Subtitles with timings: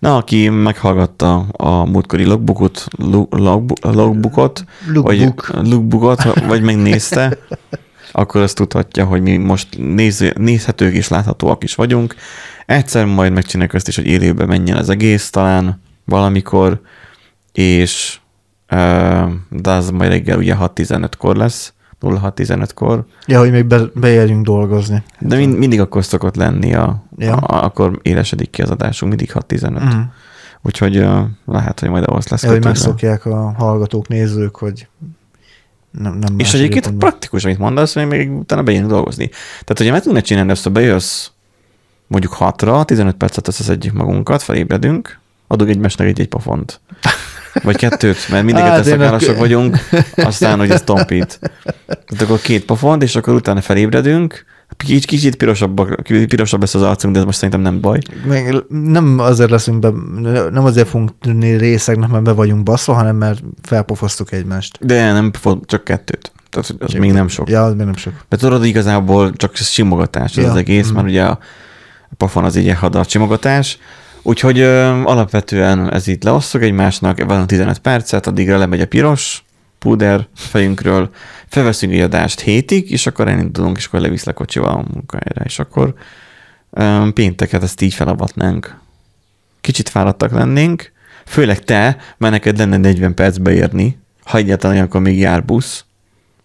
[0.00, 7.38] Na, aki meghallgatta a múltkori logbookot, log, logbookot, vagy lookbookot, vagy megnézte,
[8.12, 12.14] akkor azt tudhatja, hogy mi most néz, nézhetők és láthatóak is vagyunk.
[12.66, 16.80] Egyszer majd megcsináljuk azt is, hogy élőben menjen az egész talán valamikor,
[17.52, 18.18] és
[19.48, 25.02] de az majd reggel ugye 6.15-kor lesz, 06.15-kor, Ja, hogy még be, beérjünk dolgozni.
[25.18, 27.34] de mind, mindig akkor szokott lenni, a, Ja.
[27.34, 29.94] a, akkor élesedik ki az adásunk, mindig 6.15.
[29.94, 30.00] Mm.
[30.62, 32.80] Úgyhogy ö, lehet, hogy majd ahhoz lesz Ja, hogy kötődve.
[32.84, 34.88] megszokják a hallgatók, nézők, hogy
[35.90, 37.08] nem, nem És egyébként időpontban.
[37.08, 39.28] praktikus, amit mondasz, hogy még utána bejönni dolgozni.
[39.28, 41.28] Tehát, hogyha meg tudnád csinálni azt, hogy bejössz
[42.06, 46.80] mondjuk 6-ra, 15 percet összeszedjük magunkat, felébredünk, adunk egymásnak egy-egy pofont.
[47.62, 49.76] Vagy kettőt, mert mindig Hát, szakállasok ak- vagyunk,
[50.16, 51.38] aztán, hogy ez tompít.
[51.86, 54.44] Tehát akkor két pofont, és akkor utána felébredünk,
[54.76, 57.98] kicsit, kicsit pirosabb, pirosabb lesz az arcunk, de ez most szerintem nem baj.
[58.24, 59.90] Még nem azért leszünk be,
[60.50, 64.78] nem azért fogunk tűnni részegnek, mert be vagyunk baszva, hanem mert felpofoztuk egymást.
[64.86, 65.30] De nem
[65.66, 66.32] csak kettőt.
[66.50, 67.48] Tehát az még nem sok.
[67.48, 68.12] Ja, az még nem sok.
[68.28, 70.50] De tudod, igazából csak simogatás Ja.
[70.50, 70.94] az egész, Mm.
[70.94, 71.38] mert ugye a
[72.16, 73.78] pofon az így hadar simogatás.
[74.22, 79.44] Úgyhogy ö, alapvetően ez itt leosztjuk egymásnak, van 15 percet, addigra lemegy a piros
[79.78, 81.10] puder fejünkről,
[81.46, 85.94] felveszünk egy adást hétig, és akkor elindulunk, és akkor leviszlek kocsival a munkahelyre, és akkor
[86.70, 88.78] ö, pénteket ezt így felavatnánk.
[89.60, 90.92] Kicsit fáradtak lennénk,
[91.26, 95.84] főleg te, mert neked lenne 40 perc beérni, ha egyáltalán olyankor még jár busz,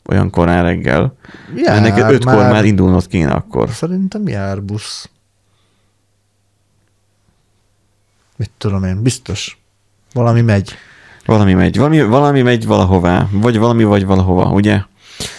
[0.06, 1.18] olyan korán reggel.
[1.56, 2.52] Ja, mert neked ötkor már...
[2.52, 3.70] már indulnod kéne akkor.
[3.70, 5.10] Szerintem jár busz.
[8.36, 9.58] Mit tudom én, biztos.
[10.14, 10.74] Valami megy.
[11.26, 14.82] Valami megy, valami, valami megy valahová, vagy valami vagy valahova, ugye?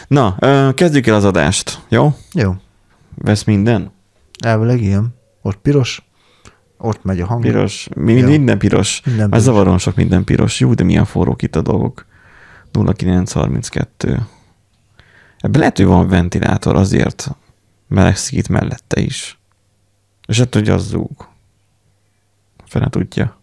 [0.08, 0.36] Na,
[0.75, 2.14] kezdjük el az adást, jó?
[2.33, 2.55] Jó.
[3.14, 3.92] Vesz minden?
[4.39, 5.14] Elvileg ilyen.
[5.42, 6.06] Ott piros,
[6.78, 7.42] ott megy a hang.
[7.42, 8.28] Piros, mi, Jó.
[8.28, 9.02] minden piros.
[9.05, 9.42] Minden piros.
[9.42, 10.61] zavaron sok minden piros.
[10.61, 12.06] Jó, de milyen forrók itt a dolgok.
[12.94, 14.27] 0932.
[15.39, 17.30] Ebben lehet, hogy van ventilátor azért,
[17.89, 19.39] melegszik itt mellette is.
[20.27, 21.29] És hát, hogy az zúg.
[22.69, 23.37] Fene tudja.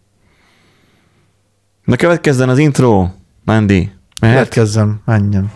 [1.84, 3.08] Na következzen az intro,
[3.44, 3.92] Nandi.
[4.20, 4.36] Mehet?
[4.36, 5.52] Következzem, menjen.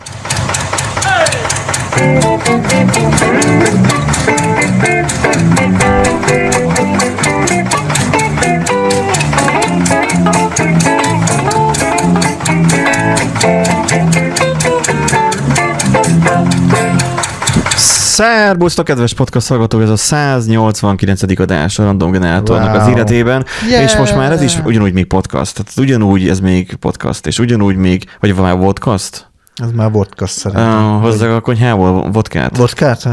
[18.18, 21.40] Szerbusztok, kedves podcast hallgatók, ez a 189.
[21.40, 22.80] adás a Random Generátornak Wow.
[22.80, 23.82] az életében, Yeah!
[23.82, 27.76] és most már ez is ugyanúgy még podcast, tehát ugyanúgy ez még podcast, és ugyanúgy
[27.76, 29.30] még, vagy van már podcast?
[29.54, 30.94] Ez már vodka szerintem.
[30.94, 32.56] Uh, hozzá a konyhából vodkát?
[32.56, 33.08] Vodkát?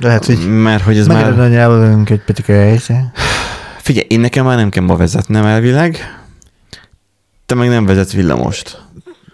[0.00, 1.40] Lehet, hogy Mert hogy ez már...
[1.40, 2.80] a nyelvünk egy petike
[3.76, 6.20] Figyelj, én nekem már nem kell ma vezetnem elvileg,
[7.46, 8.82] te meg nem vezetsz villamost.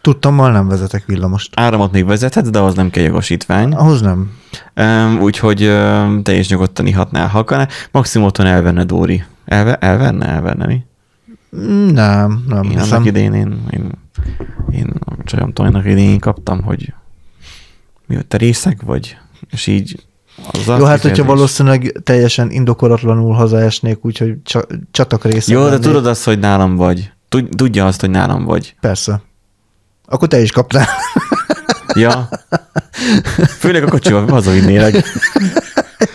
[0.06, 1.60] Tudtommal nem vezetek villamost.
[1.60, 3.72] Áramot még vezethetsz, de az nem kell jogosítvány.
[3.72, 4.30] Ahhoz nem.
[4.76, 7.68] Um, úgyhogy um, te is nyugodtan ihatnál, ha akarnál.
[7.90, 9.24] Maximum otthon elvenne Dóri.
[9.44, 10.84] Elve, elverne, elverne mi?
[11.56, 12.92] Mm, Nem, nem Én hiszem.
[12.92, 13.90] annak idén, én, én,
[14.70, 16.92] én a csajom Tojnak idén kaptam, hogy
[18.06, 19.16] mi te részeg vagy,
[19.50, 20.06] és így
[20.52, 25.52] az Jó, hát hogyha valószínűleg teljesen indokolatlanul hazaesnék, úgyhogy csa- csatak része.
[25.52, 25.82] Jó, de lennék.
[25.82, 27.12] tudod azt, hogy nálam vagy.
[27.28, 28.74] Tud, tudja azt, hogy nálam vagy.
[28.80, 29.20] Persze.
[30.08, 30.88] Akkor te is kaptál.
[31.94, 32.28] Ja.
[33.58, 35.04] Főleg a kocsival hazavinnélek.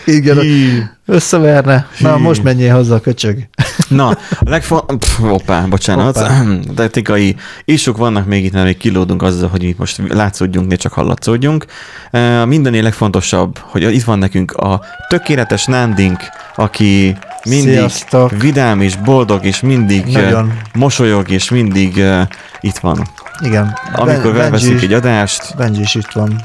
[0.04, 0.40] Igen.
[0.40, 0.82] Hí.
[1.06, 1.86] Összeverne.
[1.98, 2.22] Na, Hí.
[2.22, 3.48] most menjél haza, köcsög.
[3.88, 5.02] Na, a legfontosabb...
[5.28, 6.16] Hoppá, bocsánat.
[6.18, 6.44] Hoppá.
[6.74, 10.92] Technikai isok vannak még itt, mert még kilódunk azzal, hogy itt most látszódjunk, ne csak
[10.92, 11.66] hallatszódjunk.
[12.12, 16.20] Uh, Mindennél legfontosabb, hogy itt van nekünk a tökéletes Nándink,
[16.54, 18.40] aki mindig Sziasztok.
[18.40, 20.58] vidám és boldog, és mindig uh, Nagyon.
[20.74, 22.20] mosolyog, és mindig uh,
[22.60, 23.06] itt van.
[23.42, 23.76] Igen.
[23.92, 26.44] Amikor felveszik egy adást, Benji is itt van.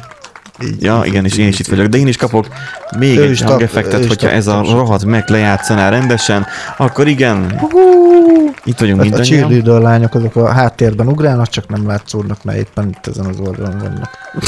[0.63, 2.47] Így, Ja, igen, és én is itt vagyok, de én is kapok
[2.97, 6.45] még egy hangeffektet, hogyha ez a rohadt meg lejátszaná rendesen,
[6.77, 7.61] akkor igen,
[8.63, 9.39] itt vagyunk A, a mindannyian.
[9.49, 13.77] cheerleader lányok azok a háttérben ugrálnak, csak nem látszódnak, mert éppen itt ezen az oldalon
[13.79, 14.09] vannak.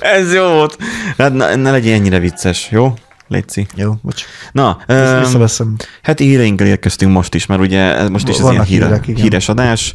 [0.00, 0.76] Ez jó volt.
[1.18, 2.94] Hát ne, ne legyen ennyire vicces, jó?
[3.28, 3.66] Léci.
[3.74, 4.24] Jó, bocs.
[4.52, 4.78] Na,
[5.20, 5.76] Visszaveszem.
[6.02, 9.22] hát híreinkkel érkeztünk most is, mert ugye most is ez ilyen Vannak hírek, igen.
[9.22, 9.94] híres adás.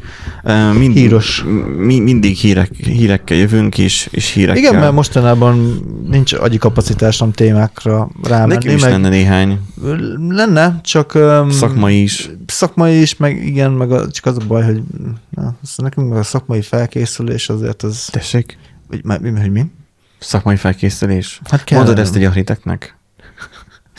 [0.73, 1.45] Mind, Híros.
[1.77, 4.61] Mi, mindig hírek, hírekkel jövünk is, és hírekkel.
[4.61, 8.53] Igen, mert mostanában nincs agyi kapacitásom témákra rámenni.
[8.53, 9.59] Nekem is meg lenne néhány
[10.29, 12.29] lenne, csak um, szakmai is.
[12.45, 14.81] szakmai is, meg igen, meg a, csak az a baj, hogy
[15.29, 19.65] na, nekünk a szakmai felkészülés azért az, Tessék, hogy, hogy mi?
[20.19, 21.41] szakmai felkészülés.
[21.49, 21.77] Hát kell.
[21.77, 22.97] Mondod ezt egy ahriteknek?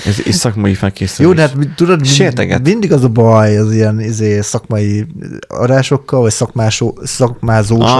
[0.04, 1.30] Ez is szakmai felkészülés.
[1.30, 2.62] Jó, de hát tudod, Sérteget.
[2.62, 5.06] mindig az a baj az ilyen izé, szakmai
[5.48, 7.90] adásokkal, vagy szakmásó, szakmázós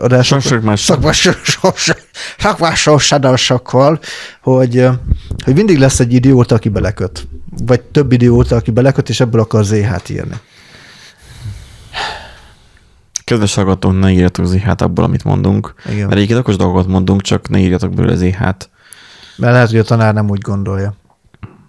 [0.00, 0.76] adásokkal,
[2.38, 4.00] szakmásos adásokkal,
[4.42, 4.88] hogy,
[5.44, 7.28] hogy mindig lesz egy idióta, aki beleköt.
[7.66, 10.34] Vagy több idióta, aki beleköt, és ebből akar ZH-t írni.
[13.24, 15.74] Kedves hallgatók, ne írjatok zihát abból, amit mondunk.
[15.86, 16.06] Igen.
[16.06, 18.70] Mert egyébként okos dolgot mondunk, csak ne írjatok belőle zihát.
[19.36, 20.94] Mert lehet, hogy a tanár nem úgy gondolja.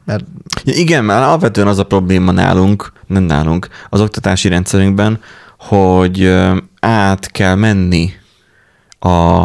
[0.06, 0.26] Mert
[0.64, 5.20] igen, mert alapvetően az a probléma nálunk, nem nálunk, az oktatási rendszerünkben,
[5.60, 6.36] hogy
[6.80, 8.12] át kell menni
[9.00, 9.44] a,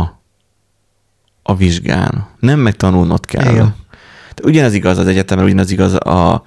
[1.43, 2.27] a vizsgán.
[2.39, 3.53] Nem megtanulnod kell.
[3.53, 3.75] Igen.
[4.43, 6.45] Ugyanez igaz az egyetemre, ugyanez igaz a,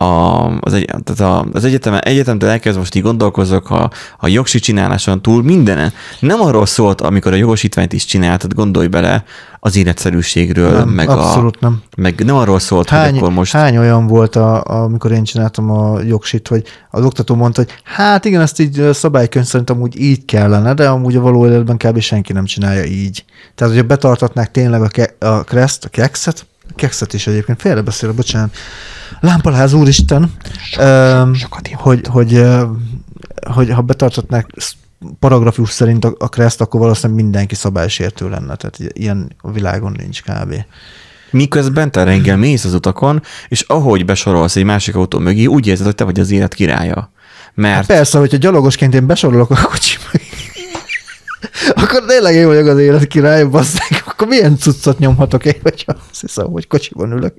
[0.00, 4.58] a, az, egy, tehát a, az egyetemen, egyetemtől elkezd most így gondolkozok a, a jogsi
[4.58, 5.92] csináláson túl mindenen.
[6.20, 9.24] Nem arról szólt, amikor a jogosítványt is csináltad, gondolj bele
[9.60, 11.82] az életszerűségről, nem, meg, a, abszolút nem.
[11.96, 15.24] meg nem arról szólt, hogy Hány, akkor most hány olyan volt, a, a, amikor én
[15.24, 20.00] csináltam a jogsit, hogy az oktató mondta, hogy hát igen, ezt így szabálykönyv szerint amúgy
[20.00, 22.00] így kellene, de amúgy a való életben kb.
[22.00, 23.24] senki nem csinálja így.
[23.54, 28.14] Tehát, hogyha betartatnák tényleg a, ke, a kreszt, a kekszet, a kekszet is egyébként, félrebeszélek,
[28.14, 28.56] bocsánat,
[29.20, 30.32] lámpaláz úristen,
[30.78, 31.36] öm,
[31.72, 32.64] hogy, hogy, ö,
[33.46, 34.46] hogy ha betartatnák
[35.18, 38.56] paragrafus szerint a, a kreszt, akkor valószínűleg mindenki szabálysértő lenne.
[38.56, 40.54] Tehát ilyen a világon nincs kb.
[41.30, 45.86] Miközben te reggel mész az utakon, és ahogy besorolsz egy másik autó mögé, úgy érzed,
[45.86, 47.10] hogy te vagy az élet királya.
[47.54, 50.04] Mert Hát persze, hogyha gyalogosként én besorolok a kocsiba,
[51.88, 56.20] akkor tényleg én vagyok az élet király, basszeg, akkor milyen cuccot nyomhatok én, hogyha azt
[56.20, 57.34] hiszem, hogy kocsiban ülök.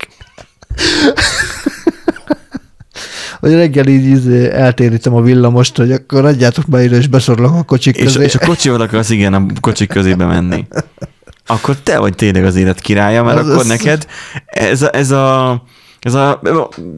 [3.39, 7.63] Hogy reggel így izé eltérítem a villamost, hogy akkor adjátok be ide, és besorolok a
[7.63, 8.23] kocsik és, közé.
[8.23, 10.67] és a kocsival akarsz igen a kocsik közébe menni.
[11.47, 14.05] Akkor te vagy tényleg az élet királya, mert Az- akkor az- neked
[14.45, 15.63] ez a, ez a
[15.99, 16.39] ez a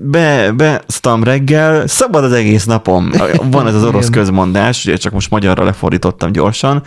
[0.02, 3.12] be, be sztam reggel, szabad az egész napom.
[3.52, 4.20] Van ez az orosz Igen.
[4.20, 6.84] közmondás, ugye csak most magyarra lefordítottam gyorsan.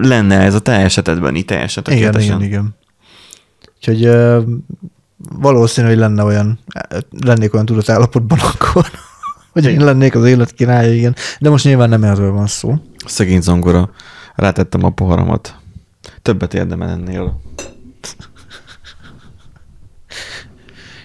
[0.00, 2.36] Lenne ez a te esetedben így teljesen Igen, tökéletesen.
[2.36, 2.74] igen, igen.
[3.76, 4.40] Úgyhogy ö,
[5.38, 6.58] valószínű, hogy lenne olyan,
[7.24, 8.86] lennék olyan tudatállapotban akkor,
[9.52, 11.14] hogy én lennék az élet királya, igen.
[11.40, 12.74] De most nyilván nem erről van szó.
[13.06, 13.90] Szegény zongora.
[14.34, 15.56] Rátettem a poharamat.
[16.22, 17.40] Többet érdemel ennél.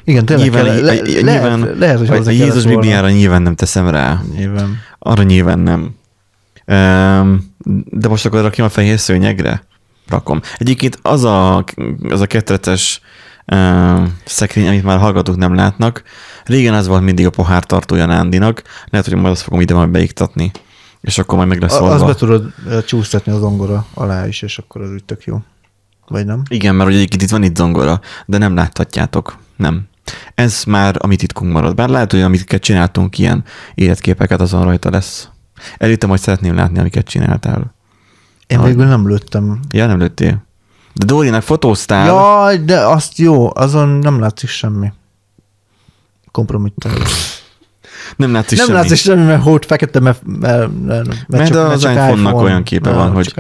[0.09, 2.79] Igen, tényleg Nyilván, kell, le, le, nyilván lehet, lehet, hogy a hozzá Jézus kellett volna.
[2.79, 4.21] Bibliára nyilván nem teszem rá.
[4.35, 4.77] Nyilván.
[5.00, 5.95] Arra nyilván nem.
[7.85, 9.63] De most akkor rakjam a fehér szőnyegre?
[10.07, 10.41] Rakom.
[10.57, 11.63] Egyébként az a,
[12.09, 13.01] az a ketreces
[13.53, 16.03] um, szekrény, amit már hallgatók nem látnak,
[16.45, 19.89] régen az volt mindig a pohár tartója Nándinak, lehet, hogy majd azt fogom ide majd
[19.89, 20.51] beiktatni,
[21.01, 24.41] és akkor majd meg lesz A- Azt be tudod ö, csúsztatni az ongora alá is,
[24.41, 25.41] és akkor az úgy tök jó.
[26.07, 26.41] Vagy nem?
[26.47, 29.38] Igen, mert ugye itt van itt zongora, de nem láthatjátok.
[29.56, 29.88] Nem.
[30.35, 31.75] Ez már a mi titkunk marad.
[31.75, 33.44] Bár lehet, hogy amiket csináltunk, ilyen
[33.75, 35.29] életképeket azon rajta lesz.
[35.77, 37.73] Elítem, hogy szeretném látni, amiket csináltál.
[38.47, 39.59] Én végül nem lőttem.
[39.71, 40.45] Ja, nem lőttél.
[40.94, 42.06] De Dórinak fotóztál.
[42.06, 44.91] Jaj, de azt jó, azon nem látszik semmi.
[46.31, 46.91] Kompromittem.
[48.15, 48.79] Nem látszik Nem semmi.
[48.79, 52.44] látszik semmi, mert hót fekete, mert, mert, mert, mert, csak, az mert iPhone-nak iPhone.
[52.44, 53.33] olyan képe van, Nem, hogy-.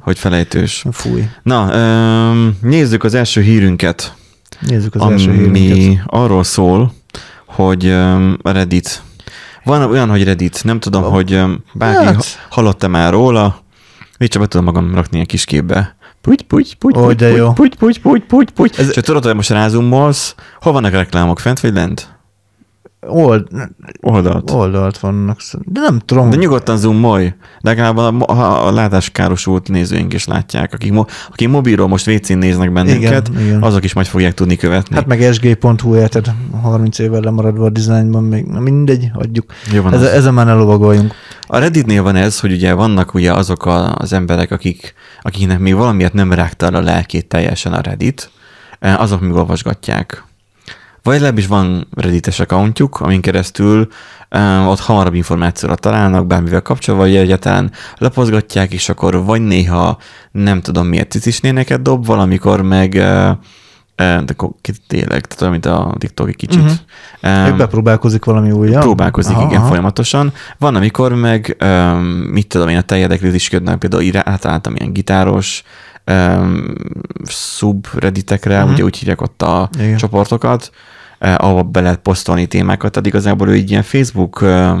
[0.00, 0.84] Hogy felejtős.
[0.92, 1.28] Fúj.
[1.42, 4.14] Na, öm, nézzük az első hírünket,
[4.66, 6.04] Nézzük az ami első hírünket.
[6.06, 6.92] arról szól,
[7.46, 7.88] hogy
[8.42, 9.02] a Reddit.
[9.64, 11.10] Van olyan, hogy Reddit, nem tudom, Van.
[11.10, 12.46] hogy öm, bárki Hát.
[12.50, 13.62] hallott-e már róla,
[14.18, 15.96] így csak be tudom magam rakni egy kis képbe.
[16.20, 17.24] Puty, puty, puty, puty,
[17.54, 18.78] puty, puty, puty, puty, puty.
[18.80, 22.13] És tudod, hogy most rázumolsz, hol vannak a reklámok, fent vagy lent?
[23.08, 23.48] Old,
[24.00, 24.50] Oldalt.
[24.50, 26.30] oldalt vannak, de nem tudom.
[26.30, 27.24] De nyugodtan zoomolj.
[27.24, 27.34] De
[27.70, 32.72] legalább a, a, a látáskárosult nézőink is látják, akik, mo, akik mobilról most WC-n néznek
[32.72, 33.62] bennünket, Igen, igen.
[33.62, 34.94] azok is majd fogják tudni követni.
[34.94, 36.32] Hát meg sg.hu érted,
[36.62, 39.52] 30 évvel lemaradva a dizájnban még, na mindegy, adjuk.
[39.72, 40.06] Jó van Ez, az.
[40.08, 41.14] ezen már ne lovagoljunk.
[41.46, 45.74] A Redditnél van ez, hogy ugye vannak ugye azok a, az emberek, akik, akiknek még
[45.74, 48.30] valamiért nem rágta a lelkét teljesen a Reddit,
[48.78, 50.24] eh, azok még olvasgatják.
[51.04, 53.88] Vagy legalábbis van Reddites accountjuk, amin keresztül
[54.30, 59.98] um, ott hamarabb információra találnak, bármivel kapcsolatban, vagy egyáltalán lapozgatják, és akkor vagy néha
[60.32, 63.36] nem tudom miért cicisnéneket dob, valamikor meg uh,
[63.96, 64.34] de
[64.86, 66.62] tényleg, tehát olyan, mint a TikTok egy kicsit.
[66.62, 67.50] Mhm.
[67.50, 68.80] Um, bepróbálkozik valami újra.
[68.80, 70.32] Próbálkozik, aha, igen, folyamatosan.
[70.58, 75.62] Van, amikor meg, um, mit tudom én, a te érdeklődésködnek, például átálltam ilyen gitáros
[76.06, 76.74] um,
[77.26, 78.62] subredditekre, Mhm.
[78.62, 78.74] uh-huh.
[78.74, 79.96] ugye úgy hívják ott a Igen.
[79.96, 80.70] csoportokat,
[81.18, 84.76] eh, ahol be lehet posztolni témákat, tehát igazából ő egy ilyen Facebook eh,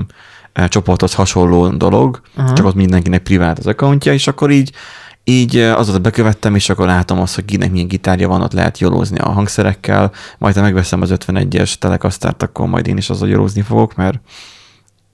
[0.68, 2.52] csoporthoz hasonló dolog, uh-huh.
[2.52, 4.72] csak ott mindenkinek privát az accountja, és akkor így
[5.26, 8.78] így ö, azóta bekövettem, és akkor látom azt, hogy kinek milyen gitárja van, ott lehet
[8.78, 13.62] jolózni a hangszerekkel, majd ha megveszem az 51-es telekasztárt, akkor majd én is azzal jolózni
[13.62, 14.20] fogok, mert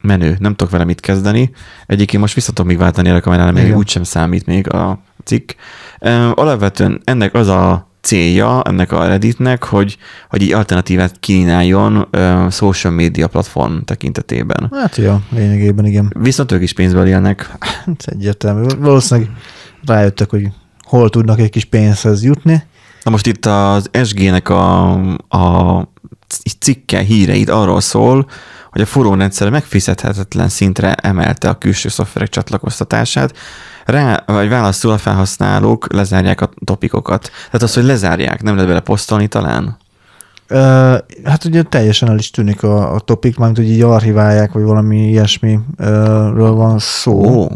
[0.01, 1.51] menő, nem tudok vele mit kezdeni.
[1.87, 4.99] Egyébként most vissza tudom még váltani a kamerán, mert úgysem számít még a
[5.31, 5.51] cikk.
[6.35, 9.97] Alapvetően ennek az a célja, ennek a Redditnek, hogy,
[10.29, 14.71] hogy így alternatívát kínáljon ö, social media platform tekintetében.
[14.73, 16.13] Hát ja, lényegében igen.
[16.19, 17.51] Viszont ők is pénzből élnek.
[17.61, 18.67] Hát egyértelmű.
[18.79, 19.31] Valószínűleg
[19.87, 20.49] rájöttek, hogy
[20.83, 22.63] hol tudnak egy kis pénzhez jutni.
[23.03, 24.93] Na most itt az SG-nek a,
[25.29, 25.89] a
[26.59, 28.27] cikke, híreit arról szól,
[28.71, 33.35] hogy a forrórendszer megfizethetetlen szintre emelte a külső szoftverek csatlakoztatását,
[33.85, 37.31] rá, vagy válaszul a felhasználók lezárják a topikokat.
[37.47, 39.77] Tehát az, hogy lezárják, nem lehet bele posztolni talán?
[40.47, 44.63] Ö, hát ugye teljesen el is tűnik a, a topik, mármint hogy így archiválják, vagy
[44.63, 47.25] valami ilyesmiről van szó.
[47.25, 47.49] Ó,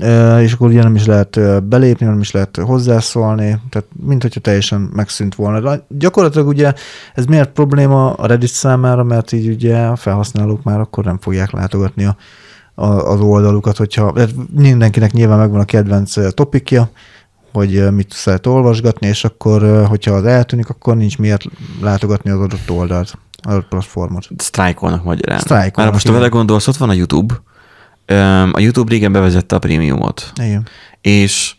[0.00, 4.40] Ö, és akkor ugye nem is lehet belépni, nem is lehet hozzászólni, tehát mint hogyha
[4.40, 5.60] teljesen megszűnt volna.
[5.60, 6.72] De gyakorlatilag ugye
[7.14, 11.50] ez miért probléma a Reddit számára, mert így ugye a felhasználók már akkor nem fogják
[11.50, 12.16] látogatni a,
[12.80, 14.14] az oldalukat, hogyha
[14.54, 16.90] mindenkinek nyilván megvan a kedvenc topikja,
[17.52, 21.44] hogy mit szeret olvasgatni, és akkor, hogyha az eltűnik, akkor nincs miért
[21.80, 24.28] látogatni az adott oldalt, adott platformot.
[24.36, 25.38] sztrájkolnak magyarán.
[25.38, 27.34] Sztrájkolnak, Már most, ha vele gondolsz, ott van a YouTube.
[28.52, 30.32] A YouTube régen bevezette a prémiumot.
[30.42, 30.68] Igen.
[31.00, 31.54] és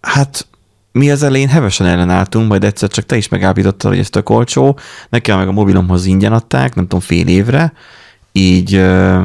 [0.00, 0.46] hát
[0.92, 4.78] mi az elején hevesen ellenálltunk, majd egyszer csak te is megállapítottad, hogy ez tök olcsó,
[5.08, 7.72] nekem meg a mobilomhoz ingyen adták, nem tudom, fél évre,
[8.36, 8.74] így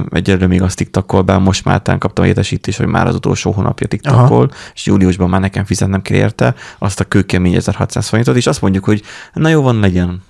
[0.09, 3.87] egyelőre még azt tiktakol be, most már tán kaptam értesítést, hogy már az utolsó hónapja
[3.87, 8.61] tiktakol, és júliusban már nekem fizetnem kell érte azt a kőkemény 1600 forintot, és azt
[8.61, 9.01] mondjuk, hogy
[9.33, 10.21] na jó van, legyen.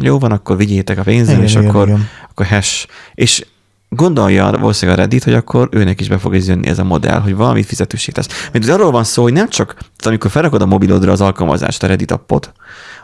[0.00, 2.08] Jó van, akkor vigyétek a pénzem, Igen, és igen, akkor, igen.
[2.30, 2.86] akkor hash.
[3.14, 3.46] És
[3.88, 7.20] gondolja valószínűleg a Reddit, hogy akkor őnek is be fog ez jönni ez a modell,
[7.20, 8.48] hogy valami fizetőség lesz.
[8.52, 11.86] Mert arról van szó, hogy nem csak, tehát amikor felrakod a mobilodra az alkalmazást, a
[11.86, 12.52] Reddit appot,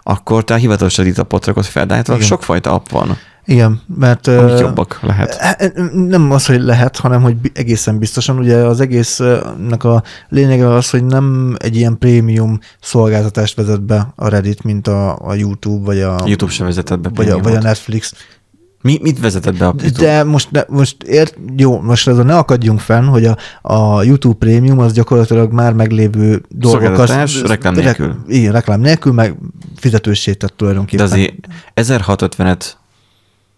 [0.03, 4.27] akkor te a hivatalos Reddit appot rakod fel, de hát sokfajta app van, Igen, mert...
[4.27, 5.63] amik jobbak lehet.
[5.95, 8.39] Nem az, hogy lehet, hanem hogy egészen biztosan.
[8.39, 14.29] Ugye az egésznek a lényege az, hogy nem egy ilyen prémium szolgáltatást vezet be a
[14.29, 17.61] Reddit, mint a, a YouTube, vagy a, YouTube sem vezetett be vagy a, vagy a.
[17.61, 18.15] Netflix.
[18.83, 20.05] Mi, mit vezetett be a YouTube?
[20.05, 24.03] De most, ne, most ért, jó, most ez a ne akadjunk fenn, hogy a, a
[24.03, 27.09] YouTube Premium az gyakorlatilag már meglévő dolgokat...
[27.47, 28.07] Reklám nélkül.
[28.07, 29.37] Rek, igen, reklám nélkül, meg
[29.77, 31.05] fizetőssé tett De tulajdonképpen.
[31.05, 31.35] azért
[31.75, 32.73] 1650-et,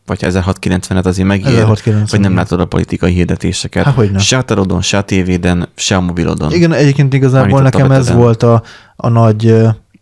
[0.07, 3.85] vagy 1690-et azért megír, 1690, hogy nem látod a politikai hirdetéseket.
[3.85, 4.19] Há, hogyne.
[4.19, 6.53] se a tarodon, se a tévéden, se a mobilodon.
[6.53, 8.63] Igen, egyébként igazából nekem ez volt a,
[8.97, 9.49] a nagy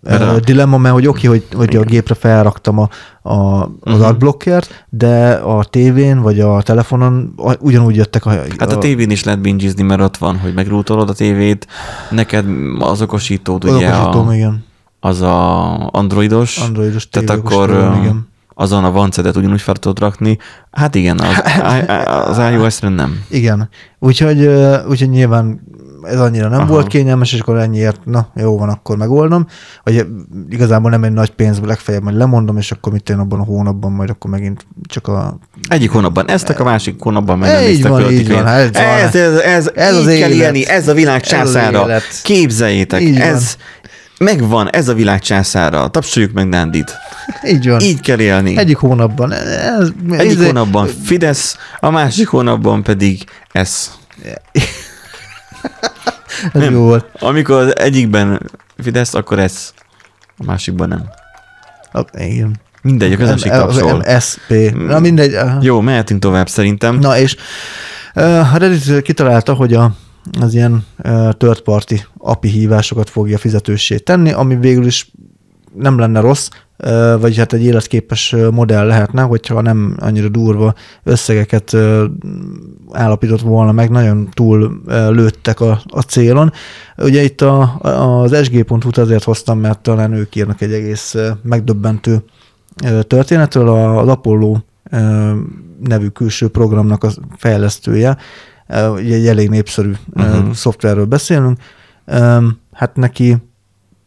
[0.07, 2.89] a- dilemma, mert hogy oké, hogy, hogy a gépre felraktam a,
[3.29, 3.69] a, az
[3.99, 4.03] Mhm.
[4.03, 8.31] adblockert, de a tévén vagy a telefonon a- ugyanúgy jöttek a...
[8.59, 11.67] Hát a tévén is lehet bingizni, mert ott van, hogy megrútolod a tévét,
[12.11, 12.45] neked
[12.79, 14.65] az okosítód, ugye Okosítóm, a, igen.
[15.01, 17.97] az a androidos, Androidos tehát akkor igen.
[18.03, 18.29] igen.
[18.55, 20.39] Azon a vancedet ugyanúgy fel tudod rakni.
[20.71, 21.43] Hát igen, az,
[22.29, 23.23] az iOS-re nem.
[23.29, 23.69] Igen.
[23.99, 24.47] Úgyhogy,
[24.89, 25.61] úgyhogy nyilván
[26.03, 26.69] ez annyira nem Aha.
[26.73, 29.47] volt kényelmes, és akkor ennyiért, na jó van, akkor megoldom.
[29.85, 30.07] Vagy
[30.51, 33.93] igazából nem egy nagy pénz, legfeljebb majd lemondom, és akkor mit én abban a hónapban,
[33.93, 35.39] majd akkor megint csak a...
[35.69, 38.83] Egyik hónapban ezt a másik hónapban meg nem Így van, így van, ez van.
[38.83, 40.31] ez, ez, ez, Ez így az élet.
[40.31, 41.87] élni, ez a világ Ez császára.
[42.23, 43.57] Képzeljétek, Így ez
[44.25, 45.89] megvan, ez a világ császára.
[45.89, 46.97] Tapsoljuk meg Nándit.
[47.53, 47.81] Így van.
[47.81, 48.57] Így kell élni.
[48.57, 49.33] Egyik hónapban.
[49.33, 53.91] Ez, Egyik ez- hónapban Fidesz, a másik hónapban pedig ez.
[56.53, 56.73] Ez nem.
[56.73, 57.07] jó volt.
[57.21, 58.51] Amikor az egyikben
[58.83, 59.73] Fidesz, akkor ez.
[60.39, 61.03] A másikban nem.
[61.93, 62.57] A- Igen.
[62.83, 64.05] Mindegy, a közönség tapsol.
[64.17, 64.75] MSP.
[64.87, 65.37] Na mindegy.
[65.61, 66.99] Jó, mehetünk tovább szerintem.
[66.99, 67.37] Na és
[68.15, 69.93] a Reddit kitalálta, hogy a,
[70.41, 70.85] az ilyen
[71.39, 75.13] third party API hívásokat fogja fizetőssé tenni, ami végül is
[75.75, 76.49] nem lenne rossz,
[77.21, 81.77] vagy hát egy életképes modell lehetne, hogyha nem annyira durva összegeket
[82.93, 86.53] állapított volna meg, nagyon túl lőttek a, a célon.
[86.97, 87.79] Ugye itt a,
[88.23, 92.23] az sg.hu-t azért hoztam, mert talán ők írnak egy egész megdöbbentő
[93.07, 93.69] történetről.
[93.99, 94.57] Az Apollo
[95.81, 98.17] nevű külső programnak a fejlesztője,
[98.69, 100.53] ugye egy elég népszerű uh-huh.
[100.53, 101.59] Szoftverről beszélünk,
[102.73, 103.37] hát neki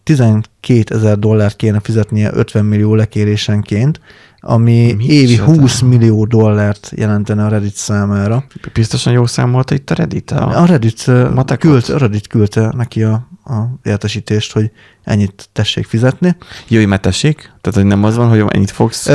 [0.04, 4.00] 12 ezer dollárt kéne fizetnie 50 millió lekérésenként,
[4.40, 5.60] ami Mi évi csoda?
[5.60, 8.46] 20 millió dollárt jelentene a Reddit számára.
[8.74, 10.32] Biztosan jó számolta itt a Reddit?
[10.32, 10.62] A...
[10.62, 11.58] A Reddit, matekot?
[11.58, 14.72] küldte, a Reddit küldte neki a, a értesítést, hogy
[15.04, 16.36] ennyit tessék fizetni.
[16.68, 17.36] Jöjj, mert tessék.
[17.36, 19.10] Tehát, hogy nem az van, hogy ennyit fogsz.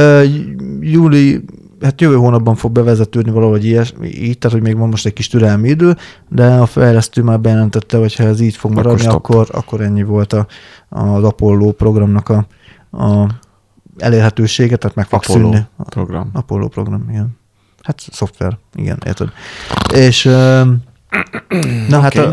[0.81, 1.45] Júli
[1.83, 5.29] hát jövő hónapban fog bevezetődni valahogy ilyesmi, így, tehát hogy még van most egy kis
[5.29, 5.97] türelmi idő,
[6.29, 9.17] de a fejlesztő már bejelentette, hogy ha ez így fog Akkor maradni, stop.
[9.17, 10.47] akkor, akkor ennyi volt a,
[10.89, 12.47] az Apollo programnak a,
[13.05, 13.27] a
[13.99, 15.67] elérhetősége, tehát meg fog Apollo szűnni.
[15.77, 16.31] program.
[16.33, 17.39] Apollo program, igen.
[17.83, 19.29] Hát szoftver, igen, érted.
[19.95, 20.31] És
[21.89, 22.27] na hát Oké.
[22.27, 22.33] a,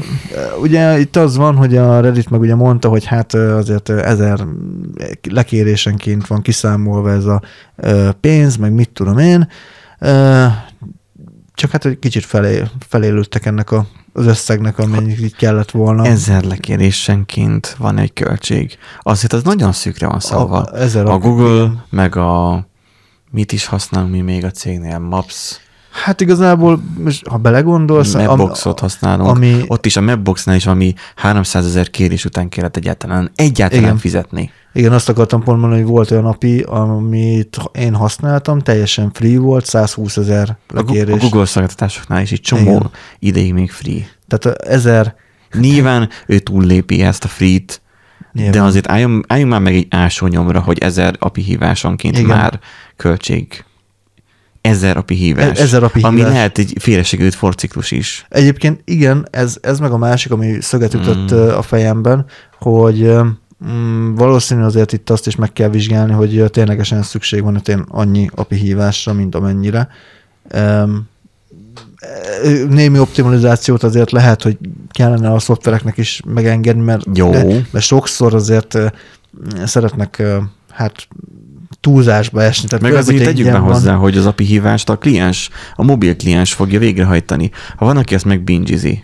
[0.62, 4.40] ugye itt az van, hogy a Reddit meg ugye mondta, hogy hát azért ezer
[5.30, 7.42] lekérésenként van kiszámolva ez a
[8.20, 9.48] pénz, meg mit tudom én.
[11.54, 16.06] Csak hát egy kicsit felé, felélődtek ennek a, az összegnek, amennyi így kellett volna.
[16.06, 18.78] Ezer lekérésenként van egy költség.
[19.02, 20.58] Azért az nagyon szűkre van szabva.
[20.62, 22.68] A- ezer a a- Google, meg a
[23.32, 25.00] mit is használunk mi még a cégnél?
[25.00, 25.60] Maps,
[25.92, 29.30] Hát igazából, most, ha belegondolsz, Mapboxot használunk.
[29.30, 33.98] ami- Ott is a Mapboxnál is valami 300 ezer kérés után kellett egyáltalán, egyáltalán Igen.
[33.98, 34.52] fizetni.
[34.74, 39.66] Igen, azt akartam pont mondani, hogy volt olyan API, amit én használtam, teljesen free volt,
[39.66, 41.22] 120 ezer A, Gu- a lekérés.
[41.22, 42.90] Google szolgáltatásoknál is egy csomó Igen.
[43.20, 44.06] ideig még free.
[44.28, 45.16] Tehát a ezer,
[45.60, 47.82] Nyilván ő túllépi ezt a free-t,
[48.34, 48.52] Nyilván.
[48.54, 52.38] de azért álljunk, álljunk már meg egy ásó nyomra, hogy ezer API hívásonként Igen.
[52.38, 52.60] már
[52.96, 53.64] költség.
[54.70, 55.60] Ezer API hívás.
[55.60, 56.32] E- ezer API Ami hívás.
[56.32, 58.26] lehet egy félreségült forciklus is.
[58.30, 61.38] Egyébként igen, ez, ez meg a másik, ami szöget ütött Mm.
[61.38, 62.26] a fejemben,
[62.60, 63.12] hogy
[63.72, 68.30] mm, valószínű azért itt azt is meg kell vizsgálni, hogy ténylegesen szükség van én annyi
[68.36, 69.88] API hívásra, mint amennyire.
[70.56, 71.08] Um,
[72.70, 74.58] némi optimalizációt azért lehet, hogy
[74.92, 77.32] kellene a szoftvereknek is megengedni, mert, Jó.
[77.32, 78.78] De, mert sokszor azért
[79.66, 80.24] szeretnek
[80.70, 81.08] hát
[81.82, 82.68] túlzásba esni.
[82.68, 83.74] Tehát Meg azért tegyük be ingyen van.
[83.74, 87.52] hozzá, hogy az API hívást a kliens, a mobil kliens fogja végrehajtani.
[87.78, 89.04] Ha van, aki ezt megbingizi,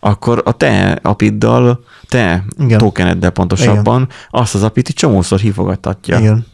[0.00, 2.78] akkor a te apiddal, te Igen.
[2.78, 6.18] tokeneddel pontosabban, azt az apit egy csomószor hívogattatja.
[6.18, 6.46] Igen.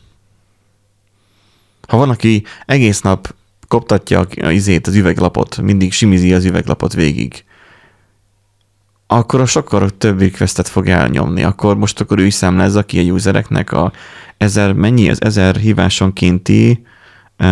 [1.88, 3.34] Ha van, aki egész nap
[3.68, 7.44] koptatja a- a izét, az üveglapot, mindig simizi az üveglapot végig,
[9.06, 11.42] akkor a sokkal több requestet fog elnyomni.
[11.42, 13.92] Akkor most akkor ő is számlázza ki a usereknek a
[14.42, 16.86] ezer, mennyi az ezer hívásonkénti
[17.38, 17.46] uh,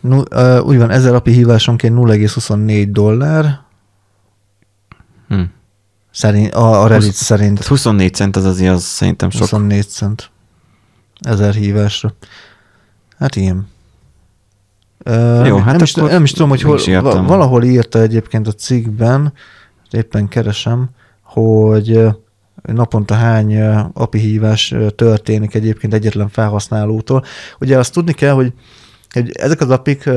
[0.00, 3.60] Nu, uh, úgy van, 1000 API hívásonként 0,24 dollár,
[5.28, 5.42] hm.
[6.10, 9.40] szerint, a, a Reddit Husz- szerint Tehát 24 cent az azért az szerintem sok.
[9.40, 10.30] 24 cent.
[11.20, 12.14] 1000 hívásra.
[13.18, 13.68] Hát igen.
[15.06, 16.86] Uh, Jó, hát nem, is, akkor nem is tudom, hogy hol, is
[17.26, 19.32] valahol írta egyébként a cikkben,
[19.90, 20.90] éppen keresem,
[21.22, 22.08] hogy
[22.62, 27.24] naponta hány API hívás történik egyébként egyetlen felhasználótól.
[27.60, 28.52] Ugye azt tudni kell, hogy,
[29.12, 30.10] hogy ezek az apik,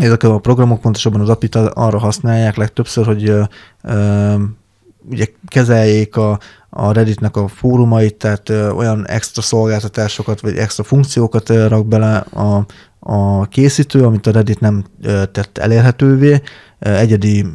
[0.00, 3.32] ezek a programok pontosabban az apit arra használják legtöbbször, hogy
[5.10, 6.38] ugye kezeljék a,
[6.70, 12.16] a Redditnek a fórumait, tehát ö, olyan extra szolgáltatásokat, vagy extra funkciókat ö, rak bele
[12.16, 12.66] a,
[13.08, 14.84] a készítő, amit a Reddit nem
[15.32, 16.40] tett elérhetővé,
[16.78, 17.46] egyedi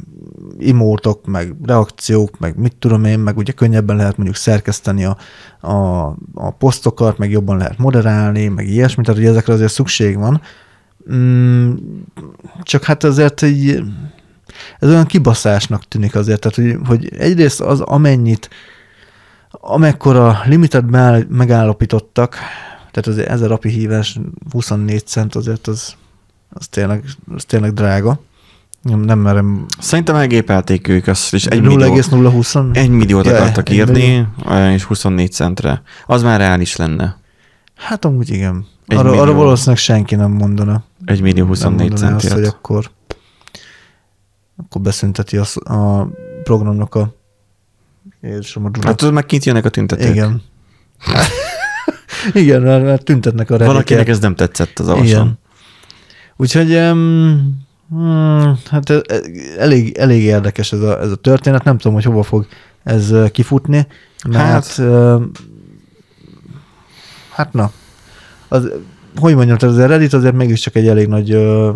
[0.58, 5.18] imótok, meg reakciók, meg mit tudom én, meg ugye könnyebben lehet mondjuk szerkeszteni a,
[5.60, 10.42] a, a posztokat, meg jobban lehet moderálni, meg ilyesmi, tehát ugye ezekre azért szükség van.
[11.14, 11.74] Mm,
[12.64, 13.84] csak hát azért így,
[14.80, 18.50] ez olyan kibaszásnak tűnik azért, tehát hogy, hogy egyrészt az amennyit,
[19.52, 20.86] amekkora limitet
[21.30, 22.36] megállapítottak,
[22.92, 24.20] tehát azért 1000 API hívás
[24.52, 25.94] 24 cent azért az,
[26.50, 27.04] az, tényleg,
[27.36, 28.20] az tényleg drága.
[28.82, 29.66] Nem, nem merem.
[29.80, 32.56] Szerintem elgépelték ők azt, és egy millió, 0,020?
[32.74, 34.28] egy milliót Ja, akartak egy írni,
[34.74, 35.82] és 24 centre.
[36.06, 37.18] Az már reális lenne.
[37.76, 38.66] Hát amúgy igen.
[38.88, 39.24] Egy Arra, millió.
[39.24, 40.84] arra valószínűleg senki nem mondana.
[41.06, 42.46] Egy millió 24 nem mondaná azt, centért.
[42.46, 42.92] hogy akkor,
[44.58, 46.10] akkor beszünteti a, a
[46.44, 47.16] programnak a
[48.22, 48.70] Jézusom, a.
[48.82, 50.10] Hát tudod, meg kint jönnek a tüntetők.
[50.10, 50.42] Igen.
[52.34, 54.10] Igen, mert, mert tüntetnek a Valakinek Reddit-ért.
[54.10, 55.06] ez nem tetszett az avason.
[55.06, 55.40] Igen.
[56.38, 59.22] Úgyhogy um, hmm, hát e- e-
[59.58, 61.64] elég, elég érdekes ez a, ez a történet.
[61.64, 62.48] Nem tudom, hogy hova fog
[62.84, 63.88] ez kifutni,
[64.28, 64.82] mert hát,
[67.30, 67.72] hát na,
[68.48, 68.72] az,
[69.16, 71.72] hogy mondjam, tehát az Reddit azért mégiscsak egy elég nagy ö,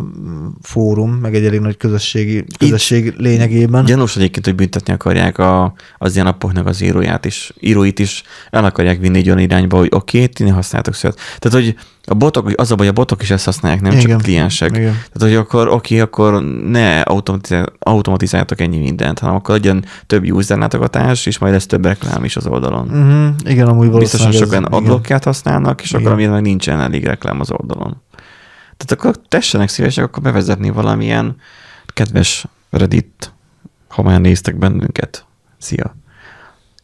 [0.62, 3.86] fórum, meg egy elég nagy közösségi, közösség lényegében.
[3.86, 8.66] Gyanús egyébként, hogy büntetni akarják a, az ilyen appoknak az íróját is, íróit is, el
[8.66, 11.20] akarják vinni egy olyan irányba, hogy oké, okay, ti ne használtok szövet.
[11.40, 11.76] Tehát, hogy
[12.08, 14.70] a botok, az a baj, a botok is ezt használják, nem csak a kliensek.
[14.70, 14.92] Igen.
[14.92, 20.58] Tehát, hogy akkor oké, akkor ne automatizál, automatizáljatok ennyi mindent, hanem akkor legyen több user
[20.58, 22.88] látogatás, és majd lesz több reklám is az oldalon.
[22.88, 26.14] Uh-huh, igen, amúgy Biztosan sokan adblockját használnak, és akkor Igen.
[26.14, 28.02] amilyen meg nincsen elég reklám az oldalon.
[28.78, 31.36] Tehát akkor tessenek szívesek akkor bevezetni valamilyen
[31.94, 33.34] kedves Reddit,
[33.88, 35.26] ha már néztek bennünket.
[35.58, 35.96] Szia!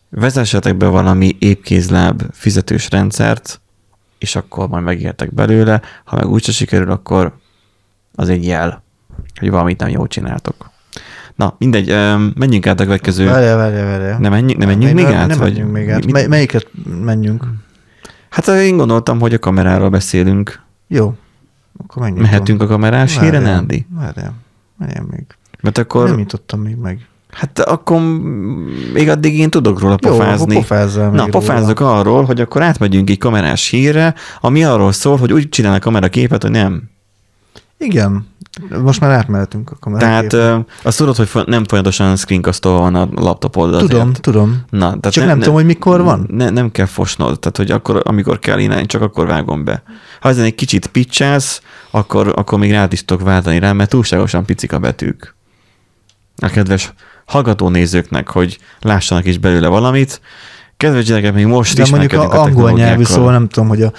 [0.10, 3.61] Vezessetek be valami épkézláb fizetős rendszert,
[4.22, 7.34] és akkor majd megértek belőle, ha meg úgyse sikerül, akkor
[8.16, 8.84] az egy jel,
[9.40, 10.70] hogy valamit nem jól csináltok.
[11.36, 11.88] Na, mindegy,
[12.36, 13.26] menjünk át a következő.
[13.26, 14.20] Várjál, várjál, várjál.
[14.20, 15.28] Nem menjünk, nem menjünk még át?
[15.28, 16.06] Nem vagy menjünk még át.
[16.06, 16.68] mi- Mely, melyiket
[17.04, 17.46] menjünk?
[18.30, 20.62] Hát én gondoltam, hogy a kameráról beszélünk.
[20.88, 21.16] Jó.
[21.84, 22.22] Akkor menjünk.
[22.22, 23.86] Mehetünk a kamerás híre, Nándi?
[23.90, 24.34] Várjál.
[24.78, 25.24] Várjál még.
[25.62, 27.08] Mert akkor, Nem jutottam még meg.
[27.32, 28.02] Hát akkor
[28.94, 30.44] még addig én tudok róla Jó, pofázni.
[30.44, 35.34] akkor pofázzál Na, pofázzok arról, hogy akkor átmegyünk egy kamerás hírre, ami arról szól, hogy
[35.34, 36.90] úgy csinál a kamera képet, hogy nem.
[37.78, 38.30] Igen.
[38.84, 40.38] Most már átmehetünk a kameráképre.
[40.38, 43.74] Tehát ö, azt tudod, hogy nem folyamatosan screencastolva van a laptopod.
[43.74, 43.90] azért.
[43.92, 44.62] Tudom, tudom.
[44.70, 46.28] Na, tehát Csak nem tudom, hogy mikor van.
[46.32, 49.84] Ne, nem kell fosnod, tehát hogy akkor, amikor kell innen, csak akkor vágom be.
[50.20, 54.46] Ha ezen egy kicsit pitchelsz, akkor, akkor még rád is tudok váltani rá, mert túlságosan
[54.46, 55.36] picik a betűk.
[56.38, 56.94] A kedves
[57.32, 60.22] hallgató nézőknek, hogy lássanak is belőle valamit.
[60.78, 63.16] Kedves gyerekek, még most De mondjuk ismerkedünk a a angol nyelvű, technológiákkal.
[63.16, 63.92] szóval nem tudom, hogy a,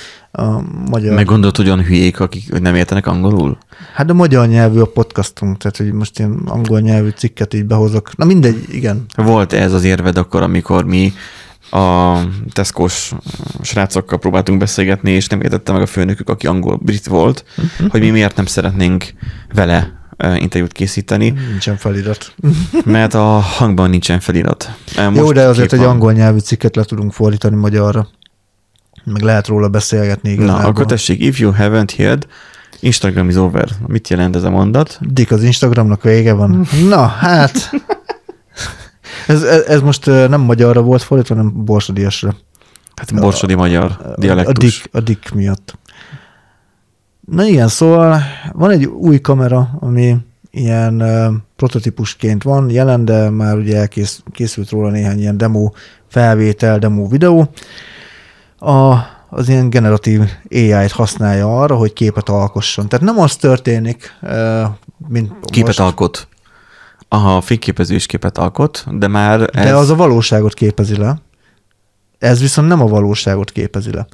[0.42, 1.14] a magyar...
[1.14, 3.58] Meg gondolod, hogy olyan hülyék, akik nem értenek angolul?
[3.94, 8.16] Hát a magyar nyelvű a podcastunk, tehát hogy most ilyen angol nyelvű cikket így behozok.
[8.16, 9.04] Na mindegy, igen.
[9.16, 11.12] Volt ez az érved akkor, amikor mi
[11.70, 12.16] a
[12.52, 13.12] Tesco-s
[13.62, 17.44] srácokkal próbáltunk beszélgetni, és nem értette meg a főnökük, aki angol brit volt,
[17.88, 19.04] hogy mi miért nem szeretnénk
[19.54, 20.01] vele
[20.36, 22.34] interjút készíteni, Nincsen felirat.
[22.84, 24.70] mert a hangban nincsen felirat.
[24.96, 25.94] Most Jó, de azért kép egy van.
[25.94, 28.08] angol nyelvű cikket le tudunk fordítani magyarra.
[29.04, 30.64] Meg lehet róla beszélgetni Na, igazából.
[30.70, 32.26] akkor tessék, if you haven't heard,
[32.80, 33.68] Instagram is over.
[33.86, 34.98] Mit jelent ez a mondat?
[35.00, 36.66] Dik, az Instagramnak vége van.
[36.88, 37.70] Na, hát...
[39.26, 42.34] Ez, ez, ez most nem magyarra volt fordítva, hanem borsodiasra.
[42.96, 44.80] Hát borsodi magyar A dialektus.
[44.82, 45.78] dik, a dik miatt.
[47.26, 48.20] Na igen, szóval
[48.52, 50.16] van egy új kamera, ami
[50.50, 55.70] ilyen uh, prototípusként van jelen, de már ugye elkész, készült róla néhány ilyen demo
[56.08, 57.48] felvétel, demo videó.
[58.58, 58.96] A,
[59.30, 62.88] az ilyen generatív AI-t használja arra, hogy képet alkosson.
[62.88, 64.62] Tehát nem az történik, uh,
[65.08, 66.28] mint Képet most, alkot.
[67.08, 69.64] Aha, fényképező is képet alkot, de már ez...
[69.64, 71.16] de az a valóságot képezi le.
[72.18, 74.06] Ez viszont nem a valóságot képezi le.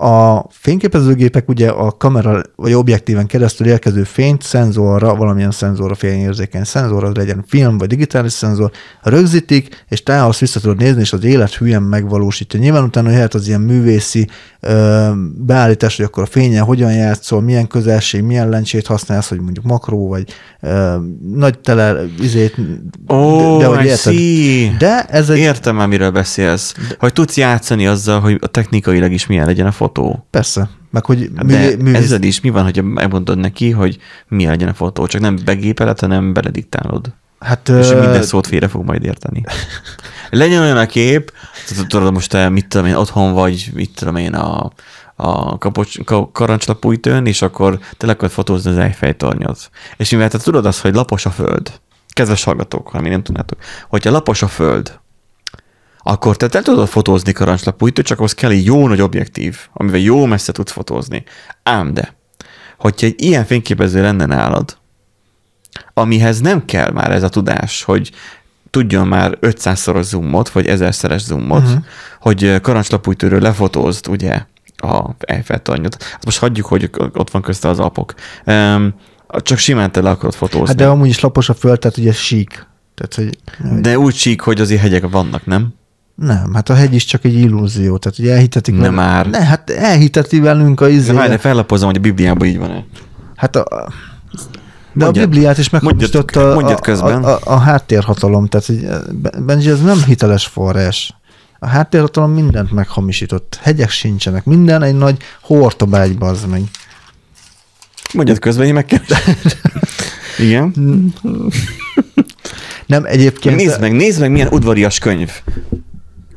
[0.00, 7.12] A fényképezőgépek ugye a kamera vagy objektíven keresztül érkező fényt szenzorra, valamilyen szenzorra, fényérzékeny szenzorra,
[7.14, 8.70] legyen film vagy digitális szenzor,
[9.02, 12.60] rögzítik, és te azt vissza tudod nézni, és az élet hülyen megvalósítja.
[12.60, 14.28] Nyilván utána jöhet az ilyen művészi
[14.60, 19.64] ö, beállítás, hogy akkor a fényen hogyan játszol, milyen közelség, milyen lencsét használsz, hogy mondjuk
[19.64, 20.24] makró, vagy
[20.60, 20.96] ö,
[21.34, 22.56] nagy tele izét,
[23.08, 24.14] Ó, de, hogy érted.
[24.14, 24.76] see.
[24.78, 26.74] De ez egy, Értem már, miről beszélsz.
[26.98, 30.26] Hogy tudsz játszani azzal, hogy a technikailag is milyen legyen a fotó.
[30.30, 33.98] persze, meg hogy De művé, művész, ezzel is mi van, hogyha megmondod neki, hogy
[34.28, 37.12] milyen legyen a fotó, csak nem begépeled, hanem belediktálod.
[37.38, 39.42] hát, És ö, minden szót félre fog majd érteni.
[40.30, 41.32] Legyen olyan a kép,
[41.88, 44.70] tudod, most te mit tudom én, otthon vagy, mit tudom én, a,
[45.14, 49.70] a kapocs, ka, karancslapújtőn, és akkor te le akarod fotózni az Eiffel tornyot.
[49.96, 51.72] És mivel te tudod azt, hogy lapos a föld,
[52.08, 55.00] kedves hallgatók, ha mi nem tudnátok, hogyha lapos a föld,
[56.02, 60.24] akkor te el tudod fotózni karancslapújtőt, csak ahhoz kell egy jó nagy objektív, amivel jó
[60.24, 61.24] messze tudsz fotózni.
[61.62, 62.14] Ám de,
[62.78, 64.76] hogyha egy ilyen fényképező lenne nálad,
[65.94, 68.10] amihez nem kell már ez a tudás, hogy
[68.70, 71.84] tudjon már 500-szoros zoomot, vagy 1000-szeres zoomot, uh-huh.
[72.20, 74.42] hogy karancslapújtőről lefotózd, ugye,
[74.76, 75.96] a Eiffel tornyot.
[76.00, 78.14] Azt most hagyjuk, hogy ott van közte az alpok.
[78.46, 78.94] Um,
[79.36, 80.66] csak simán te le akarod fotózni.
[80.66, 82.66] hát de amúgy is lapos a föld, tehát ugye sík.
[82.94, 83.38] Tehát, hogy
[83.80, 85.74] de úgy sík, hogy azért hegyek vannak, nem?
[86.20, 88.74] Nem, hát a hegy is csak egy illúzió, tehát ugye elhitetik.
[88.74, 89.26] Nem velünk- már.
[89.26, 91.12] Ne, hát elhiteti velünk a izé.
[91.12, 92.84] várj, de fellapozom, hogy a Bibliában így van-e.
[93.36, 93.64] Hát a,
[94.92, 95.24] de Mondjad.
[95.24, 97.24] a Bibliát is Mondjad- meghamisította a, mondjad közben.
[97.24, 98.86] a, a, a háttérhatalom, tehát hogy
[99.44, 101.14] Benji, ez nem hiteles forrás.
[101.58, 103.58] A háttérhatalom mindent meghamisított.
[103.62, 104.44] Hegyek sincsenek.
[104.44, 106.62] Minden egy nagy hortobágy, bazd meg.
[108.14, 109.00] Mondjad közben, én meg kell.
[110.46, 110.74] Igen.
[112.86, 113.56] Nem, egyébként...
[113.56, 115.30] Nézd meg, nézd meg, milyen udvarias könyv.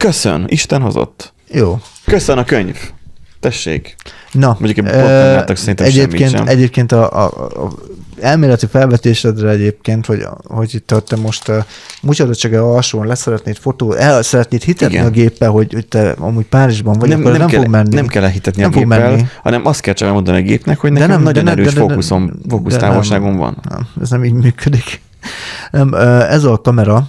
[0.03, 1.33] Köszön, Isten hozott.
[1.51, 1.79] Jó.
[2.05, 2.77] Köszön a könyv.
[3.39, 3.95] Tessék.
[4.31, 6.47] Na, Mondjuk egy ö, nem látok szerintem egyébként, sem.
[6.47, 7.71] Egyébként a, a, a
[8.21, 11.55] elméleti felvetésedre egyébként, hogy, hogy itt te most uh,
[12.01, 15.05] mutatod csak alsón le szeretnéd fotó, el szeretnéd hitetni Igen.
[15.05, 17.95] a géppel, hogy, hogy te amúgy Párizsban vagy, nem, akkor nem, nem, kell, fog menni.
[17.95, 19.25] nem kell elhitetni Nem a géppel, menni.
[19.43, 21.73] hanem azt kell csak mondani a gépnek, hogy De nekem nem- de nagyon nem- erős
[21.73, 23.37] de- de- fókuszom, de fókusztávolságom nem.
[23.37, 23.57] van.
[23.69, 25.01] Nem, ez nem így működik.
[25.71, 25.93] Nem,
[26.29, 27.07] ez a kamera,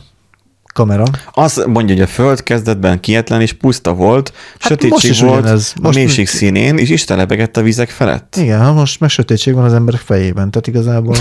[0.74, 5.46] kamera, Azt mondja, hogy a föld kezdetben kietlen és puszta volt, Hát sötétség most volt
[5.48, 8.36] a Most- mélység színén, és Isten lebegett a vizek felett.
[8.40, 11.16] igen, ha most meg sötétség van az emberek fejében, tehát igazából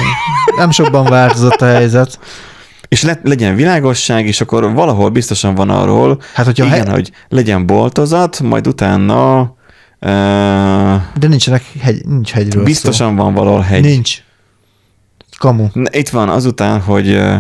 [0.57, 2.19] nem sokban változott a helyzet.
[2.87, 7.11] És le, legyen világosság, és akkor valahol biztosan van arról, Hát, hogyha igen, he- hogy
[7.29, 9.53] legyen boltozat, majd utána
[11.19, 13.67] De nincsenek hegy, nincs hegyről biztosan van valahol szó.
[13.67, 13.81] hegy.
[13.83, 14.17] Nincs.
[15.37, 15.67] Kamu.
[15.91, 17.35] Itt van azután, hogy uh,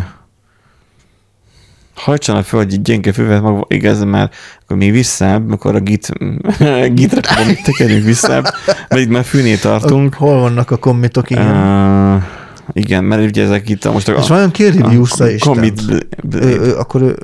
[2.03, 6.09] hajtsanak föl egy gyenge füvet, maga, igaz, mert akkor még visszább, amikor a git,
[6.93, 7.21] gitre
[7.63, 8.43] tekerünk visszább,
[8.89, 10.13] mert itt már fűnél tartunk.
[10.13, 11.45] Hol vannak a kommitok, igen.
[12.15, 12.23] Uh,
[12.73, 15.41] igen, mert ugye ezek itt a, most a, És vajon ki reviews-a is?
[15.41, 15.81] commit,
[16.77, 17.17] akkor ő...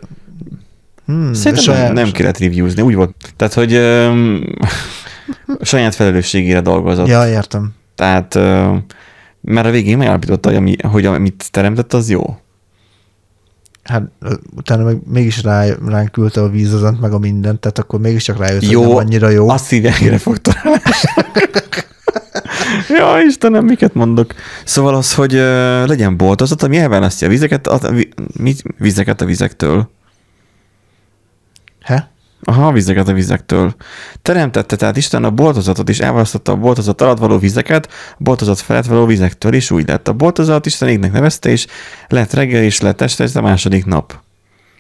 [1.06, 3.16] Hmm, Szerintem nem, nem kellett reviewzni, úgy volt.
[3.36, 4.44] Tehát, hogy um,
[5.62, 7.08] saját felelősségére dolgozott.
[7.08, 7.74] Ja, értem.
[7.96, 8.76] Tehát, uh,
[9.42, 12.40] mert a végén megállapította, hogy, ami, hogy amit teremtett, az jó.
[13.90, 14.12] Hát
[14.56, 18.70] utána meg mégis rá, ránk küldte a vízazant, meg a mindent, tehát akkor mégiscsak rájött,
[18.70, 19.50] Jó, hogy nem annyira jó.
[19.50, 21.04] Azt hívják refaktorálás.
[22.98, 24.34] ja, Istenem, miket mondok.
[24.66, 27.92] Szóval az, hogy uh, legyen boltozat, ami elválasztja a vizeket a, a,
[28.40, 29.90] mi, vizeket a vizektől.
[32.44, 33.76] Aha, a vizeket a vizektől.
[34.22, 38.86] Teremtette tehát Isten a boltozatot, és elválasztotta a boltozat alatt való vizeket, a boltozat felett
[38.86, 40.08] való vizektől, és úgy lett.
[40.08, 41.68] A boltozat Isten égnek nevezte, és
[42.08, 44.20] lett reggel, és lett este, ez a második nap.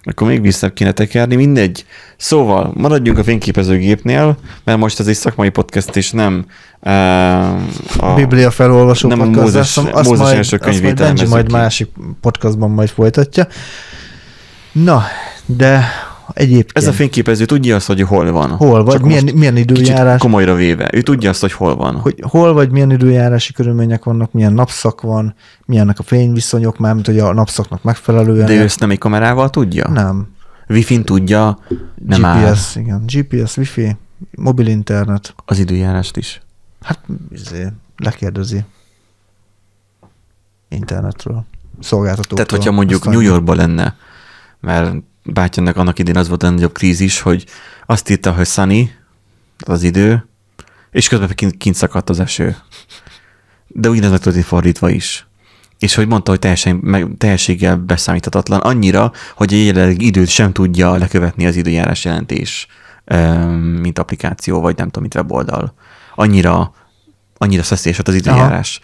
[0.04, 1.86] Akkor még vissza kéne tekerni, mindegy.
[2.17, 6.45] Szóval, maradjunk a fényképezőgépnél, mert most ez egy szakmai podcast, és nem
[6.80, 7.54] uh,
[7.98, 11.52] A Biblia felolvasó nem a podcast, Mózes- azt, azt Mózes majd, első azt majd majd
[11.52, 11.89] másik
[12.22, 13.48] podcastban majd folytatja.
[14.72, 15.04] Na,
[15.45, 15.84] de
[16.34, 18.50] egyébként Ez a fényképező tudja azt, hogy hol van.
[18.50, 20.89] hol vagy, Csak milyen, milyen időjárás, komolyra véve.
[20.94, 21.96] Ő tudja azt, hogy hol van.
[21.96, 27.20] hogy hol vagy, milyen időjárási körülmények vannak, milyen napszak van, milyennek a fényviszonyok, mármint hogy
[27.20, 28.46] a napszaknak megfelelően.
[28.46, 29.89] De ő ezt nem egy kamerával tudja?
[29.89, 30.28] Nem.
[30.68, 31.60] Wi-Fi-n tudja,
[32.06, 33.04] nem áll GPS, igen.
[33.06, 33.98] GPS, Wi-Fi,
[34.36, 35.34] mobil internet.
[35.46, 36.42] az időjárást is.
[36.82, 37.00] Hát,
[37.32, 38.63] izé, lekérdezi
[40.70, 41.46] internetről,
[41.80, 42.36] szolgáltatóktól.
[42.36, 43.96] Tehát, hogyha mondjuk Aztán- New Yorkban lenne,
[44.60, 44.94] mert
[45.34, 47.46] bátyának annak idén az volt a nagyobb krízis, hogy
[47.86, 48.92] azt írta, hogy sunny,
[49.65, 50.28] az idő,
[50.92, 52.58] és közben kint, kint szakadt az eső.
[53.68, 55.28] De ugyanez meg történt fordítva is.
[55.80, 60.96] És hogy mondta, hogy teljesen, meg, teljességgel beszámíthatatlan, annyira, hogy a jelenlegi időt sem tudja
[60.96, 62.68] lekövetni az időjárás jelentés,
[63.82, 65.74] mint applikáció, vagy nem tudom, mint weboldal.
[66.15, 66.74] Annyira,
[67.38, 68.80] annyira szeszélyes az időjárás.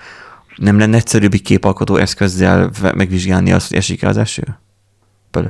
[0.55, 4.59] Nem lenne egyszerűbb egy képalkotó eszközzel megvizsgálni azt, hogy esik-e az eső?
[5.31, 5.47] Pölö.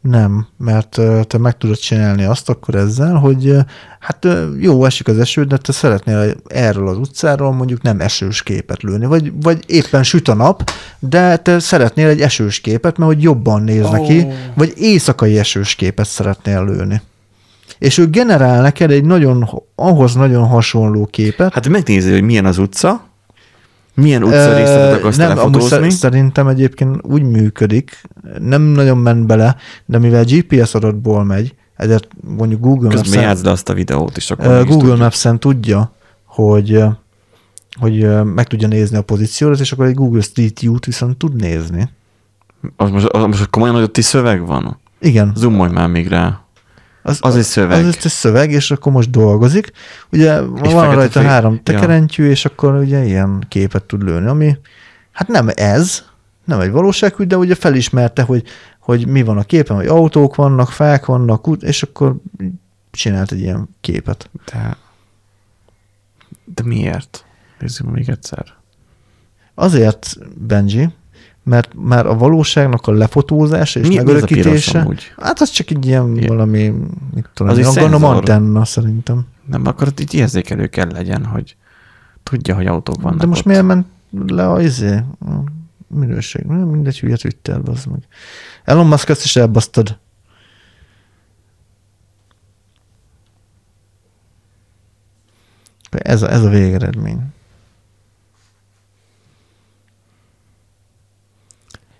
[0.00, 3.54] Nem, mert te meg tudod csinálni azt akkor ezzel, hogy
[4.00, 4.26] hát
[4.60, 9.06] jó, esik az eső, de te szeretnél erről az utcáról mondjuk nem esős képet lőni,
[9.06, 13.62] vagy, vagy éppen süt a nap, de te szeretnél egy esős képet, mert hogy jobban
[13.62, 17.02] néz neki, vagy éjszakai esős képet szeretnél lőni.
[17.78, 21.52] És ő generál neked egy nagyon, ahhoz nagyon hasonló képet.
[21.52, 23.07] Hát megnézi, hogy milyen az utca,
[23.98, 25.90] milyen utca részletet akarsz nem, amúgy telefotózni.
[25.90, 28.00] szer- szerintem egyébként úgy működik,
[28.38, 33.44] nem nagyon ment bele, de mivel GPS adatból megy, ezért mondjuk Google Közben Maps-en, játszd
[33.44, 34.98] le azt a videót, és akkor is Google tudjuk.
[34.98, 35.92] Maps-en tudja,
[36.24, 36.82] hogy
[37.80, 41.88] hogy meg tudja nézni a pozíciót, és akkor egy Google Street View-t viszont tud nézni.
[42.76, 44.78] Az most, az most komolyan, hogy ott is szöveg van?
[45.00, 45.32] Igen.
[45.36, 46.40] Zoomolj már még rá.
[47.20, 47.84] Az egy szöveg.
[47.84, 49.70] Az egy szöveg, és akkor most dolgozik.
[50.12, 51.60] Ugye van fekete rajta fej- három ja.
[51.62, 54.58] tekerentyű, és akkor ugye ilyen képet tud lőni, ami
[55.12, 56.04] hát nem ez,
[56.44, 58.42] nem egy valóságű, de ugye felismerte, hogy,
[58.78, 62.16] hogy mi van a képen, hogy autók vannak, fák vannak, és akkor
[62.90, 64.30] csinált egy ilyen képet.
[64.52, 64.76] De,
[66.54, 67.24] de miért?
[67.58, 68.44] Nézzük még egyszer.
[69.54, 70.88] Azért, Benji,
[71.48, 75.12] mert már a valóságnak a lefotózása és Mi- piros megörökítése, amúgy?
[75.16, 76.26] hát az csak egy ilyen Ilyen.
[76.28, 76.72] valami,
[77.14, 79.26] mit tudom, Az gondolom antenna szerintem.
[79.46, 81.56] Nem, akkor így érzékelő kell legyen, hogy
[82.22, 83.46] tudja, hogy autók vannak De most ott.
[83.46, 83.86] miért ment
[84.26, 84.96] le a izé?
[85.20, 85.42] A
[85.86, 86.44] minőség.
[86.44, 87.98] Nem, Mindegy, hülyet vittél, az meg.
[88.64, 89.98] Elon Musk ezt is elbasztad.
[95.90, 97.20] Ez a, ez a végeredmény.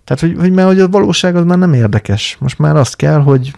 [0.09, 2.37] Tehát, hogy, hogy, mert hogy a valóság az már nem érdekes.
[2.39, 3.53] Most már azt kell, hogy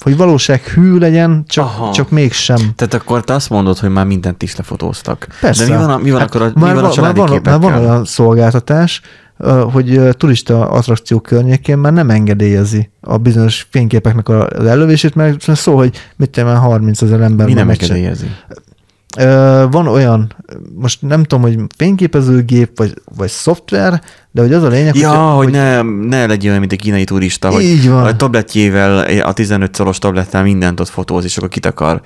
[0.00, 1.92] hogy valóság hű legyen, csak, Aha.
[1.92, 2.56] csak mégsem.
[2.76, 5.26] Tehát akkor te azt mondod, hogy már mindent is lefotóztak.
[5.40, 5.66] Persze.
[5.66, 7.28] De mi van, a, mi van Hát akkor a, mi már van a családi már
[7.28, 7.58] van, már képekkel?
[7.58, 9.00] van olyan szolgáltatás,
[9.72, 15.96] hogy turista attrakció környékén már nem engedélyezi a bizonyos fényképeknek az ellövését, mert szó, hogy
[16.16, 18.26] mit tudom, én, 30 ezer ember Mi már nem engedélyezi?
[18.48, 18.54] Ö,
[19.70, 20.32] Van olyan,
[20.74, 25.50] most nem tudom, hogy fényképezőgép, vagy, vagy szoftver, de hogy az a lényeg, Ja, hogy
[25.50, 28.04] ne, ne legyen olyan, mint egy kínai turista, hogy Így van.
[28.04, 32.00] a tabletjével, a 15 szoros tablettel mindent ott fotóz, és akkor kitakar.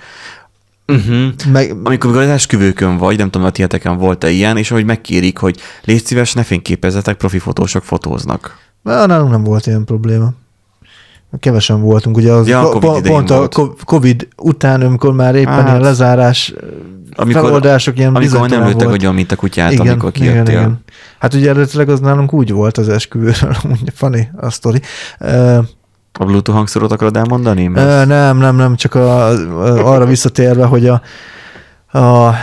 [0.87, 1.27] Uh-huh.
[1.53, 5.61] meg, Amikor az esküvőkön vagy, nem tudom, a tieteken volt-e ilyen, és ahogy megkérik, hogy
[5.85, 8.59] légy szíves, ne fényképezzetek, profi fotósok fotóznak.
[8.83, 10.33] Nálunk nem volt ilyen probléma.
[11.41, 13.85] Kevesen voltunk, ugye az Ja, Covid pont a volt.
[13.85, 16.55] Covid után, amikor már éppen Hát, ilyen lezárás
[17.17, 18.93] Amikor, feloldások, ilyen amikor nem lőttek volt.
[18.95, 20.81] agyon, mint a kutyát, amikor kijöttél.
[21.19, 24.81] Hát ugye eredetileg az nálunk úgy volt az esküvőről, ugye funny a sztori.
[25.21, 25.57] Uh,
[26.13, 27.67] A Bluetooth hangszorot akarod elmondani?
[27.67, 31.03] uh, Mert nem, nem, nem, csak a, a, arra visszatérve, hogy a,
[31.99, 32.35] a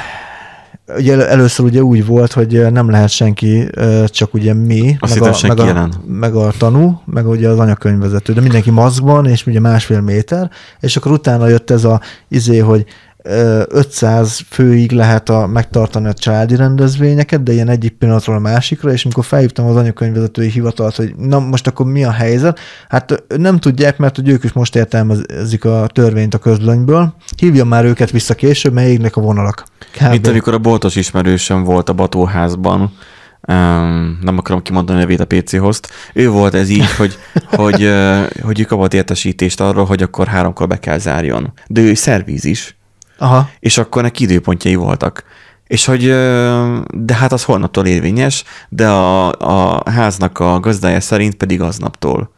[0.97, 3.69] ugye el- először ugye úgy volt, hogy nem lehet senki,
[4.05, 8.33] csak ugye mi, Azt meg a, meg, a, meg a tanú, meg ugye az anyakönyvvezető,
[8.33, 10.49] de mindenki maszkban, és ugye másfél méter,
[10.79, 12.85] és akkor utána jött ez a izé, hogy
[13.23, 19.03] 500 főig lehet a, megtartani a családi rendezvényeket, de ilyen egyik pillanatról a másikra, és
[19.03, 23.97] amikor felhívtam az anyakönyvvezetői hivatalt, hogy na most akkor mi a helyzet, hát nem tudják,
[23.97, 28.73] mert hogy ők is most értelmezik a törvényt a közlönyből, hívjam már őket vissza később,
[28.73, 29.65] mert égnek a vonalak.
[29.93, 30.09] Kb.
[30.09, 35.25] Mint amikor a boltos ismerősöm volt a Batóházban, um, nem akarom kimondani a nevét a
[35.25, 37.17] PC host, ő volt ez így, hogy,
[37.61, 41.53] hogy, uh, hogy ő kapott értesítést arról, hogy akkor háromkor be kell zárjon.
[41.67, 42.77] De ő szervíz is,
[43.19, 43.49] Aha.
[43.59, 45.23] és akkor neki időpontjai voltak.
[45.67, 46.05] És hogy,
[46.91, 49.27] de hát az holnaptól érvényes, de a,
[49.77, 52.31] a háznak a gazdája szerint pedig aznaptól.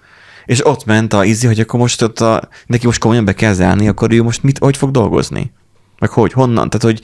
[0.45, 3.53] És ott ment a izi, hogy akkor most ott a, neki most komolyan be kell
[3.53, 5.51] zárni, akkor ő most mit, hogy fog dolgozni?
[5.99, 6.69] Meg hogy, honnan?
[6.69, 7.01] Tehát, hogy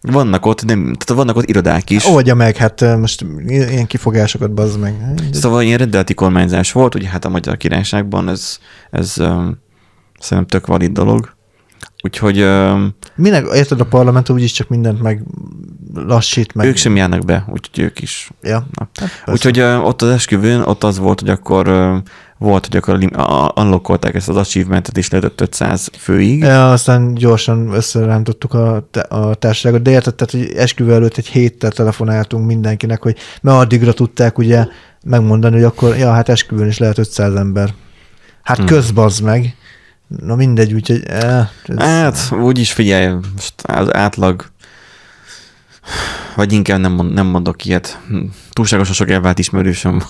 [0.00, 2.06] vannak ott, nem, tehát vannak ott irodák is.
[2.06, 4.94] Oldja meg, hát most ilyen kifogásokat bazd meg.
[5.32, 8.58] Szóval ilyen rendeleti kormányzás volt, ugye hát a Magyar Királyságban ez,
[8.90, 9.58] ez um,
[10.18, 11.36] szerintem tök valid dolog.
[12.02, 15.22] Úgyhogy um, Minek, érted, a parlament úgyis csak mindent meg
[15.94, 16.66] lassít meg.
[16.66, 18.66] ők sem járnak be, úgyhogy ők is Ja.
[18.78, 21.66] Hát, Úgyhogy ott az esküvőn, ott az volt, hogy akkor
[22.38, 22.98] volt, hogy akkor
[23.54, 26.40] unlockolták ezt az achievementet, és lehetett 500 főig.
[26.40, 31.70] Ja, aztán gyorsan összerántottuk a, a társaságot, de érted, tehát, hogy esküvő előtt egy héttel
[31.70, 34.66] telefonáltunk mindenkinek, hogy mert addigra tudták ugye
[35.04, 37.74] megmondani, hogy akkor, ja, hát esküvőn is lehet 500 ember.
[38.42, 38.66] Hát hmm.
[38.66, 39.56] közbazd meg.
[40.08, 41.02] Na mindegy, úgyhogy...
[41.06, 44.44] Eh, ez, Hát, úgyis figyelj, most az átlag,
[46.36, 48.00] vagy inkább nem, mond, nem mondok ilyet.
[48.50, 50.08] Túlságosan sok elvált ismerősöm van.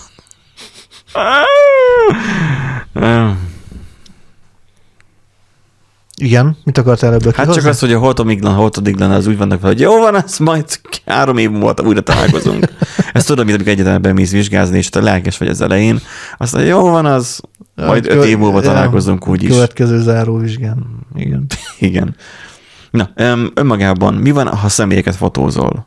[6.17, 9.73] igen, mit akartál ebből Hát csak az, hogy a holtomiglan, holtodiglan, az úgy vannak vele,
[9.73, 12.73] hogy jó van, az majd három év múlva újra találkozunk.
[13.13, 16.01] Ezt tudom, mint amikor egyetemben mész vizsgázni, és te lelkes vagy az elején,
[16.39, 17.41] azt mondja, jó van, az
[17.87, 19.51] majd öt év múlva találkozunk úgyis.
[19.51, 20.87] Következő záróvizsgán.
[21.17, 21.47] Igen.
[21.79, 22.17] Igen.
[22.91, 23.11] Na,
[23.55, 25.83] önmagában mi van, ha személyeket fotózol?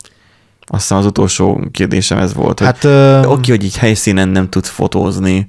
[0.66, 4.48] Azt hiszem az utolsó kérdésem ez volt, hogy Hát, ö, oké, hogy így helyszínen nem
[4.48, 5.48] tudsz fotózni,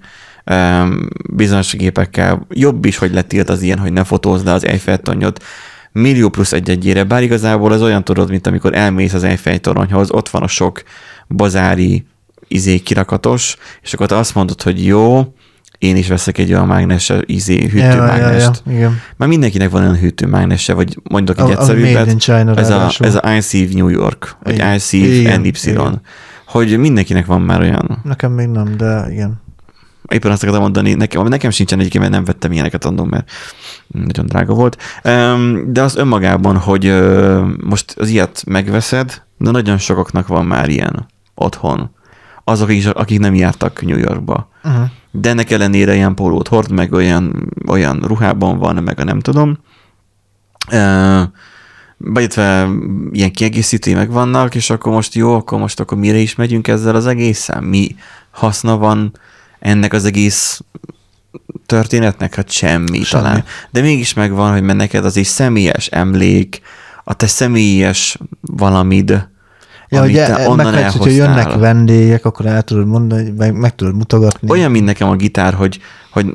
[1.34, 2.45] bizonyos gépekkel.
[2.49, 5.43] Jobb is, hogy letilt az ilyen, hogy ne fotózd le az Eiffel tornyot
[5.91, 10.12] millió plusz egy egyére, bár igazából az olyan tudod, mint amikor elmész az Eiffel toronyhoz,
[10.12, 10.84] ott van a sok
[11.27, 12.06] bazári
[12.47, 15.34] izé kirakatos, és akkor te azt mondod, hogy jó,
[15.77, 18.62] én is veszek egy olyan mágnes, izé, hűtőmágnest.
[18.65, 18.99] Ja, ja, ja, igen.
[19.17, 22.19] Már mindenkinek van olyan hűtőmágnese, vagy mondok egy A- a egyszerűbbet.
[22.19, 24.75] China ez, a, ez a iSieve New York, vagy Igen.
[24.75, 25.51] iSieve Igen, NY.
[25.63, 26.01] igen.
[26.47, 27.99] Hogy mindenkinek van már olyan.
[28.03, 29.41] Nekem még nem, de igen.
[30.07, 33.31] Éppen azt akartam mondani, nekem, nekem sincsen egyébként, mert nem vettem ilyeneket annól, mert
[33.88, 34.77] nagyon drága volt.
[35.67, 36.93] De az önmagában, hogy
[37.63, 41.05] most az ilyet megveszed, de nagyon sokaknak van már ilyen
[41.36, 41.91] otthon.
[42.43, 44.49] Azok is, akik nem jártak New Yorkba.
[44.63, 44.83] Uh-huh.
[45.15, 49.58] De ennek ellenére ilyen pólót hord, meg olyan, olyan ruhában van, meg a nem tudom.
[50.71, 51.21] Ö,
[51.97, 52.69] Bejöttve
[53.12, 56.95] ilyen kiegészítői meg vannak, és akkor most jó, akkor most akkor mire is megyünk ezzel
[56.95, 57.63] az egészen?
[57.63, 57.95] Mi
[58.32, 59.12] haszna van
[59.60, 60.62] ennek az egész
[61.65, 62.36] történetnek?
[62.36, 63.23] Hát semmi, semmi.
[63.23, 63.43] Talán.
[63.71, 66.62] De mégis megvan, hogy mert neked az egy személyes emlék,
[67.04, 69.28] a te személyes valamid,
[69.93, 73.75] Ja, amit ugye, te onnan meg, hogyha jönnek vendégek, akkor el tudod mondani, meg, meg
[73.75, 74.49] tudod mutogatni.
[74.49, 75.79] Olyan, mint nekem a gitár, hogy,
[76.12, 76.34] hogy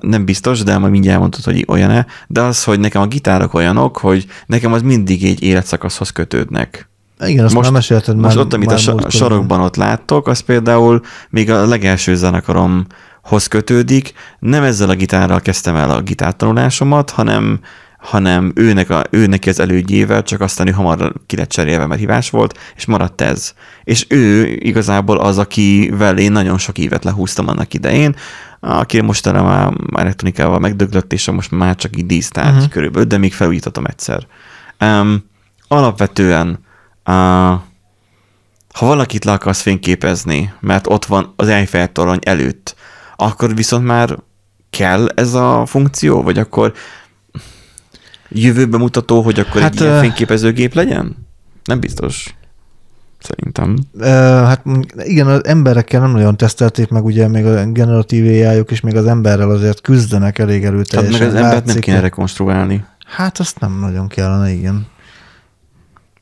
[0.00, 3.98] nem biztos, de majd mindjárt mondtad, hogy olyan-e, de az, hogy nekem a gitárok olyanok,
[3.98, 6.90] hogy nekem az mindig egy életszakaszhoz kötődnek.
[7.26, 8.44] Igen, azt most, már mesélted most már.
[8.44, 9.10] ott, amit már a múltkor.
[9.10, 14.12] sarokban ott láttok, az például még a legelső zenekaromhoz kötődik.
[14.38, 17.60] Nem ezzel a gitárral kezdtem el a gitártanulásomat, hanem
[18.02, 22.00] hanem őnek, a, ő neki az elődjével, csak aztán ő hamar ki lett cserélve, mert
[22.00, 23.54] hívás volt, és maradt ez.
[23.84, 28.16] És ő igazából az, akivel én nagyon sok évet lehúztam annak idején,
[28.60, 32.56] aki mostanra már elektronikával megdöglött, és most már csak így dísztárgy Mhm.
[32.56, 32.72] uh-huh.
[32.72, 34.26] körülbelül, de még felújítottam egyszer.
[34.80, 35.24] Um,
[35.68, 36.48] alapvetően
[37.06, 37.60] uh,
[38.72, 42.76] ha valakit le akarsz fényképezni, mert ott van az Eiffel torony előtt,
[43.16, 44.18] akkor viszont már
[44.70, 46.72] kell ez a funkció, vagy akkor
[48.34, 51.16] jövőbe mutató, hogy akkor hát, Hát, egy ilyen fényképezőgép legyen?
[51.64, 52.34] Nem biztos.
[53.18, 53.76] Szerintem.
[54.44, 54.62] Hát
[54.96, 59.06] igen, az emberekkel nem nagyon tesztelték meg, ugye még a generatív ai és még az
[59.06, 61.26] emberrel azért küzdenek elég Tehát erőteljesen.
[61.26, 62.84] meg az embert nem kéne rekonstruálni.
[63.06, 64.86] Hát azt nem nagyon kellene, igen.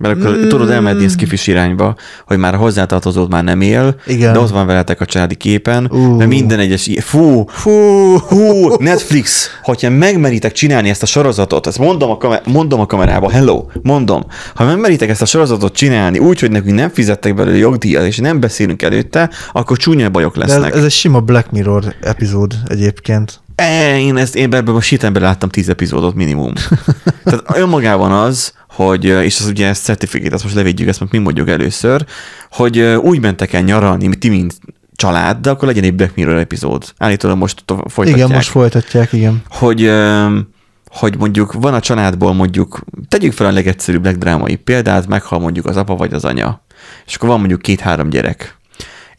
[0.02, 0.48] Mert akkor Mm.
[0.48, 1.94] tudod elmenni a kifis irányba,
[2.26, 4.32] hogy már hozzátartozód már nem él, Igen.
[4.32, 5.98] de ott van veletek a családi képen, Ú.
[6.16, 6.86] mert minden egyes...
[6.86, 7.70] i- Fú, Fú,
[8.18, 13.30] hú, Netflix, hogyha megmeritek csinálni ezt a sorozatot, ezt mondom a, kamer- mondom a kamerába,
[13.30, 14.22] hello, mondom,
[14.54, 18.40] ha megmeritek ezt a sorozatot csinálni úgy, hogy nekünk nem fizettek belőle jogdíjat, és nem
[18.40, 20.74] beszélünk előtte, akkor csúnya bajok de ez, lesznek.
[20.74, 23.40] ez egy sima Black Mirror epizód egyébként.
[23.60, 26.52] E, én ezt én ebben a sítemben láttam tíz epizódot minimum.
[27.24, 31.18] Tehát önmagában az, hogy, és az ugye ezt certifikát, azt most levédjük, ezt most mi
[31.18, 32.04] mondjuk először,
[32.50, 34.58] hogy úgy mentek el nyaralni, ti mint
[34.94, 36.84] család, de akkor legyen egy Black Mirror epizód.
[36.98, 38.16] Állítólag most folytatják.
[38.16, 39.42] Igen, most folytatják, igen.
[39.48, 39.92] hogy,
[40.90, 45.76] hogy mondjuk van a családból mondjuk, tegyük fel a legegyszerűbb, legdrámai példát, meghal mondjuk az
[45.76, 46.62] apa vagy az anya.
[47.06, 48.59] És akkor van mondjuk két-három gyerek.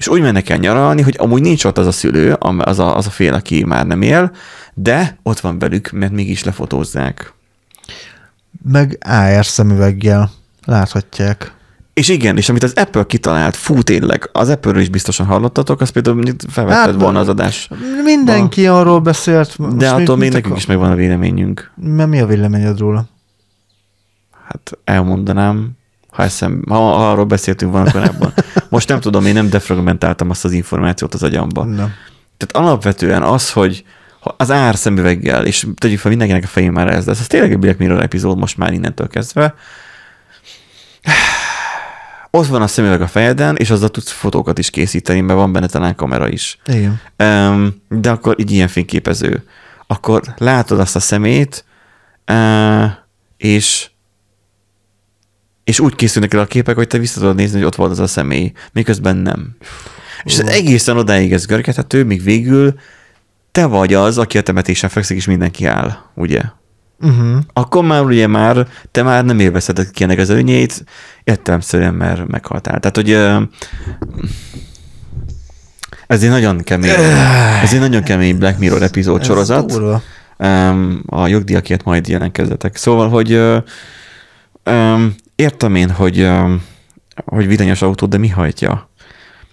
[0.02, 3.08] És úgy mennek el nyaralni, hogy amúgy nincs ott az a szülő, az a, az
[3.08, 4.32] a fél, aki már nem él,
[4.74, 7.34] de ott van velük, mert mégis lefotózzák.
[8.64, 10.32] Meg AR szemüveggel
[10.66, 11.54] láthatják.
[11.94, 15.90] És igen, és amit az Apple kitalált, fú tényleg, az Apple-ről is biztosan hallottatok, az
[15.90, 17.70] például felvetted Hát, volna az adás.
[18.04, 19.76] Mindenki arról beszélt.
[19.78, 21.72] De attól még nekünk is megvan a véleményünk.
[21.76, 23.06] Mert mi a véleményed róla?
[24.48, 25.72] Hát elmondanám,
[26.12, 28.34] ha, eszem, ha, ha arról beszéltünk volna korábban.
[28.70, 31.64] Most nem tudom, én nem defragmentáltam azt az információt az agyamba.
[31.64, 31.94] Nem.
[32.38, 33.84] Tehát alapvetően az, hogy
[34.38, 37.60] az ár szemüveggel, és tegyük fel mindenkinek a fején már ez lesz, ez tényleg egy
[37.60, 39.54] Black Mirror epizód most már innentől kezdve,
[42.30, 45.68] ott van a szemüveg a fejeden, és azzal tudsz fotókat is készíteni, mert van benne
[45.68, 46.58] talán kamera is.
[46.66, 47.02] Igen.
[47.90, 49.44] De akkor így ilyen fényképező.
[49.88, 51.66] Akkor látod azt a szemét,
[53.38, 53.91] és
[55.64, 58.00] és úgy készülnek el a képek, hogy te vissza tudod nézni, hogy ott volt az
[58.00, 59.56] a személy, miközben nem.
[60.24, 62.76] És ez egészen odáig ez görgethető, míg végül
[63.52, 66.42] te vagy az, aki a temetésen fekszik, és mindenki áll, ugye?
[67.02, 67.38] Uh-huh.
[67.54, 70.84] Akkor már ugye már, te már nem élvezheted ki ennek az előnyeit,
[71.24, 72.80] értelemszerűen, mert meghaltál.
[72.80, 73.12] Tehát, hogy
[76.08, 76.90] ez egy nagyon kemény,
[77.64, 79.82] ez egy nagyon kemény Black Mirror epizód sorozat.
[81.06, 82.76] a jogdíjakért majd jelenkezzetek.
[82.76, 83.34] Szóval, hogy
[84.66, 86.62] um, értem én, hogy, um,
[87.26, 88.90] hogy villanyos autó, de mi hajtja?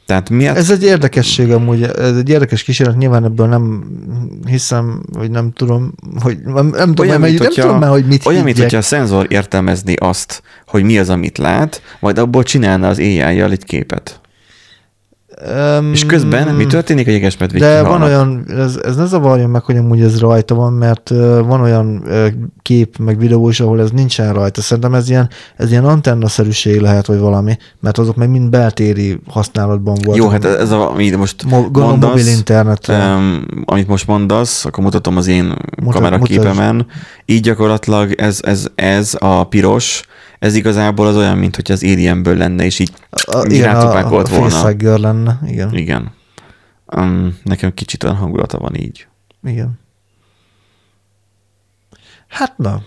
[0.06, 0.56] Tehát miért?
[0.56, 3.84] Ez egy érdekesség amúgy, ez egy érdekes kísérlet, nyilván ebből nem
[4.46, 7.90] hiszem, vagy nem tudom, hogy nem, nem tudom, Olyan, mert, mint nem hogyha- tudom már,
[7.90, 12.18] hogy mit Olyan, mint hogyha a szenzor értelmezni azt, hogy mi az, amit lát, majd
[12.18, 14.20] abból csinálna az AI-jal egy képet.
[15.78, 17.06] Um, És közben mi történik?
[17.06, 17.98] A jegesmedvék De kihalnak.
[17.98, 21.08] van olyan, ez, ez ne zavarjon meg, hogy amúgy ez rajta van, mert
[21.44, 22.04] van olyan
[22.62, 24.60] kép, meg videó is, ahol ez nincsen rajta.
[24.60, 29.94] Szerintem ez ilyen, ez ilyen antennaszerűség lehet, vagy valami, mert azok meg mind beltéri használatban
[30.04, 30.16] voltak.
[30.24, 32.88] Jó, hát ez a, amit most Mo- gondolom mobil mondasz, internet.
[32.88, 35.54] um, amit most mondasz, akkor mutatom az én
[35.90, 36.86] kameraképemen.
[37.24, 40.02] Így gyakorlatilag ez, ez, ez a piros,
[40.38, 43.82] ez igazából az olyan, mint hogy az Alienből lenne, és így a, igen, a, a
[43.82, 44.98] rátupákolt volna.
[44.98, 45.40] lenne.
[45.46, 46.12] Igen, Igen.
[46.96, 49.06] Um, nekem kicsit olyan hangulata van így.
[49.44, 49.78] igen.
[52.28, 52.82] Hát na,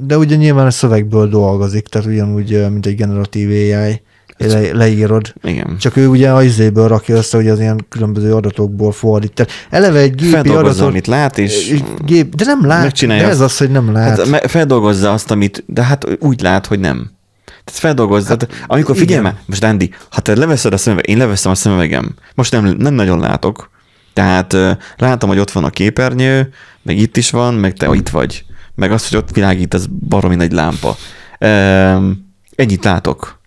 [0.00, 4.02] de ugye nyilván a szövegből dolgozik, tehát ugyanúgy, mint egy generatív AI,
[4.46, 5.34] le, leírod.
[5.42, 5.76] Igen.
[5.78, 9.32] Csak ő ugye az izéből rakja össze, hogy az ilyen különböző adatokból fordít.
[9.32, 10.80] Tehát eleve egy gépi adatot...
[10.80, 13.50] amit lát, és Gép, de nem lát, megcsinálja de ez azt.
[13.50, 14.28] az, hogy nem lát.
[14.28, 17.10] hát, feldolgozza azt, amit, de hát úgy lát, hogy nem.
[17.44, 21.52] Tehát feldolgozza, hát, amikor figyelj már, most Andy, ha te leveszed a szemüveg, én leveszem
[21.52, 23.70] a szemüvegem, most nem, nem nagyon látok,
[24.12, 24.56] tehát
[24.96, 28.92] látom, hogy ott van a képernyő, meg itt is van, meg te itt vagy, meg
[28.92, 30.96] az, hogy ott világít, az baromi nagy lámpa.
[31.40, 33.39] Um, ennyit látok.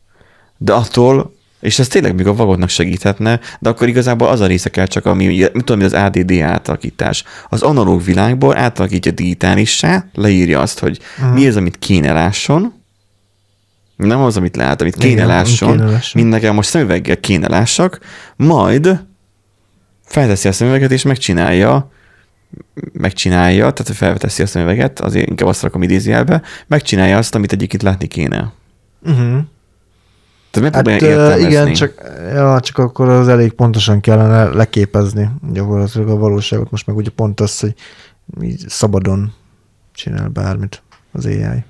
[0.63, 4.69] De attól, és ez tényleg még a vagotnak segíthetne, de akkor igazából az a része
[4.69, 7.23] kell csak, ami, mit tudom, az ADD átalakítás.
[7.49, 11.33] Az analóg világból átalakítja digitálissá, leírja azt, hogy uh-huh.
[11.33, 12.73] mi az, amit kéne lásson,
[13.95, 16.21] nem az, amit lát, amit kéne Igen, lásson, kéne lásson.
[16.21, 17.99] mint nekem most szemüveggel kéne lássak,
[18.35, 18.99] majd
[20.05, 21.91] felteszi a szemüveget, és megcsinálja,
[22.93, 27.81] megcsinálja, tehát hogy felveszi a szemüveget, azért inkább azt rakom idézőjelbe, megcsinálja azt, amit egyébként
[27.81, 28.53] látni kéne.
[29.01, 29.39] Uh-huh.
[30.53, 31.47] Tehát Hát értelmezni.
[31.47, 31.93] igen, csak,
[32.33, 36.71] ja, csak akkor az elég pontosan kellene leképezni gyakorlatilag a valóságot.
[36.71, 37.73] Most meg ugye pont az, hogy
[38.41, 39.33] így szabadon
[39.93, 40.81] csinál bármit
[41.11, 41.63] az AI.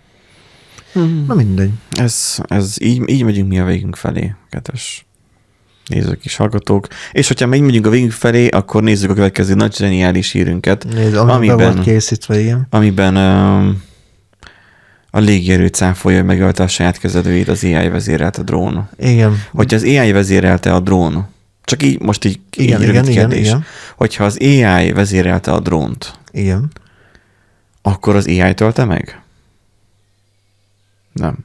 [0.93, 1.23] Hmm.
[1.27, 1.71] Na mindegy.
[1.91, 5.05] Ez, ez így, így megyünk mi a végünk felé, kedves
[5.87, 6.87] nézők és hallgatók.
[7.11, 11.15] És hogyha még megyünk a végünk felé, akkor nézzük a következő nagy zseniális hírünket, Nézd,
[11.15, 12.67] ami be amiben, volt készítve, igen.
[12.69, 13.83] amiben um,
[15.15, 18.89] a légierő cáfolja, hogy megölte a saját kezelőjét, az AI vezérelt a drón.
[18.97, 19.43] Igen.
[19.51, 21.27] Hogyha az AI vezérelte a drón,
[21.63, 23.47] csak így most így, így Igen, rövid igen, igen, kérdés.
[23.47, 23.63] igen.
[23.95, 26.71] Hogyha az AI vezérelte a drónt, Igen.
[27.81, 29.21] akkor az AI tölte meg?
[31.11, 31.37] Nem.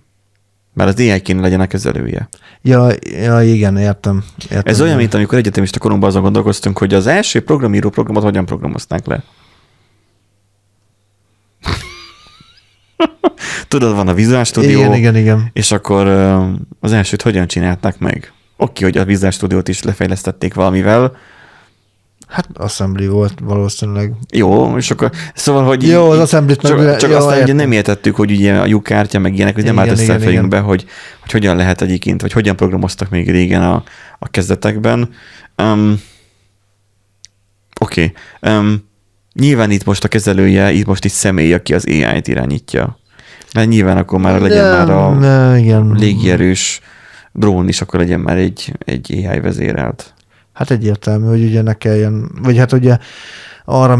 [0.74, 2.28] Mert az AI kéne legyen a kezelője.
[2.62, 4.24] Ja, ja igen, értem.
[4.42, 4.62] értem.
[4.64, 9.06] Ez olyan, mint amikor egyetemista korunkban azon gondolkoztunk, hogy az első programíró programot hogyan programozták
[9.06, 9.22] le.
[13.68, 15.50] Tudod, van a Visual Studio, Igen, igen, igen.
[15.52, 16.06] és akkor
[16.80, 18.32] az elsőt hogyan csinálták meg?
[18.56, 21.16] Oké, hogy a Visual Studio-t is lefejlesztették valamivel,
[22.28, 24.12] Hát Assembly volt valószínűleg.
[24.32, 27.56] jó, és akkor, szóval, hogy Jó, az Assembly-t csak, meg- csak jó, aztán ugye értem.
[27.56, 30.58] nem értettük, hogy ugye a lyukkártya, meg ilyenek, hogy nem Igen, állt össze igen, fejünkbe,
[30.58, 30.84] hogy,
[31.20, 33.82] hogy hogyan lehet egyébként, vagy hogyan programoztak még régen a,
[34.18, 35.10] a kezdetekben.
[35.56, 36.00] Um,
[37.80, 38.12] Oké.
[38.40, 38.54] Okay.
[38.54, 38.87] Um,
[39.38, 42.98] nyilván itt most a kezelője, itt most itt személy, aki az AI-t irányítja.
[43.54, 45.92] Mert nyilván akkor már legyen De, már a de, igen.
[45.98, 46.80] légierős
[47.32, 50.14] drón is, akkor legyen már egy, egy AI vezérelt.
[50.52, 52.98] Hát egyértelmű, hogy ugye ne kelljen, vagy hát ugye
[53.64, 53.98] arra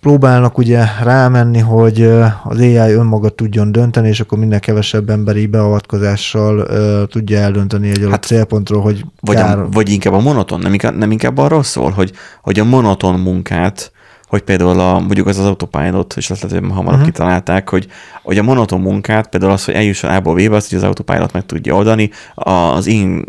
[0.00, 2.02] próbálnak ugye rámenni, hogy
[2.44, 8.06] az AI önmaga tudjon dönteni, és akkor minél kevesebb emberi beavatkozással ö, tudja eldönteni egy
[8.10, 11.62] hát, célpontról, hogy Vagy, kár, a, vagy inkább a monoton, nem inkább, nem inkább arról
[11.62, 13.92] szól, hogy, hogy a monoton munkát,
[14.28, 17.04] hogy például a, mondjuk az az autopilot, és azt lehet, hogy hamarabb uh-huh.
[17.04, 17.86] kitalálták, hogy,
[18.22, 21.46] hogy a monoton munkát, például az, hogy eljusson A-ból B-be, azt, hogy az autopilot meg
[21.46, 23.24] tudja oldani, az én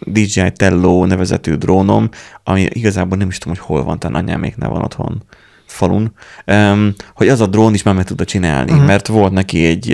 [0.00, 2.08] DJI Tello nevezetű drónom,
[2.44, 5.22] ami igazából nem is tudom, hogy hol van, talán anyáméknál van otthon
[5.66, 6.12] falun,
[7.14, 8.86] hogy az a drón is már meg tudta csinálni, uh-huh.
[8.86, 9.92] mert volt neki egy,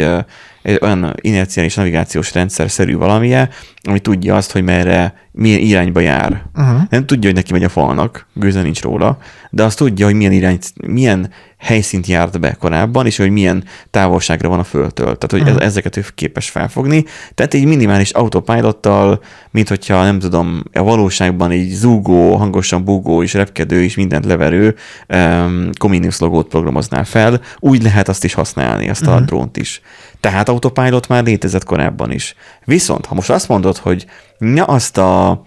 [0.63, 3.49] egy olyan inerciális navigációs rendszer-szerű valamije,
[3.83, 6.43] ami tudja azt, hogy merre, milyen irányba jár.
[6.55, 6.81] Uh-huh.
[6.91, 9.19] Nem tudja, hogy neki megy a falnak, gőze nincs róla,
[9.51, 14.49] de azt tudja, hogy milyen irányt, milyen helyszínt járt be korábban, és hogy milyen távolságra
[14.49, 15.05] van a földtől.
[15.19, 15.65] Tehát, hogy uh-huh.
[15.65, 17.05] ezeket ő képes felfogni.
[17.35, 23.35] Tehát egy minimális autopilottal, mint hogyha nem tudom, a valóságban egy zúgó, hangosan búgó és
[23.35, 24.75] repkedő és mindent leverő
[25.09, 29.17] um, Comenius logót programoznál fel, úgy lehet azt is használni, azt uh-huh.
[29.17, 29.81] a drónt is.
[30.21, 32.35] Tehát autopilot már létezett korábban is.
[32.65, 34.07] Viszont, ha most azt mondod, hogy
[34.39, 35.43] na azt a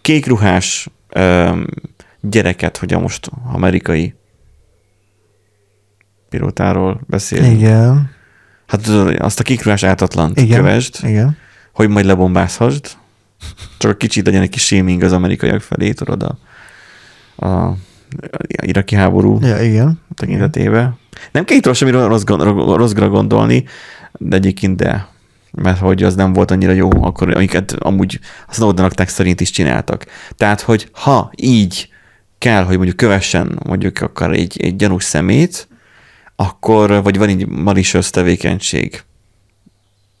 [0.00, 1.64] kékruhás um,
[2.20, 4.14] gyereket, hogy a most amerikai
[6.28, 7.52] pilótáról beszélünk.
[7.52, 8.10] Igen.
[8.66, 8.86] Hát
[9.18, 10.58] azt a kékruhás ártatlant Igen.
[10.58, 11.36] kövesd, Igen.
[11.72, 12.86] hogy majd lebombázhasd.
[13.78, 16.38] Csak a kicsit legyen egy kis shaming az amerikaiak felé, tudod, a,
[17.46, 17.76] a, a
[18.62, 20.00] iraki háború Ja, igen.
[20.14, 20.98] tekintetében.
[21.32, 23.64] Nem kell itt rossz, semmi rossz, gond- rosszra gondolni,
[24.12, 25.08] de egyébként de.
[25.54, 29.50] Mert hogy az nem volt annyira jó, akkor amiket amúgy a Snowden akták szerint is
[29.50, 30.06] csináltak.
[30.36, 31.88] Tehát, hogy ha így
[32.38, 35.68] kell, hogy mondjuk kövessen mondjuk akár egy, egy gyanús szemét,
[36.36, 39.02] akkor, vagy van egy malicious tevékenység,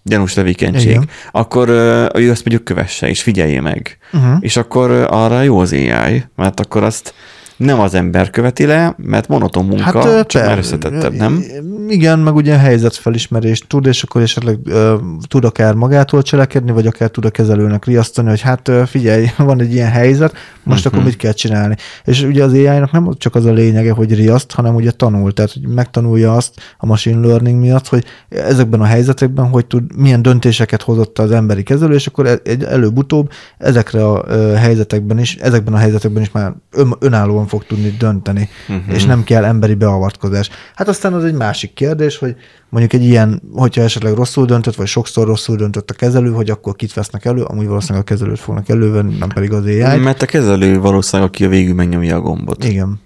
[0.02, 1.08] gyanús tevékenység, Igen.
[1.30, 1.68] akkor
[2.14, 3.98] ő azt mondjuk kövesse, és figyelje meg.
[4.12, 4.36] Uh-huh.
[4.40, 7.14] És akkor arra jó az AI, mert akkor azt
[7.56, 11.44] nem az ember követi le, mert monoton munka, hát, csak per- már összetettebb, nem?
[11.88, 14.94] Igen, meg ugye helyzetfelismerést tud, és akkor esetleg ö,
[15.28, 19.72] tud akár magától cselekedni, vagy akár tud a kezelőnek riasztani, hogy hát figyelj, van egy
[19.72, 20.32] ilyen helyzet,
[20.62, 20.92] most Mhm.
[20.94, 21.76] akkor mit kell csinálni.
[22.04, 25.52] És ugye az AI-nak nem csak az a lényege, hogy riaszt, hanem ugye tanul, tehát
[25.52, 30.82] hogy megtanulja azt a machine learning miatt, hogy ezekben a helyzetekben, hogy tud, milyen döntéseket
[30.82, 34.24] hozott az emberi kezelő, és akkor e- egy előbb-utóbb ezekre a
[34.56, 38.94] helyzetekben is, ezekben a helyzetekben is már ön, önállóan fog tudni dönteni, uh-huh.
[38.94, 40.48] és nem kell emberi beavatkozás.
[40.74, 42.36] Hát aztán az egy másik kérdés, hogy
[42.68, 46.76] mondjuk egy ilyen, hogyha esetleg rosszul döntött, vagy sokszor rosszul döntött a kezelő, hogy akkor
[46.76, 49.98] kit vesznek elő, amúgy valószínűleg a kezelőt fognak elővenni, nem pedig az AI.
[49.98, 52.64] Mert a kezelő valószínűleg, aki a végül megnyomja a gombot.
[52.64, 53.00] Igen.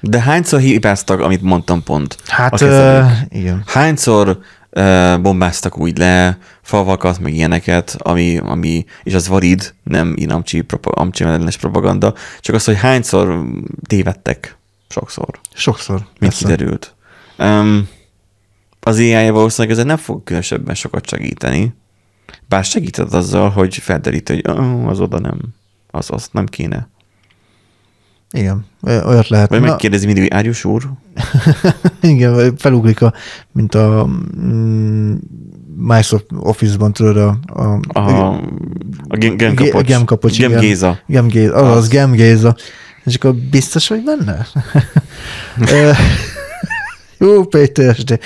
[0.00, 2.16] De hányszor hibáztak, amit mondtam pont?
[2.26, 3.62] Hát uh, igen.
[3.66, 4.38] Hányszor
[5.22, 10.14] bombáztak úgy le falvakat, meg ilyeneket, ami, ami és az valid, nem
[10.66, 13.44] propa, amcsi ellenes propaganda, csak az, hogy hányszor
[13.86, 14.56] tévedtek
[14.88, 15.96] sokszor, Sokszor.
[15.96, 16.38] mint persze.
[16.44, 16.94] kiderült.
[17.38, 17.88] Um,
[18.80, 21.74] az AI valószínűleg ezen nem fog különösebben sokat segíteni,
[22.48, 25.38] bár segített azzal, hogy felderít, hogy "Ó, az oda nem,
[25.90, 26.88] az azt nem kéne.
[28.32, 29.48] Igen, Oly- olyat lehet.
[29.48, 30.82] Vagy megkérdezi mindig, árjus úr?
[32.02, 33.12] igen, felugrik, a,
[33.52, 34.06] mint a
[34.40, 35.14] mm,
[35.76, 38.28] Microsoft Office-ban tudod a, a, A,
[39.08, 39.86] a gem- gemkapocs.
[39.86, 40.50] Gemkapocs, igen.
[40.50, 40.98] Gemgéza.
[41.06, 42.56] Gemgéza, az, az Gemgéza.
[43.04, 44.46] És akkor biztos vagy benne?
[47.18, 48.18] Jó, PTSD.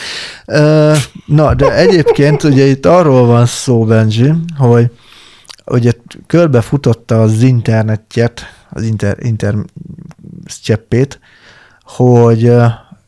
[0.46, 0.92] Ö,
[1.26, 4.90] Na, de egyébként ugye itt arról van szó, Benji, hogy
[5.66, 5.92] ugye
[6.26, 8.40] körbefutotta az internetjet,
[8.74, 9.54] az inter, inter
[10.62, 11.20] cseppét,
[11.82, 12.52] hogy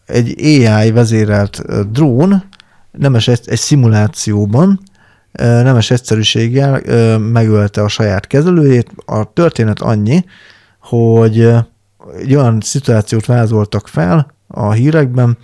[0.06, 1.62] egy AI vezérelt
[1.92, 2.44] drón
[2.90, 4.80] nemes egy, egy szimulációban,
[5.32, 6.80] nemes egyszerűséggel
[7.18, 8.90] megölte a saját kezelőjét.
[9.06, 10.24] A történet annyi,
[10.80, 11.40] hogy
[12.16, 15.38] egy olyan szituációt vázoltak fel a hírekben,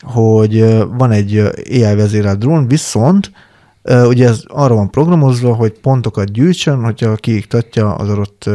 [0.00, 1.38] hogy van egy
[1.70, 3.32] AI vezérelt drón, viszont
[3.84, 8.50] ugye ez arra van programozva, hogy pontokat gyűjtsön, hogyha kiiktatja az adott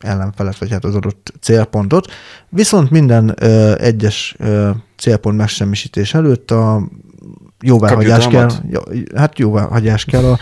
[0.00, 2.06] ellenfelet, vagy hát az adott célpontot.
[2.48, 6.88] Viszont minden ö, egyes ö, célpont megsemmisítés előtt a
[7.62, 8.80] jóváhagyás kell, jó-
[9.16, 10.38] hát jóváhagyás kell, a,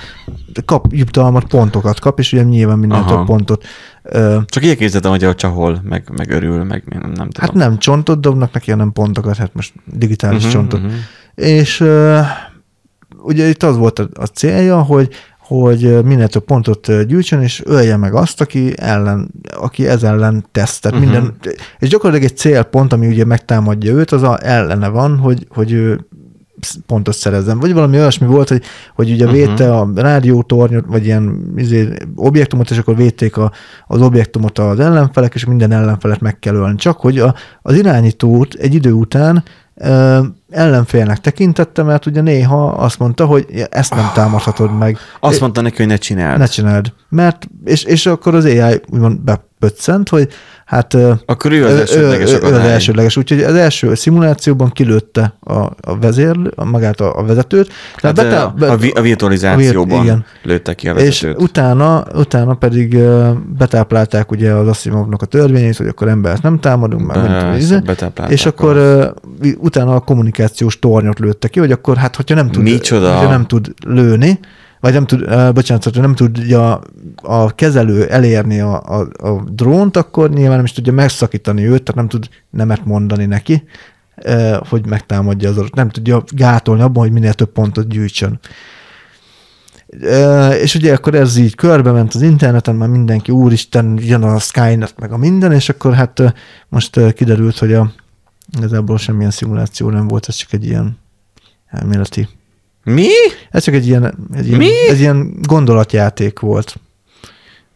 [0.64, 3.16] kap jutalmat, pontokat kap, és ugye nyilván minden Aha.
[3.16, 3.64] több pontot.
[4.02, 7.30] Ö, Csak így képzeltem, hogy a csahol, meg, meg örül, meg nem, nem tudom.
[7.36, 10.80] hát nem csontot dobnak neki, hanem pontokat, hát most digitális Mhm, csontot.
[10.82, 10.92] mhm.
[11.34, 12.20] És ö,
[13.22, 15.14] ugye itt az volt a, a célja, hogy
[15.47, 20.92] hogy minél több pontot gyűjtsön, és ölje meg azt, aki ellen, aki ez ellen tesztet.
[20.92, 21.03] Mhm.
[21.03, 21.14] Uh-huh.
[21.22, 21.38] Minden,
[21.78, 26.07] és gyakorlatilag egy célpont, ami ugye megtámadja őt, az a ellene van, hogy, hogy ő
[26.86, 27.59] pontot szerezzen.
[27.59, 28.62] Vagy valami olyasmi volt, hogy,
[28.95, 29.34] hogy ugye Mhm.
[29.34, 33.53] védte a rádiótornyot, vagy ilyen izé, objektumot, és akkor védték a,
[33.86, 36.76] az objektumot az ellenfelek, és minden ellenfelet meg kell ölni.
[36.76, 39.42] Csak hogy a, az irányítót egy idő után
[39.75, 40.20] ö,
[40.51, 44.99] ellenfélnek tekintette, mert ugye néha azt mondta, hogy ezt nem támadhatod meg.
[45.20, 46.39] Azt mondta neki, hogy ne csináld.
[46.39, 46.93] Ne csináld.
[47.09, 49.18] Mert, és, és akkor az AI úgymond
[49.65, 50.29] bepöccent, hogy
[50.65, 50.97] hát
[51.27, 53.17] Akkor ő az elsődleges ő, ő, az elsődleges.
[53.17, 57.73] Úgyhogy az első szimulációban kilőtte a, a vezér, magát a, a vezetőt.
[57.97, 60.25] Hát, bete- a, a, vi- a virtualizációban a vir- igen.
[60.43, 61.43] lőtte ki a és vezetőt.
[61.43, 62.99] utána, utána pedig
[63.59, 67.83] betáplálták ugye az Asimovnak a törvényét, hogy akkor embert nem támadunk, már íze,
[68.29, 68.77] és akkor
[69.59, 73.12] utána a kommunikációs tornyot lőtte ki, hogy akkor hát, hogyha nem tud, Micsoda?
[73.12, 74.39] hogyha nem tud lőni,
[74.85, 76.80] vagy nem tud, uh, bocsánat, hogyha nem tudja
[77.22, 81.95] a kezelő elérni a, a, a drónt, akkor nyilván nem is tudja megszakítani őt, tehát
[81.95, 83.64] nem tud nemet mondani neki,
[84.68, 88.41] hogy megtámadja az adott, nem tudja gátolni abban, hogy minél több pontot gyűjtsön.
[89.87, 94.39] Uh, és ugye akkor ez így körbe ment az interneten, már mindenki, úristen, jön a
[94.39, 96.35] Skynet, meg a minden, és akkor hát
[96.68, 97.93] most kiderült, hogy a,
[98.59, 100.99] igazából semmilyen szimuláció nem volt, ez csak egy ilyen
[101.66, 102.28] elméleti
[102.85, 103.09] Mi?
[103.51, 104.89] ez csak egy ilyen, egy ilyen, Mi?
[104.89, 106.74] egy ilyen gondolatjáték volt.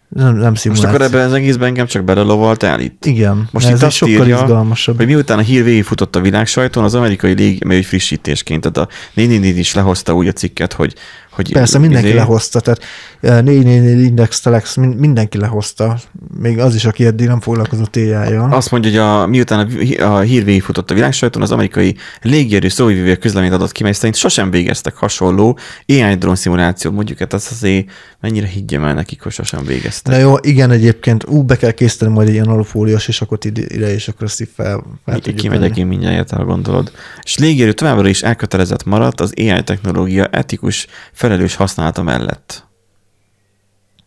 [0.08, 3.06] Nem, nem Most akkor ebben az egészben engem csak belelovaltál itt?
[3.06, 4.96] Igen, Most ez itt azt sokkal írja, izgalmasabb.
[4.96, 9.58] Hogy miután a hír végigfutott a világ sajton, az amerikai légi frissítésként, tehát a 444
[9.58, 10.94] is lehozta úgy a cikket, hogy,
[11.38, 12.80] hogy Persze, mindenki izé- lehozta, tehát
[13.20, 15.98] eh, 444 Index Telex, min- mindenki lehozta,
[16.40, 18.52] még az is, aki eddig nem foglalkozott éjjel.
[18.52, 19.70] Azt mondja, hogy a, miután
[20.00, 24.16] a, hír végigfutott a világ sajton, az amerikai légierő szóvivője közleményt adott ki, mely szerint
[24.16, 26.94] sosem végeztek hasonló AI drón szimulációt.
[26.94, 30.12] Mondjuk, hát az azért mennyire higgyem el nekik, hogy sosem végeztek.
[30.14, 33.92] Na jó, igen, egyébként, ú, be kell készíteni majd egy ilyen alufóliós, és akkor ide,
[33.92, 36.92] és akkor ezt így fel, fel Kimegyek én mindjárt, ha gondolod.
[37.22, 40.86] És légierő továbbra is elkötelezett maradt az AI technológia etikus,
[41.28, 42.66] felelős használata mellett.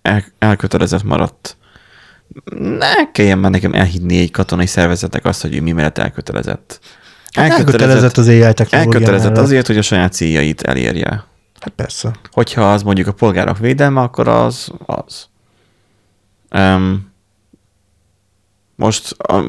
[0.01, 1.57] El, elkötelezett maradt.
[2.55, 6.79] Ne kelljen már nekem elhinni egy katonai szervezetek azt, hogy ő mi mellett elkötelezett.
[7.31, 9.43] Hát elkötelezett az AI technológia elkötelezett mellett.
[9.43, 11.25] azért, hogy a saját céljait elérje.
[11.59, 12.11] Hát persze.
[12.31, 15.27] Hogyha az mondjuk a polgárok védelme, akkor az az.
[16.51, 17.11] Um,
[18.75, 19.41] most a,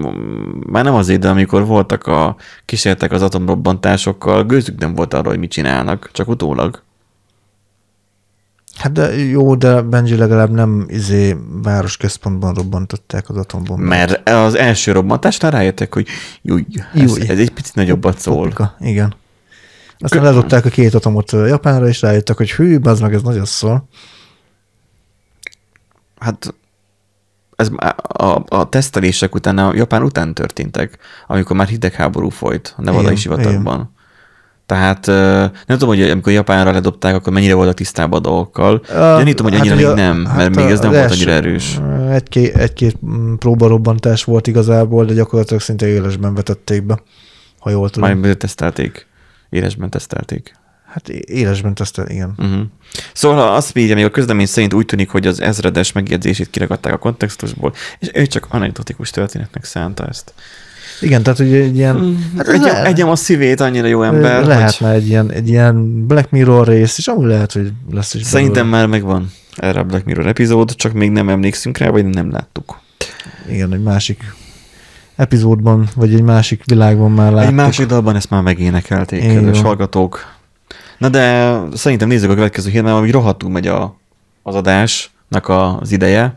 [0.66, 5.38] már nem azért, de amikor voltak a kísérletek az atomrobbantásokkal, gőzük nem volt arra, hogy
[5.38, 6.82] mit csinálnak, csak utólag.
[8.83, 13.89] Hát de jó, de Benji legalább nem izé városközpontban robbantották az atombombát.
[13.89, 16.07] Mert az első robbantásnál rájöttek, hogy
[16.43, 16.64] júj,
[16.95, 17.28] ez, Júj.
[17.28, 18.43] ez egy picit nagyobbat szól.
[18.43, 19.14] Popika, igen.
[19.99, 23.89] Aztán ledobták a két atomot Japánra, és rájöttek, hogy hű, az meg ez nagyon szól.
[26.18, 26.55] Hát
[27.57, 32.83] ez má- a, a tesztelések után, a Japán után történtek, amikor már hidegháború folyt a
[32.83, 33.91] Nevadai sivatagban.
[34.72, 35.06] Tehát
[35.66, 38.82] nem tudom, hogy amikor Japánra ledobták, akkor mennyire voltak tisztában a dolgokkal.
[38.88, 41.78] Gyanítom, hogy annyira ugye- még nem, mert még ez nem volt első- annyira erős.
[42.10, 47.02] Egy-két, egy-két mm, próbarobbantás volt igazából, de gyakorlatilag szinte élesben vetették be,
[47.58, 48.18] ha jól tudom.
[48.18, 49.06] Majd tesztelték.
[49.50, 50.54] Élesben tesztelték.
[50.86, 52.34] Hát élesben tesztel, igen.
[52.38, 52.60] Uh-huh.
[53.12, 56.98] Szóval azt írja, még a közlemény szerint úgy tűnik, hogy az ezredes megjegyzését kiragadták a
[56.98, 60.32] kontextusból, és ő csak anekdotikus történetnek szánta ezt.
[61.03, 62.18] Igen, tehát ugye egy ilyen...
[62.36, 65.48] Hát ez egyem, le- egyem a szívét, annyira jó ember, hogy lehetne egy, ilyen, egy
[65.48, 68.76] ilyen Black Mirror rész, és amúgy lehet, hogy lesz is szerintem belőle.
[68.76, 72.80] már megvan erre a Black Mirror epizód, csak még nem emlékszünk rá, vagy nem láttuk.
[73.50, 74.34] Igen, egy másik
[75.16, 77.48] epizódban, vagy egy másik világban már láttuk.
[77.48, 80.34] Egy másik dalban ezt már megénekelték, Így kedves hallgatók.
[80.98, 83.96] Na de szerintem nézzük a következő hírt, mert valami rohadtul megy a,
[84.42, 86.36] az adásnak a, az ideje.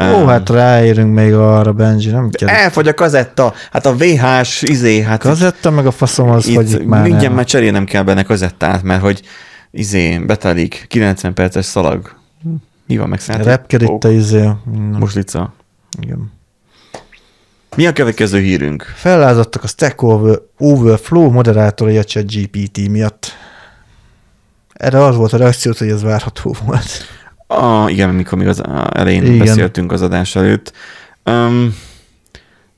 [0.00, 2.48] Ó, hát ráérünk még arra, Benji, nem kell.
[2.48, 7.00] Elfogy a kazetta, hát a VHS izé, hát Kazetta meg a faszom az, hogy már
[7.02, 7.34] mindjárt nem.
[7.34, 9.22] már cserélnem kell benne kazettát, mert hogy
[9.70, 12.16] izé, betelik, 90 perces szalag.
[12.86, 13.44] Mi van megszállt?
[13.44, 14.48] Repked itt a izé.
[14.98, 15.54] Muslica.
[16.00, 16.32] Igen.
[17.76, 18.82] Mi a következő hírünk?
[18.96, 23.32] Fellázadtak a Stack Over- Overflow moderátorai a ChatGPT miatt.
[24.72, 26.88] Erre az volt a reakció, hogy ez várható volt.
[27.50, 29.38] Ah, igen, mikor még az elején Igen.
[29.38, 30.72] beszéltünk az adás előtt.
[31.24, 31.74] Um,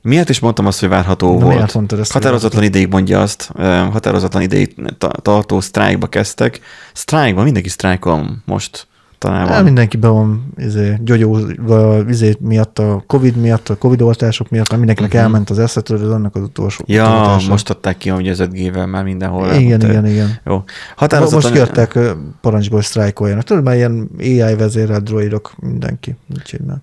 [0.03, 1.77] miért is mondtam azt, hogy várható Na, volt?
[1.99, 3.51] ezt, Határozatlan ideig mondja azt,
[3.93, 6.61] határozatlan ideig ta- tartó sztrájkba kezdtek.
[6.93, 8.87] Sztrájkban mindenki sztrájkol most
[9.21, 9.65] talán Hát van.
[9.65, 14.79] mindenki be van izé, gyógyulva izé miatt, a Covid miatt, a Covid oltások miatt, mert
[14.79, 15.27] mindenkinek uh-huh.
[15.27, 17.51] elment az eszetől, ez annak az utolsó Ja, oltása.
[17.51, 19.53] most adták ki, hogy az 5G-vel már mindenhol.
[19.53, 20.41] Igen, igen, igen.
[20.45, 20.65] Jó.
[20.97, 21.69] Határozottan...
[21.69, 23.45] Most parancsba, hogy sztrájkoljanak.
[23.45, 26.17] Tudod, már ilyen AI vezérelt droidok, mindenki.
[26.37, 26.79] Úgyhogy már.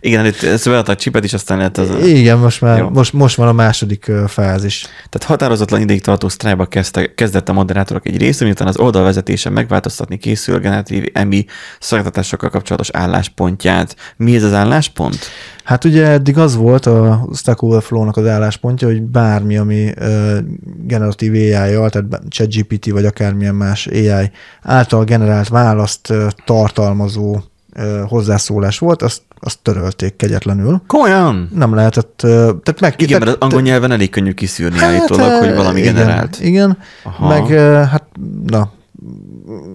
[0.00, 2.06] Igen, itt ezt beadták csipet is, aztán lehet az...
[2.06, 2.88] Igen, most már Jó.
[2.88, 4.80] most, most van a második fázis.
[4.80, 10.16] Tehát határozatlan ideig tartó sztrájkba kezdte, kezdett a moderátorok egy része, miután az oldalvezetése megváltoztatni
[10.16, 11.46] készül a generatív EMI
[11.80, 13.96] szolgáltatásokkal kapcsolatos álláspontját.
[14.16, 15.18] Mi ez az álláspont?
[15.68, 20.38] Hát ugye eddig az volt a Stack Overflow-nak az álláspontja, hogy bármi, ami ö,
[20.82, 24.30] generatív AI-jal, tehát ChatGPT vagy akármilyen más AI
[24.62, 27.36] által generált választ ö, tartalmazó
[27.72, 30.82] ö, hozzászólás volt, azt, azt törölték kegyetlenül.
[30.86, 31.50] Komolyan?
[31.54, 32.94] Nem lehetett, tehát meg...
[32.96, 36.40] Igen, tehát- mert az angol nyelven elég könnyű kiszűrni Hát, állítólag, hogy valami igen, generált.
[36.40, 37.28] Igen, Aha.
[37.28, 37.46] meg
[37.88, 38.04] hát
[38.46, 38.72] na,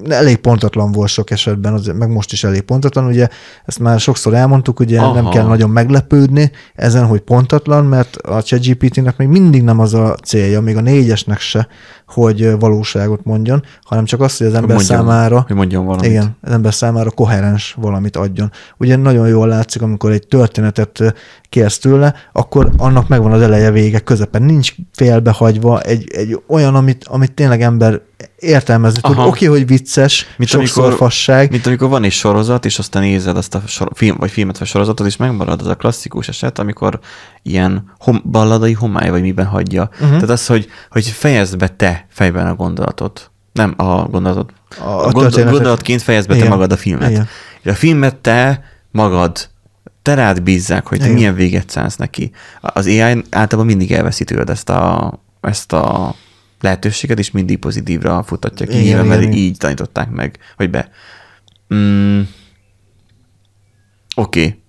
[0.09, 3.27] elég pontatlan volt sok esetben, az, meg most is elég pontatlan, ugye
[3.65, 5.13] ezt már sokszor elmondtuk, ugye Aha.
[5.13, 10.15] nem kell nagyon meglepődni ezen, hogy pontatlan, mert a ChatGPT-nek még mindig nem az a
[10.23, 11.67] célja, még a négyesnek se,
[12.13, 16.09] hogy valóságot mondjon, hanem csak az, hogy az ember mondjon- számára Hogy mondjon valamit.
[16.09, 18.51] igen, az ember számára koherens valamit adjon.
[18.77, 21.15] Ugye nagyon jól látszik, amikor egy történetet
[21.49, 24.39] kérsz tőle, akkor annak megvan az eleje, vége, közepe.
[24.39, 28.01] Nincs félbehagyva egy, egy olyan, amit, amit tényleg ember
[28.39, 28.99] értelmezni.
[29.03, 29.27] Aha.
[29.27, 31.51] Oké, hogy vicces, Mint sokszor amikor- fasság.
[31.51, 34.67] Mint amikor van egy sorozat, és aztán nézed azt a sor, film, vagy filmet vagy
[34.67, 36.99] sorozatot, és megmarad az a klasszikus eset, amikor
[37.43, 39.89] ilyen hom, balladai homály, vagy miben hagyja.
[39.93, 40.09] Uh-huh.
[40.09, 43.31] Tehát az, hogy, hogy fejezd be te fejben a gondolatot.
[43.53, 44.53] Nem a gondolatot.
[44.79, 45.51] A- A, a történetet.
[45.53, 46.51] gondolatként fejezd be te Igen.
[46.51, 47.09] magad a filmet.
[47.09, 47.27] Igen.
[47.61, 49.51] És a filmet te magad
[50.01, 51.15] te rád bízzák, hogy te Igen.
[51.17, 52.31] milyen véget szánsz neki.
[52.61, 56.15] Az AI általában mindig elveszi tőled ezt a, ezt a
[56.63, 60.89] lehetőséget, és mindig pozitívra futatja ki, nyilván, mert így tanították meg, hogy be.
[61.73, 62.21] Mm.
[64.15, 64.39] Oké.
[64.45, 64.61] Okay.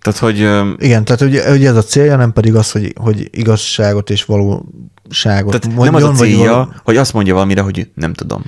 [0.00, 0.38] Tehát, hogy
[0.84, 5.60] Igen, tehát ugye, ugye ez a célja, nem pedig az, hogy, hogy igazságot és valóságot
[5.60, 5.84] tehát mondjon.
[5.84, 8.42] nem az a célja, való- hogy azt mondja valamire, hogy nem tudom.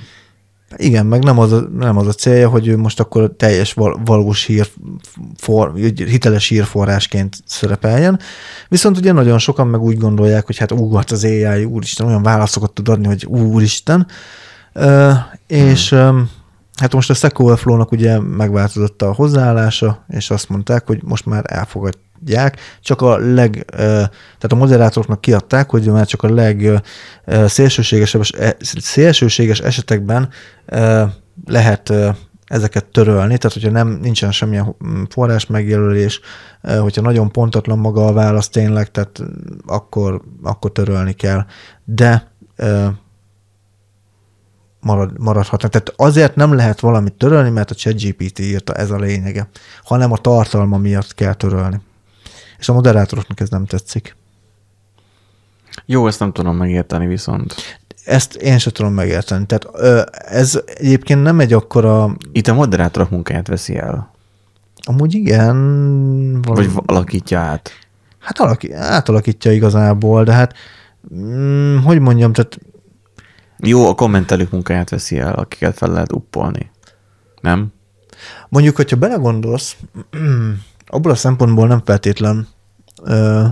[0.75, 3.99] Igen, meg nem az, a, nem az a célja, hogy ő most akkor teljes val-
[4.05, 4.67] valós hír,
[5.37, 8.19] for, hiteles hírforrásként szerepeljen.
[8.67, 12.23] Viszont ugye nagyon sokan meg úgy gondolják, hogy hát ú, hát az AI, úristen, olyan
[12.23, 14.07] válaszokat tud adni, hogy úristen.
[14.73, 15.11] Ö,
[15.47, 16.29] és hmm.
[16.75, 21.43] hát most a Stack Overflow-nak ugye megváltozott a hozzáállása, és azt mondták, hogy most már
[21.47, 22.01] elfogadják,
[22.81, 26.81] csak a leg, tehát a moderátoroknak kiadták, hogy már csak a leg
[27.45, 30.29] szélsőséges, e- szélsőséges esetekben
[31.45, 31.93] lehet
[32.45, 36.19] ezeket törölni, tehát hogyha nem nincsen semmilyen mm, forrás megjelölés,
[36.79, 39.21] hogyha nagyon pontatlan maga a válasz tényleg, tehát
[39.65, 41.45] akkor, akkor törölni kell.
[41.85, 42.31] De
[44.83, 45.71] marad, maradhatnak.
[45.71, 49.49] Tehát azért nem lehet valamit törölni, mert a ChatGPT írta, ez a lényege,
[49.83, 51.81] hanem a tartalma miatt kell törölni.
[52.63, 54.15] És a moderátoroknak ez nem tetszik.
[55.85, 57.55] Jó, ezt nem tudom megérteni viszont.
[58.05, 59.45] Ezt én sem tudom megérteni.
[59.45, 59.67] Tehát
[60.13, 64.11] ez egyébként nem egy akkora, Itt a moderátorok munkáját veszi el.
[64.83, 65.55] amúgy igen,
[66.41, 67.71] valami, Vagy alakítja át.
[68.19, 70.53] hát alaki, átalakítja igazából, de hát
[71.15, 72.59] mm, hogy mondjam, tehát
[73.57, 76.71] Jó, a kommentelők munkáját veszi el, akiket fel lehet uppolni.
[77.41, 77.73] Nem?
[78.49, 79.75] Mondjuk, hogyha belegondolsz,
[80.87, 82.47] abból a szempontból nem feltétlen,
[83.03, 83.43] ö,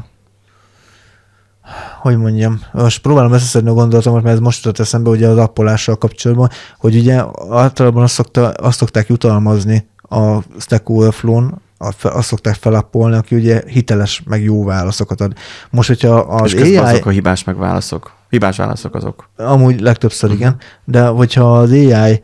[2.01, 5.95] hogy mondjam, most próbálom összeszedni a gondolatomat, mert ez most jutott eszembe ugye az appolással
[5.95, 11.61] kapcsolatban, hogy ugye általában azt, szokta, azt szokták jutalmazni a Stack Overflow-n,
[12.01, 15.33] azt szokták felappolni, aki ugye hiteles, meg jó válaszokat ad.
[15.69, 16.77] Most, hogyha az és AI...
[16.77, 18.11] azok a hibás megválaszok.
[18.29, 19.29] Hibás válaszok azok.
[19.37, 20.45] Amúgy legtöbbször uh-huh.
[20.45, 22.21] igen, de hogyha az AI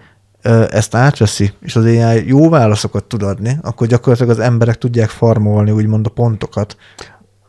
[0.70, 5.72] ezt átveszi, és az AI jó válaszokat tud adni, akkor gyakorlatilag az emberek tudják farmolni
[5.72, 6.78] úgymond a pontokat.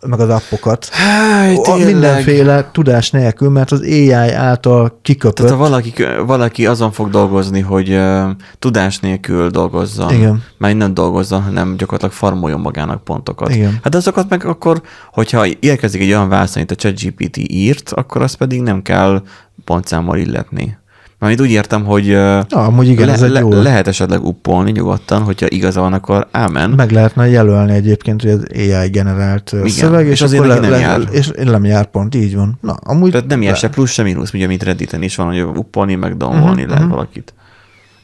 [0.06, 0.88] Meg az appokat.
[0.88, 5.36] Háj, A mindenféle tudás nélkül, mert az AI által kiköpött.
[5.36, 5.92] Tehát ha valaki,
[6.26, 10.42] valaki azon fog dolgozni, hogy uh, tudás nélkül dolgozzon, Igen.
[10.58, 13.54] mert nem dolgozzon, hanem gyakorlatilag farmoljon magának pontokat.
[13.54, 13.78] Igen.
[13.82, 14.82] Hát azokat meg akkor,
[15.12, 19.22] hogyha érkezik egy olyan válasz, amit a ChatGPT írt, akkor azt pedig nem kell
[19.64, 20.78] pontszámmal illetni.
[21.18, 23.48] Mert úgy értem, hogy Ja, amúgy igen, le, ez egy le, jó.
[23.62, 26.70] lehet esetleg uppolni nyugodtan, hogyha igaza van, akkor ámen.
[26.70, 30.80] Meg lehetne jelölni egyébként, hogy az AI generált Igen, szöveg, és és, azért neki nem
[30.80, 31.00] jár.
[31.10, 32.58] és nem jár pont, így van.
[32.60, 35.26] Na, amúgy Tehát nem jár le- se plusz, se mínusz, ugye, mint Redditen is van,
[35.26, 36.92] hogy uppolni, meg downloadni Mhm, lehet mhm.
[36.94, 37.34] valakit.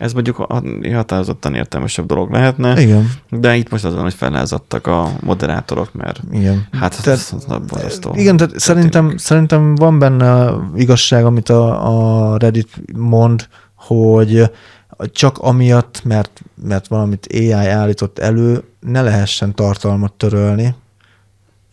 [0.05, 0.37] Ez mondjuk
[0.93, 6.67] határozottan értelmesebb dolog lehetne, Igen, de itt most azon, hogy felházadtak a moderátorok, mert igen.
[6.73, 8.13] hát Tehát- ez, ez nagy borzasztó.
[8.17, 14.51] Igen, tehát szerintem, szerintem van benne igazság, amit a, a Reddit mond, hogy
[15.13, 20.75] csak amiatt, mert, mert valamit AI állított elő, ne lehessen tartalmat törölni,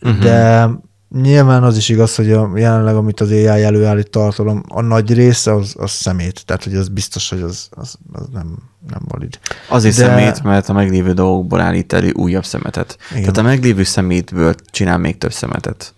[0.00, 0.20] Mhm.
[0.20, 0.68] de
[1.20, 5.54] nyilván az is igaz, hogy a, jelenleg, amit az AI előállít tartalom, a nagy része
[5.54, 8.56] az, az szemét, tehát hogy az biztos, hogy az, az, az nem,
[8.88, 9.38] nem valid.
[9.68, 12.98] Azért de- szemét, mert a meglévő dolgokból állít elő újabb szemetet.
[13.10, 13.20] Igen.
[13.20, 15.94] Tehát a meglévő szemétből csinál még több szemetet.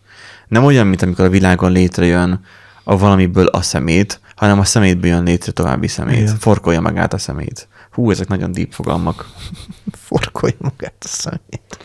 [0.49, 2.41] Nem olyan, mint amikor a világon létrejön
[2.85, 6.21] a valamiből a szemét, hanem a szemétből jön létre további szemét.
[6.21, 6.37] Igen.
[6.37, 7.69] Forkolja magát a szemét.
[7.91, 9.27] Hú, ezek nagyon deep fogalmak.
[10.07, 11.84] Forkolja magát a szemét.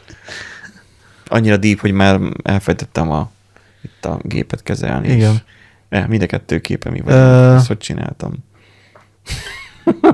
[1.29, 3.29] Annyira deep, hogy már elfejtettem a,
[3.81, 5.07] itt a gépet kezelni.
[5.11, 5.31] Igen.
[5.33, 5.39] És,
[5.89, 7.01] eh, mind a kettő képe mi.
[7.05, 8.33] Ö- Ezt hogy csináltam?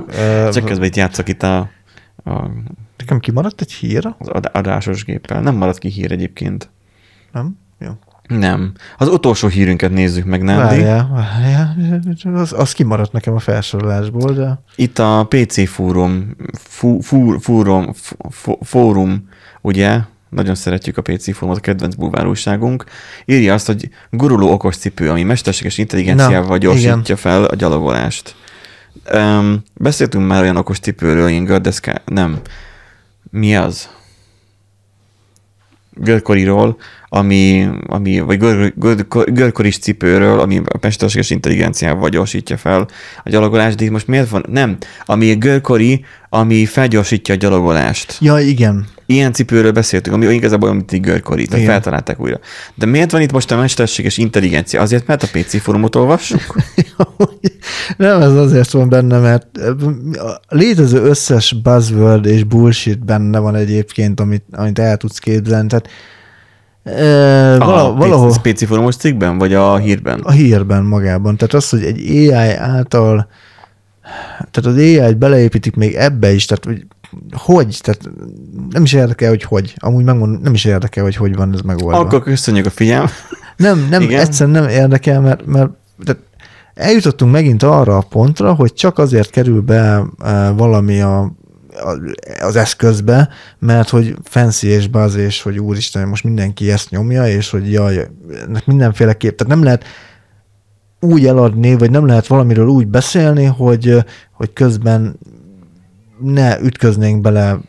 [0.07, 1.57] Ö, Csak közben itt játszok itt a,
[2.24, 2.49] a,
[2.97, 5.41] Nekem kimaradt egy hír, az ad- adásos géppel.
[5.41, 6.70] Nem maradt ki hír egyébként.
[7.32, 7.57] nem?
[7.80, 7.89] Jó.
[8.28, 8.72] Nem.
[8.97, 10.57] Az utolsó hírünket nézzük meg, nem?
[10.57, 11.76] Várjál, várjál,
[12.34, 17.93] az, az kimaradt nekem a felsorolásból, de Itt a PC fórum, fú, fú, fórum,
[18.30, 19.30] fó, fórum,
[19.61, 19.99] ugye?
[20.36, 22.83] Nagyon szeretjük a PC fórumot, a kedvenc bulvárúságunk.
[23.25, 27.15] Írja azt, hogy guruló okos cipő, ami mesterséges intelligenciával Na, gyorsítja igen.
[27.15, 28.36] fel a gyalogolást.
[29.13, 32.01] Um, beszéltünk már olyan okos cipőről, ilyen gördeszká...
[32.05, 32.39] Nem.
[33.31, 33.89] Mi az?
[35.95, 36.77] görkoriról,
[37.10, 42.88] ami, ami vagy gör, gör, görkoris cipőről, ami a mesterséges intelligenciával gyorsítja fel
[43.24, 44.45] a gyalogolást, de itt most miért van?
[44.49, 48.18] Nem, ami görkori, ami felgyorsítja a gyalogolást.
[48.20, 48.88] ja, igen.
[49.08, 51.72] Ilyen cipőről beszéltünk, ami igazából olyan, mint egy görkori, tehát Igen.
[51.72, 52.39] feltalálták újra.
[52.76, 54.82] De miért van itt most a mesterséges intelligencia?
[54.82, 56.56] Azért, mert a PC fórumot olvassuk?
[57.97, 59.58] Nem, ez azért van benne, mert
[60.47, 65.68] a létező összes buzzword és bullshit benne van egyébként, amit, amit el tudsz képzelni.
[65.68, 65.89] Tehát
[66.86, 68.31] e, vala, a valahol
[68.67, 70.19] fórumos cikkben, vagy a hírben?
[70.23, 71.38] a hírben magában.
[71.38, 73.27] Tehát az, hogy egy AI által,
[74.51, 76.86] tehát az AI-t beleépítik még ebbe is, tehát hogy,
[77.31, 78.09] hogy, tehát
[78.69, 79.75] nem is érdekel, hogy hogy.
[79.77, 81.99] Amúgy megmondom, nem is érdekel, hogy hogy van ez megoldva.
[81.99, 83.11] Akkor köszönjük a figyelmet.
[83.57, 84.19] Nem, nem, Igen?
[84.19, 85.69] egyszerűen nem érdekel, mert, mert
[86.05, 86.21] tehát
[86.73, 90.03] eljutottunk megint arra a pontra, hogy csak azért kerül be
[90.55, 91.31] valami a,
[92.39, 97.49] az eszközbe, mert hogy fancy és buzz, és hogy úristen, most mindenki ezt nyomja, és
[97.49, 98.09] hogy jaj,
[98.65, 99.84] mindenféleképp, tehát nem lehet
[100.99, 105.19] úgy eladni, vagy nem lehet valamiről úgy beszélni, hogy, hogy közben
[106.19, 107.59] ne ütköznénk bele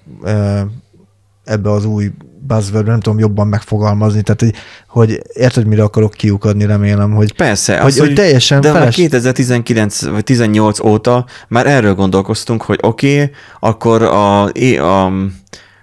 [1.45, 2.13] ebbe az új
[2.47, 4.55] buzzword nem tudom jobban megfogalmazni, tehát hogy,
[4.89, 7.81] hogy érted, mire akarok kiukadni, remélem, hogy, Persze.
[7.81, 8.95] hogy, hogy teljesen de már feles...
[8.95, 13.31] 2019 vagy 18 óta már erről gondolkoztunk, hogy oké, okay,
[13.61, 15.13] akkor a, a,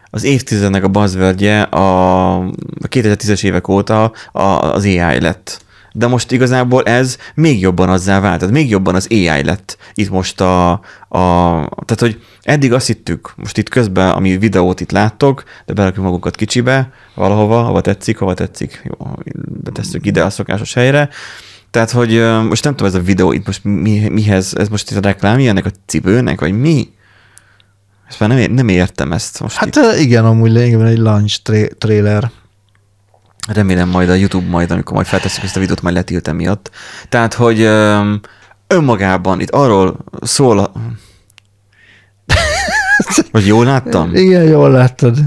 [0.10, 5.63] az évtizednek a buzzwordje a, a 2010-es évek óta az AI lett.
[5.96, 10.10] De most igazából ez még jobban azzá vált, tehát még jobban az AI lett itt
[10.10, 11.20] most a, a
[11.86, 16.36] tehát hogy eddig azt hittük, most itt közben, ami videót itt láttok, de berakjuk magunkat
[16.36, 19.10] kicsibe, valahova, hova tetszik, hova tetszik, jó,
[19.64, 21.10] betesszük ide a szokásos helyre,
[21.74, 22.10] tehát, hogy
[22.48, 25.50] most nem tudom, ez a videó itt most mi, mihez, ez most itt a reklámja
[25.50, 26.88] ennek a cipőnek, vagy mi?
[28.10, 30.00] Ezt már nem, nem értem ezt most Hát itt.
[30.00, 32.32] igen, amúgy lényegében egy launch tra- trailer.
[33.48, 36.72] Remélem majd a YouTube majd, amikor majd feltesszük ezt a videót, majd letilt emiatt.
[37.10, 37.62] Tehát, hogy
[38.68, 40.72] önmagában itt arról szól, a...
[43.32, 44.16] vagy jól láttam?
[44.16, 45.18] Igen, jól láttad.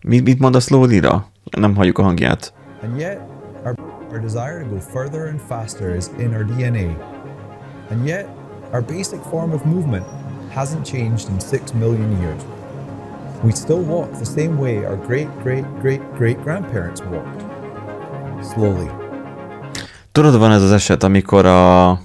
[0.00, 1.26] Mit, mit mondasz Lólira?
[1.50, 2.52] Nem halljuk a hangját.
[2.82, 3.20] And yet,
[3.64, 3.74] our,
[4.10, 6.96] our desire to go further and faster is in our DNA.
[7.90, 8.26] And yet,
[8.72, 10.04] our basic form of movement
[10.50, 12.42] hasn't changed in six million years.
[13.42, 17.44] We still walk the same way our great, great, great, great grandparents walked.
[18.52, 18.90] Slowly.
[20.12, 22.00] Tudod, van ez az eset, amikor a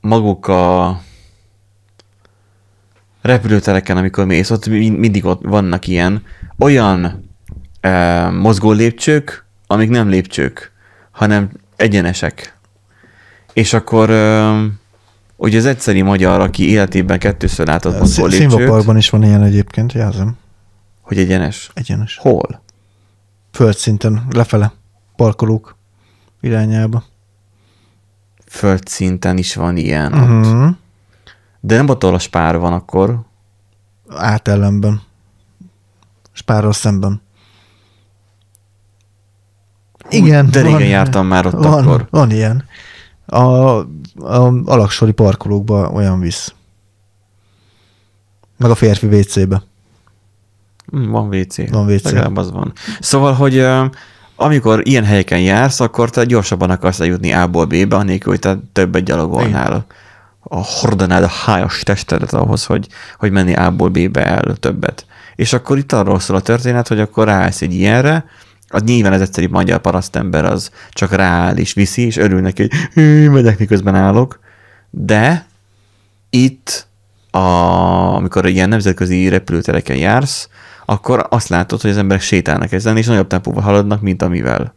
[0.00, 1.00] maguk a
[3.22, 6.22] repülőtereken, amikor mész, ott mi- mindig ott vannak ilyen
[6.58, 7.30] olyan
[7.80, 10.72] e, mozgó lépcsők, amik nem lépcsők,
[11.10, 12.56] hanem egyenesek.
[13.52, 14.52] És akkor e,
[15.36, 19.92] ugye az egyszeri magyar, aki életében kettőször látott mozgó lépcsőt, Színvaparkban is van ilyen egyébként,
[19.92, 20.36] jelzem.
[21.00, 21.70] hogy egyenes.
[21.74, 22.16] Egyenes.
[22.16, 22.62] Hol?
[23.52, 24.72] Földszinten, lefele.
[25.16, 25.76] Parkolók
[26.40, 27.04] irányába.
[28.46, 30.12] Földszinten is van ilyen.
[30.12, 30.44] ott.
[30.46, 30.74] Uh-huh.
[31.60, 33.20] De nem ott, ahol a spár van akkor.
[34.08, 35.02] Átellenben.
[36.32, 37.22] Spárral szemben.
[40.08, 40.50] Igen.
[40.50, 42.06] De régen van- jártam már ott van, akkor.
[42.10, 42.64] Van ilyen.
[43.26, 43.84] A, a
[44.64, 46.54] alaksori parkolókba olyan visz.
[48.56, 49.62] Meg a férfi WC-be.
[50.90, 51.70] Hm, Van WC.
[51.70, 52.04] Van WC.
[52.04, 52.72] Legalább az van.
[53.00, 53.66] Szóval, hogy
[54.36, 59.04] amikor ilyen helyeken jársz, akkor te gyorsabban akarsz eljutni A-ból B-be, anélkül, hogy te többet
[59.04, 59.86] gyalogolnál.
[60.40, 65.06] A hordanád a hájas testedet ahhoz, hogy, hogy menni A-ból B-be el többet.
[65.36, 68.24] És akkor itt arról szól a történet, hogy akkor ráállsz egy ilyenre,
[68.68, 72.70] az nyilván az egyszerű magyar parasztember az csak rááll és viszi, és örül neki, hogy
[72.92, 74.40] "Hű, megyek, miközben állok.
[74.90, 75.46] De
[76.30, 76.86] itt,
[77.30, 77.38] a,
[78.14, 80.48] amikor ilyen nemzetközi repülőtereken jársz,
[80.84, 84.74] akkor azt látod, hogy az emberek sétálnak ezen, és nagyobb tempóval haladnak, mint amivel.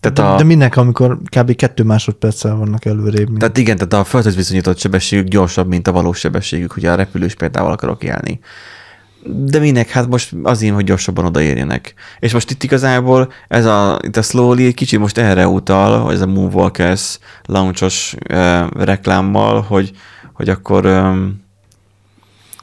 [0.00, 1.56] Tehát, De, a, de mindenki, amikor kb.
[1.56, 3.28] kettő másodperccel vannak előrébb.
[3.28, 6.94] mint- tehát igen, tehát a földhöz viszonyított sebességük gyorsabb, mint a valós sebességük, hogy a
[6.94, 8.40] repülős példával akarok élni.
[9.28, 9.88] De minek?
[9.88, 11.94] Hát most azért, hogy gyorsabban odaérjenek.
[12.18, 16.14] És most itt igazából ez a, itt a Slowly egy kicsit most erre utal, hogy
[16.14, 19.92] ez a Moonwalkers launchos uh, reklámmal, hogy,
[20.32, 21.44] hogy akkor um,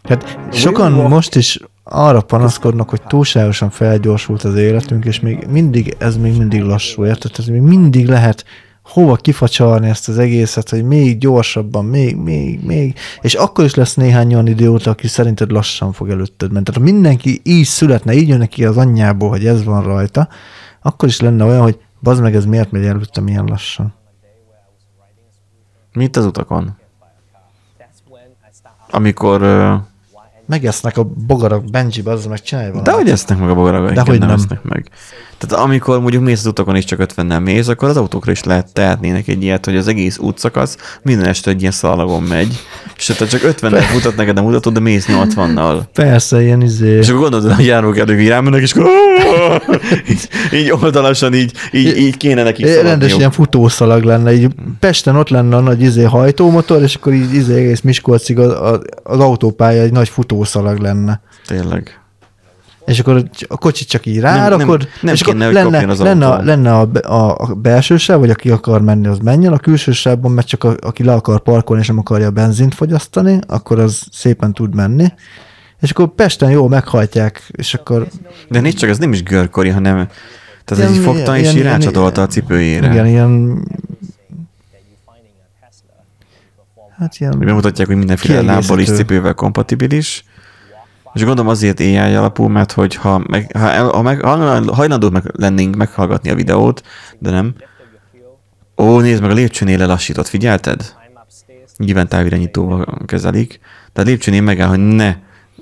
[0.04, 6.18] Hát sokan most is arra panaszkodnak, hogy túlságosan felgyorsult az életünk, és még mindig, ez
[6.18, 7.32] még mindig lassú, érted?
[7.32, 8.46] Tehát még mindig lehet
[8.84, 13.96] hova kifacsarni ezt az egészet, hogy még gyorsabban, még, még, még, és akkor is lesz
[13.96, 16.64] néhány olyan idióta, aki szerinted lassan fog előtted menni.
[16.64, 20.28] Tehát ha mindenki így születne, így jön neki az anyjából, hogy ez van rajta,
[20.82, 23.94] akkor is lenne olyan, hogy bazd meg, ez miért megy előttem ilyen lassan.
[25.94, 26.78] mit az utakon?
[28.92, 29.82] Amikor uh,
[30.46, 32.92] Megesznek a bogarak Benji, az meg csinálj valamit.
[32.92, 34.38] De hogy esznek meg a bogaragaik, Dehogy nem, nem.
[34.38, 34.90] esznek meg.
[35.48, 38.44] Tehát amikor mondjuk mész az utakon és csak 50 nem mész, akkor az autókra is
[38.44, 42.60] lehet tehetnének egy ilyet, hogy az egész útszakasz minden este egy ilyen szalagon megy,
[42.98, 45.82] és te csak 50 mutat neked a mutatod, de mész 80-nal.
[45.94, 46.98] Persze, ilyen izé.
[46.98, 48.90] És akkor gondolod, hogy a járókelők így rámennek, és akkor
[50.10, 53.18] így, így oldalasan így, így, így kéne nekik Rendes szaladniuk.
[53.18, 54.48] ilyen futószalag lenne, így
[54.80, 59.20] Pesten ott lenne a nagy izé hajtómotor, és akkor így izé egész Miskolcig az, az
[59.20, 61.22] autópálya egy nagy futószalag lenne.
[61.48, 62.03] Tényleg.
[62.86, 66.00] És akkor a kocsit csak így rárakod, nem- nem és akkor kéne, hogy lenne, az
[66.00, 69.58] lenne, a, lenne a, a, a belső sáv, vagy aki akar menni, az menjen, a
[69.58, 73.40] külső sávban meg csak a, aki le akar parkolni, és nem akarja a benzint fogyasztani,
[73.48, 75.08] akkor az szépen tud menni.
[75.82, 78.08] És akkor Pesten jól meghajtják, és akkor
[78.50, 80.08] De nézd csak, ez nem is görkori, hanem
[80.66, 82.92] tehát ez Ilyen- így fogta és így rácsatolta a cipőjére.
[82.92, 83.64] igen, ilyen
[86.98, 90.26] hát ilyen bemutatják, hogy mindenféle lábbal is cipővel kompatibilis.
[91.14, 95.12] És gondolom azért AI alapú, mert hogy ha, meg, ha, el- ha meg, ha hajlandók
[95.12, 96.84] meg lennénk meghallgatni a videót,
[97.20, 97.56] de nem.
[98.78, 100.96] Ó, nézd meg, a lépcsőnél lelassított, figyelted?
[101.78, 103.60] Nyilván távirányítóval kezelik.
[103.94, 105.16] De a lépcsőnél megáll, hogy ne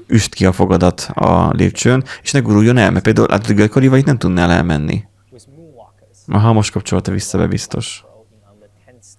[0.07, 4.17] üst ki a fogadat a lépcsőn, és ne guruljon el, mert például görkorival itt nem
[4.17, 5.03] tudnál elmenni.
[6.27, 8.05] Aha, most kapcsolta vissza be biztos.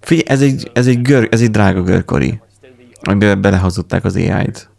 [0.01, 2.41] Figyelj, ez egy, ez egy, gör, ez egy drága görkori,
[3.03, 4.72] amiben belehazudták az AI-t.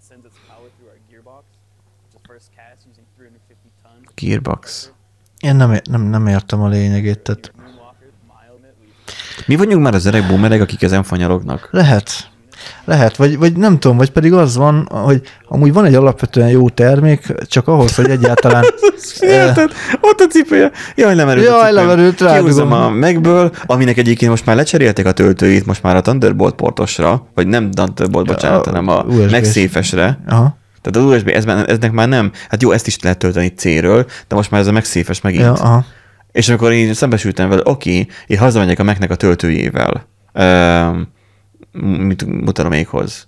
[4.25, 4.91] Gearbox.
[5.39, 7.51] Én nem, nem, nem értem a lényegét, tehát
[9.45, 11.67] Mi vagyunk már az öreg boomerek, akik ezen fanyarognak?
[11.71, 12.31] lehet.
[12.85, 16.69] Lehet, vagy, vagy nem tudom, vagy pedig az van, hogy amúgy van egy alapvetően jó
[16.69, 18.63] termék, csak ahhoz, hogy egyáltalán...
[19.19, 19.71] Érted?
[20.01, 20.71] Ott a cipője.
[20.95, 21.75] Jaj, lemerült Jaj, a cipőm.
[21.75, 22.43] lemerült, rádugom.
[22.45, 27.27] Kihúzom a megből, aminek egyébként most már lecserélték a töltőit, most már a Thunderbolt portosra,
[27.33, 29.03] vagy nem Thunderbolt, bocsánat, hanem a.
[29.31, 30.19] MagSafe-esre.
[30.27, 30.57] Aha.
[30.83, 34.35] Tehát az USB, ez, eznek már nem, hát jó, ezt is lehet tölteni C-ről, de
[34.35, 35.43] most már ez a MagSafe-es megint.
[35.43, 35.85] Ja, aha.
[36.31, 40.07] És amikor én szembesültem vele, oké, én hazamegyek a Mac-nek a töltőjével,
[41.81, 43.27] mit mutatom méghoz.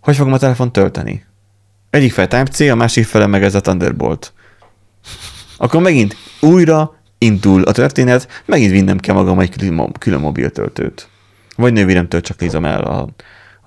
[0.00, 1.24] Hogy fogom a telefon tölteni?
[1.90, 4.32] Egyik fel Type-C, a másik fele meg ez a Thunderbolt.
[5.56, 11.08] Akkor megint újra indul a történet, megint vinnem kell magam egy külön, külön mobiltöltőt.
[11.56, 13.08] Vagy nővéremtől csak nézem el, a,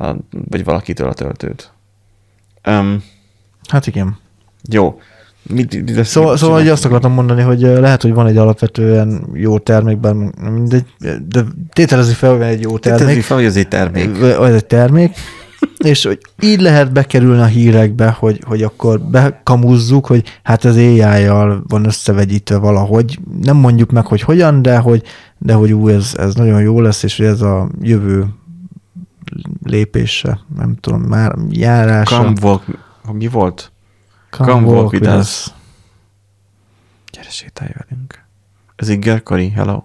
[0.05, 1.71] a, vagy valakitől a töltőt.
[2.67, 3.03] Um,
[3.67, 4.17] Hát igen.
[4.69, 4.99] jó.
[5.49, 9.27] Mit, mit, mit Szóval, szóval hogy azt akartam mondani, hogy lehet, hogy van egy alapvetően
[9.33, 10.13] jó termék, bár
[10.51, 10.85] mindegy,
[11.27, 11.43] de
[11.73, 13.05] tételezzük fel, hogy egy jó Termék.
[13.05, 14.19] termék, fel, hogy ez egy termék.
[14.37, 15.15] vagy egy termék,
[15.77, 21.63] és hogy így lehet bekerülni a hírekbe, hogy, hogy akkor bekamúzzuk, hogy hát az AI-jal
[21.67, 23.19] van összevegyítve valahogy.
[23.41, 25.03] Nem mondjuk meg, hogy hogyan, de hogy,
[25.37, 28.25] de hogy ú, ez, ez nagyon jó lesz, és hogy ez a jövő
[29.63, 32.33] lépése, nem tudom, már járása.
[32.33, 32.33] Come
[33.11, 33.71] mi volt?
[34.29, 35.17] Come come walk walk with us.
[35.17, 35.47] us.
[37.11, 38.25] Gyere, sétálj velünk.
[38.75, 39.83] Ez így Gerkari, hello.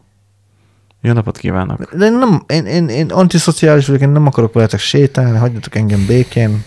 [1.00, 1.94] Jó napot kívánok.
[1.94, 6.06] De én nem, én, én, én antiszociális vagyok, én nem akarok veletek sétálni, hagyjatok engem
[6.06, 6.64] békén.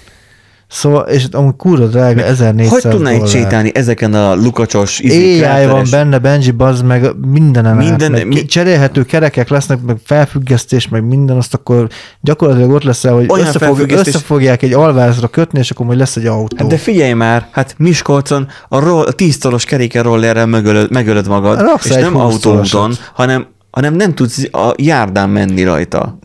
[0.67, 5.85] Szóval, és amúgy kurva drága, 1400 Hogy tudnál itt sétálni ezeken a lukacsos, AI van
[5.91, 11.03] benne, Benji, bazd meg, mindenen Minden- minden, meg mi- cserélhető kerekek lesznek, meg felfüggesztés, meg
[11.03, 11.87] minden, azt akkor
[12.21, 16.15] gyakorlatilag ott lesz, hogy Olyan összefog, felfüggesztés- összefogják egy alvázra kötni, és akkor majd lesz
[16.15, 16.55] egy autó.
[16.57, 21.59] Hát de figyelj már, hát Miskolcon a, roll, a tíztolos keréken rollerrel megölöd, megölöd magad,
[21.59, 26.17] Raksz és nem 20 autóúton, hanem, hanem nem tudsz a járdán menni rajta.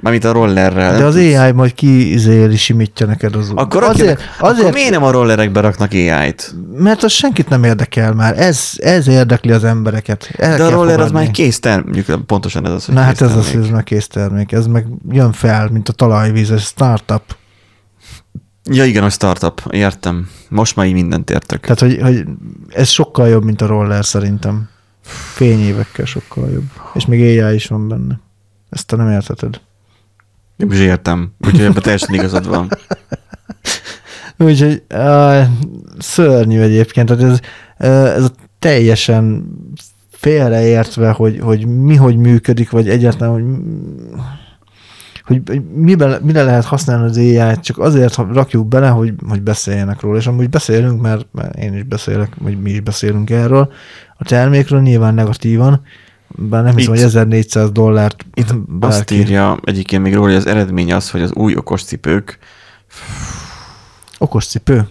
[0.00, 0.98] Mármint a rollerrel.
[0.98, 1.14] de az.
[1.14, 5.10] AI majd ki izéli, simítja neked az Akkor, azért, azért, azért, akkor miért nem a
[5.10, 6.54] rollerekbe raknak AI-t?
[6.76, 8.38] mert az senkit nem érdekel már.
[8.40, 10.30] Ez, ez érdekli az embereket.
[10.36, 11.12] El De a roller az fogadni.
[11.12, 13.64] már egy kész termék, pontosan ez az, hogy Na hát ez az, termék.
[13.64, 14.52] ez meg kész termék.
[14.52, 17.36] Ez meg jön fel, mint a talajvíz, ez startup.
[18.70, 20.28] Ja igen, a startup, értem.
[20.48, 21.60] Most már így mindent értek.
[21.60, 22.24] Tehát, hogy, hogy
[22.68, 24.68] ez sokkal jobb, mint a roller szerintem.
[25.34, 26.64] Fényévekkel sokkal jobb.
[26.94, 28.20] És még AI is van benne.
[28.70, 29.60] Ezt te nem érteted.
[30.56, 32.68] Nem is értem, úgyhogy ebben teljesen igazad van.
[34.38, 35.42] Úgyhogy uh,
[35.98, 37.08] szörnyű egyébként.
[37.08, 37.40] Tehát ez,
[37.78, 39.44] uh, ez a teljesen
[40.10, 43.44] félreértve, hogy, hogy mi hogy működik, vagy egyáltalán, hogy
[45.24, 50.18] hogy miben, mire lehet használni az ai csak azért rakjuk bele, hogy, hogy beszéljenek róla,
[50.18, 53.72] és amúgy beszélünk, mert, mert én is beszélek, vagy mi is beszélünk erről,
[54.16, 55.82] a termékről nyilván negatívan,
[56.38, 59.14] bár nem hiszem, Itt- hogy 1400 dollárt Itt azt bárki.
[59.14, 62.38] írja egyébként még róla, hogy az eredmény az, hogy az új okos cipők
[64.18, 64.88] Okos cipő.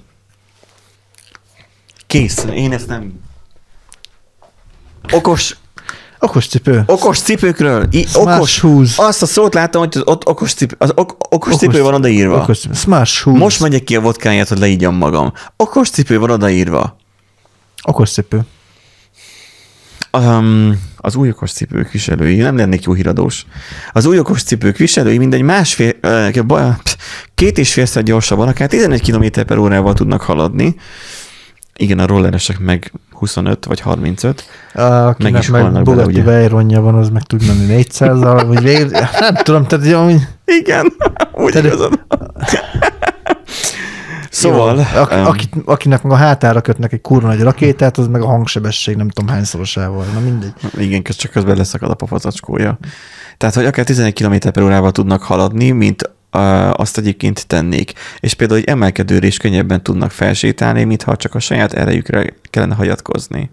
[2.07, 2.45] kész.
[2.53, 3.13] Én ezt nem...
[5.11, 5.57] Okos,
[6.19, 6.83] Okos cipő.
[6.85, 8.97] okos cipőkről, i, Smash okos, shoes.
[8.97, 11.93] azt a szót láttam, hogy az ott okos, cipő, az ok, okos, Okos- cipő van
[11.93, 12.41] odaírva.
[12.41, 12.73] Okos cipő.
[12.73, 13.39] Smash shoes.
[13.39, 15.33] Most megyek ki a vodkáját, hogy leígyam magam.
[15.55, 16.95] Okos cipő van odaírva.
[17.83, 18.39] Okos cipő.
[20.17, 23.45] Um, az új okos cipők viselői, nem lennék jó híradós.
[23.91, 25.91] Az új okos cipők viselői mindegy másfél,
[27.35, 30.75] két és félszer gyorsabban, akár 11 km per órával tudnak haladni.
[31.75, 34.45] Igen, a rolleresek meg 25 vagy 35.
[34.73, 36.21] Akinek Meg is meg, Bugatti?
[36.21, 38.89] Veyronja van, az meg tud menni 400-al, vagy végül,
[39.19, 40.85] nem tudom, tehát hogy Igen,
[41.43, 41.99] úgy Tehát- igazad.
[44.33, 48.07] Szóval, Jó, ak- um, akit, akinek meg a hátára kötnek egy kurva nagy rakétát, az
[48.07, 50.05] meg a hangsebesség nem tudom hányszorosával.
[50.13, 50.53] Na mindegy.
[50.77, 52.77] Igen, csak közben leszakad a pafazacskója.
[53.37, 56.09] Tehát, hogy akár 11 km per órával tudnak haladni, mint
[56.71, 57.93] azt egyébként tennék.
[58.19, 63.49] És például egy emelkedőre is könnyebben tudnak felsétálni, mintha csak a saját erejükre kellene hagyatkozni.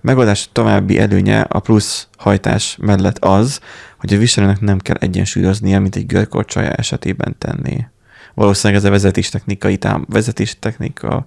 [0.00, 3.60] Megoldás további előnye a plusz hajtás mellett az,
[3.98, 7.86] hogy a viselőnek nem kell egyensúlyoznia, mint egy görkorcsolya esetében tenné.
[8.34, 11.20] Valószínűleg ez a vezetéstechnikai tám- vezetéstechnikai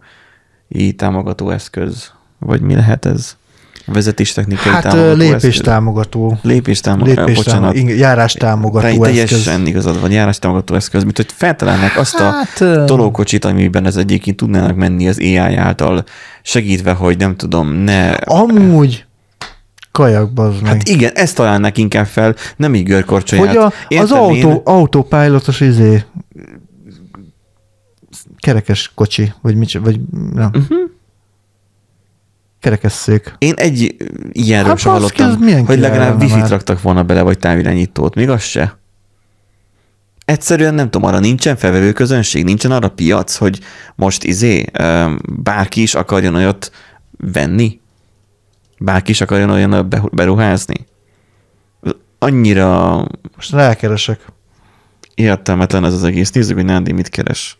[0.95, 2.11] támogató eszköz.
[2.39, 3.35] Vagy mi lehet ez?
[3.85, 5.41] Vezetéstechnikai Hát ö, támogató eszköz.
[5.43, 6.37] lépéstámogató.
[6.41, 7.73] Lépéstámogató, Lépés bocsánat.
[7.73, 9.27] támogató, járás támogató Te- eszköz.
[9.43, 13.95] Teljesen igazad van, járástámogató eszköz, mint hogy feltalálnák azt a Hát, ö, tolókocsit, amiben ez
[13.95, 16.03] egyébként tudnának menni az AI által,
[16.43, 18.09] segítve, hogy nem tudom, ne...
[18.11, 19.05] Amúgy
[19.91, 20.71] kajak, bazd meg.
[20.71, 23.47] Hát igen, ezt találnák inkább fel, nem így görkorcsolyát.
[23.47, 23.55] hogy
[23.97, 24.61] a, az autó, én?
[24.63, 26.03] autópilotos izé
[28.45, 29.99] kerekes kocsi, vagy mit, vagy
[30.33, 30.49] nem.
[30.49, 30.57] Mhm.
[30.57, 30.89] Uh-huh.
[32.59, 33.33] Kerekesszék.
[33.37, 33.95] Én egy
[34.31, 36.49] ilyenről Hát sem hallottam, hogy legalább már.
[36.49, 38.15] raktak volna bele, vagy távirányítót.
[38.15, 38.77] Még az se.
[40.25, 43.59] Egyszerűen nem tudom, arra nincsen felvevő közönség, nincsen arra piac, hogy
[43.95, 44.65] most izé,
[45.43, 46.71] bárki is akarjon olyat
[47.17, 47.79] venni?
[48.79, 50.85] Bárki is akarjon olyan beruházni?
[52.19, 52.95] Annyira
[53.35, 54.19] Most rákeresek.
[55.15, 56.31] értelmetlen ez az egész.
[56.31, 57.57] Nézzük, hogy Nándi mit keres.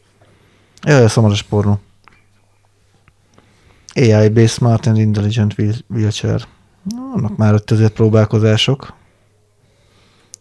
[0.84, 1.80] Jaj, a szamaras pornó.
[3.96, 6.48] AI-based smart and intelligent wheel- wheelchair.
[6.84, 8.94] Na, Vannak már ott azért próbálkozások.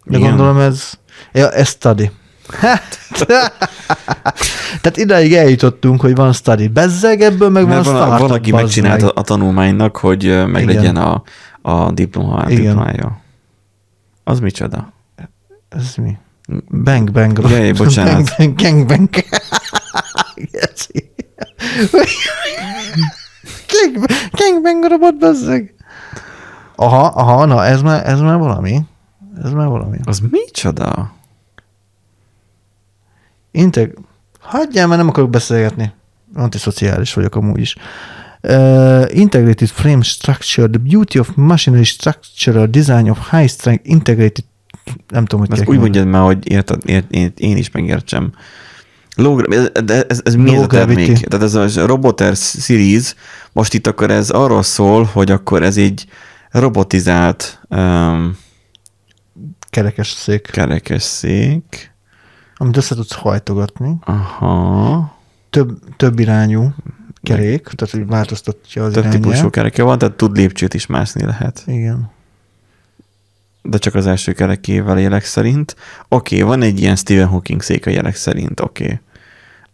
[0.05, 0.29] De Igen.
[0.29, 0.93] gondolom ez...
[1.33, 2.11] Ja, ez study.
[2.49, 2.99] Hát,
[4.81, 6.69] Tehát idáig eljutottunk, hogy van study.
[6.69, 8.19] Bezzeg ebből, meg van Mert van, startup.
[8.19, 9.17] valaki bazd megcsinálta meg.
[9.17, 11.23] a tanulmánynak, hogy meglegyen a,
[11.63, 12.61] a diploma, Igen.
[12.63, 13.21] diplomája.
[14.25, 14.93] Az micsoda?
[15.69, 16.17] Ez mi?
[16.83, 17.39] Bang, bang.
[17.51, 18.35] Jaj, bocsánat.
[18.37, 19.09] Bang, bang, bang, bang.
[20.35, 21.13] Geci.
[23.69, 25.75] Gang, gang, bang robot, bezzeg.
[26.77, 28.81] Aha, aha, na ez már, ez már valami.
[29.45, 29.99] Ez már valami.
[30.05, 31.13] Az micsoda?
[33.51, 33.99] Integ...
[34.41, 35.93] Hagyjál, mert nem akarok beszélgetni.
[36.35, 37.77] Antiszociális vagyok amúgy is.
[38.43, 44.45] Uh, integrated frame structure, the beauty of machinery structural design of high strength integrated
[45.09, 48.33] nem tudom, hogy Ezt úgy mondjad már, hogy érted, ért, én, én is megértsem.
[49.17, 49.41] Low,
[49.85, 50.97] de ez, ez mi ez Low a termék?
[50.97, 51.25] gravity.
[51.25, 53.15] Tehát ez a Roboter series,
[53.53, 56.07] most itt akkor ez arról szól, hogy akkor ez egy
[56.51, 58.37] robotizált um,
[59.71, 61.93] Kerekes szék, kerekesszék.
[62.57, 63.97] amit össze tudsz hajtogatni.
[64.05, 65.17] Aha.
[65.51, 66.75] Több, több irányú
[67.23, 71.63] kerék, tehát hogy változtatja az Több típusú kereke van, tehát tud lépcsőt is mászni lehet.
[71.67, 72.11] Igen.
[73.63, 75.77] De csak az első kerekével jelek szerint.
[76.09, 78.85] Oké, okay, van egy ilyen Stephen Hawking szék a jelek szerint, oké.
[78.85, 79.01] Okay.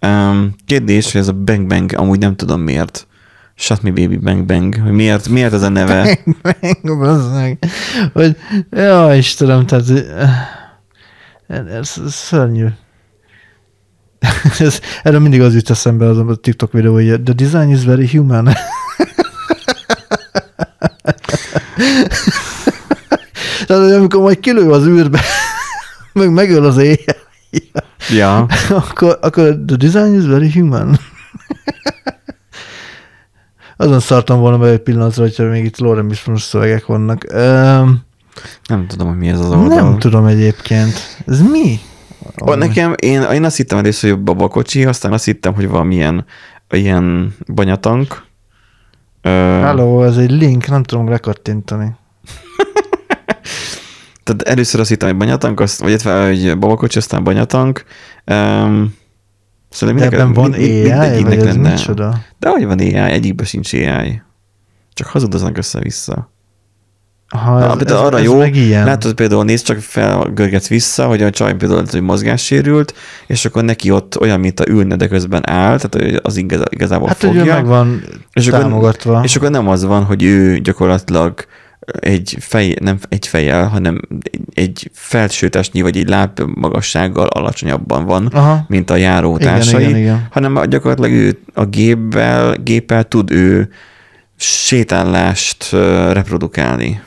[0.07, 3.07] Um, kérdés, hogy ez a Bang Bang, amúgy nem tudom miért.
[3.55, 4.81] Shut me baby Bang Bang.
[4.83, 6.19] Hogy miért, miért ez a neve?
[6.83, 7.59] Bazd meg.
[8.13, 8.37] Hogy,
[8.71, 12.67] ja, Istenem, tehát eh, ez, ez szörnyű.
[14.59, 18.09] ez, erről mindig az jut eszembe az a TikTok videó, hogy the design is very
[18.09, 18.49] human.
[23.67, 25.21] Tehát, amikor majd kilő az űrbe,
[26.13, 27.17] meg megöl az éjjel,
[28.17, 28.47] ja.
[28.89, 30.99] akkor, akkor the design is very human.
[33.77, 37.25] Azon szartam volna be egy pillanatra, hogyha még itt Lorem Bisponus szövegek vannak.
[37.33, 38.03] Um,
[38.69, 39.81] Nem tudom, hogy mi ez az oldal.
[39.81, 41.23] nem tudom egyébként.
[41.27, 41.79] Ez mi?
[42.47, 46.25] Ó, nekem, én, én azt hittem először, hogy babakocsi, aztán azt hittem, hogy valamilyen
[46.71, 48.23] ilyen banyatank.
[49.23, 51.93] Hello, ez egy link, nem tudom rekattintani.
[54.31, 57.85] Tehát először azt hittem, hogy banyatank, azt, vagy hogy babakocsi, aztán banyatank.
[58.27, 58.95] Um,
[59.81, 62.21] De ebben van AI, vagy ez micsoda?
[62.39, 64.23] De hogy van AI, egyikben sincs AI.
[64.95, 66.31] Csak hazudoznak össze-vissza.
[67.29, 68.85] Ha Na, ez, ez, arra ez jó, meg ilyen.
[68.85, 72.95] látod például, nézd csak fel, görgetsz vissza, hogy a csaj például hogy mozgássérült,
[73.27, 77.09] és akkor neki ott olyan, mint a ülne, de közben áll, tehát az igaz, igazából
[77.09, 77.45] hát, fogja.
[77.45, 78.03] meg van
[78.33, 79.21] és akkor, támogatva.
[79.25, 81.45] és akkor nem az van, hogy ő gyakorlatilag
[82.01, 88.27] egy fej, nem egy fejjel, hanem egy, egy felsőtestnyi vagy egy láb magassággal alacsonyabban van,
[88.27, 88.65] Aha.
[88.69, 89.51] mint a járó Igen,
[89.81, 90.27] igen, igen.
[90.31, 93.69] hanem gyakorlatilag ő a géppel, géppel tud ő
[94.37, 95.71] sétállást
[96.13, 97.01] reprodukálni.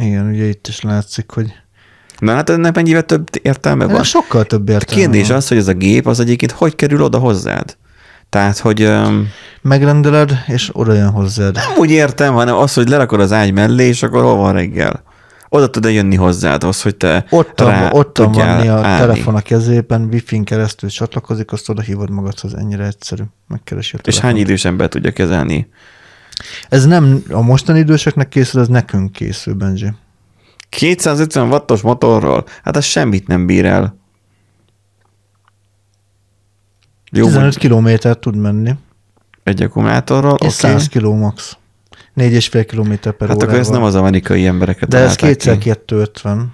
[0.00, 1.52] Igen, ugye itt is látszik, hogy
[2.18, 3.94] Na hát ennek mennyivel több értelme van?
[3.94, 5.36] ennek sokkal több A értelme kérdés van.
[5.36, 7.76] az, hogy ez a gép az egyébként hogy kerül oda hozzád?
[8.30, 8.92] Tehát, hogy
[9.62, 11.54] Megrendeled, és oda jön hozzád.
[11.54, 15.02] nem úgy értem, hanem az, hogy lerakod az ágy mellé, és akkor hol van reggel?
[15.48, 19.00] Oda tud-e jönni hozzád, az, hogy te Ottan, rá tudjál van a állni.
[19.00, 23.22] telefon a kezében, wifi-n keresztül csatlakozik, azt oda hívod magadhoz, ennyire egyszerű.
[23.48, 24.32] Megkeresi a És telefont.
[24.34, 25.68] hány idős ember tudja kezelni?
[26.68, 29.92] Ez nem a mostani időseknek készül, ez nekünk készül, Benji.
[30.68, 32.44] 250 wattos motorról?
[32.64, 33.98] Hát az semmit nem bír el.
[37.10, 38.74] Jó, 15 15 kilométer tud menni,
[39.42, 40.50] egy akkumulátorról, és oké.
[40.52, 41.56] 100 kiló max.
[42.16, 43.60] 4,5 kilométer per Hát akkor órával.
[43.66, 45.68] ez nem az amerikai embereket De ez találták ki.
[45.68, 46.52] 2 250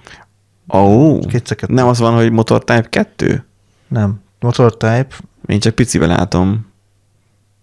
[0.73, 1.73] Ó, oh, Kétszer kettő.
[1.73, 3.45] nem az van, hogy motor Type 2?
[3.87, 4.21] Nem.
[4.39, 5.07] Motor type.
[5.45, 6.65] Én csak picivel látom.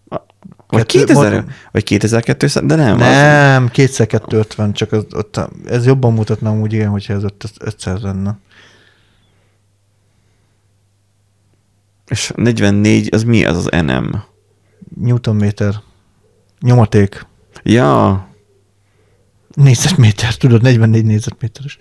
[0.09, 2.95] Vagy, Kettő- 2000, motor- vagy 2200, de nem.
[2.95, 7.51] Az, Nem, 2 250 csak az, ott, ez jobban mutatna úgy, igen, hogyha ez ott
[7.61, 8.37] 500 lenne.
[12.09, 14.23] És 44, az mi az az NM?
[15.01, 15.75] Newtonméter.
[16.61, 17.27] Nyomaték.
[17.63, 18.29] Ja,
[19.55, 21.77] Négyzetméter, tudod, 44 négyzetméteres.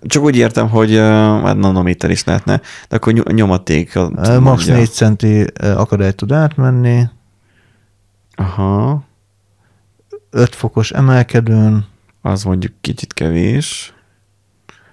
[0.00, 0.98] csak úgy értem, hogy uh,
[1.42, 3.96] hát nanométer is lehetne, de akkor ny- nyomaték.
[3.96, 4.74] a- Max mondja.
[4.74, 7.04] 4 centi ö, akadályt tud átmenni,
[8.38, 9.04] Aha,
[10.30, 11.86] 5 fokos emelkedőn,
[12.22, 13.94] az mondjuk kicsit kevés.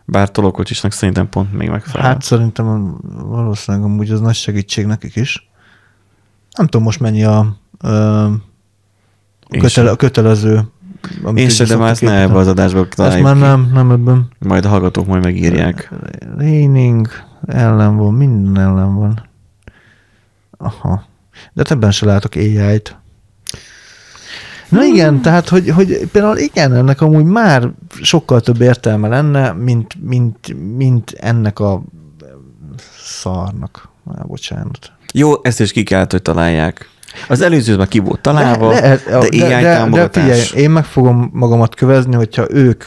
[0.05, 2.07] Bár tolókocsisnak szerintem pont még megfelel.
[2.07, 5.49] hát szerintem valószínűleg amúgy az nagy segítség nekik is.
[6.57, 8.27] Nem tudom most mennyi a, ö,
[9.49, 10.61] kötele, a kötelező.
[11.23, 13.39] amit Én se, de már ezt ne ebbe az adásba Ezt találjuk már ki.
[13.39, 14.27] nem, nem ebben.
[14.39, 15.91] Majd a hallgatók majd megírják.
[16.37, 17.07] Raining
[17.45, 19.29] ellen van, minden ellen van.
[20.57, 21.03] Aha.
[21.53, 22.97] De ebben se látok AI-t.
[24.73, 27.69] Na igen, tehát, hogy, hogy például igen, ennek amúgy már
[28.01, 31.83] sokkal több értelme lenne, mint, mint, mint ennek a
[32.97, 33.89] szarnak.
[34.17, 34.91] Á, bocsánat.
[35.13, 36.89] Jó, ezt is ki kellett, hogy találják.
[37.27, 40.23] Az előző már ki volt találva, de, lehet, de, de AI támogatás.
[40.23, 42.83] figyelj, én meg fogom magamat kövezni, hogyha ők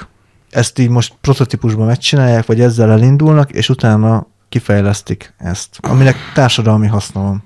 [0.51, 7.23] ezt így most prototípusban megcsinálják, vagy ezzel elindulnak, és utána kifejlesztik ezt, aminek társadalmi haszna
[7.23, 7.43] van.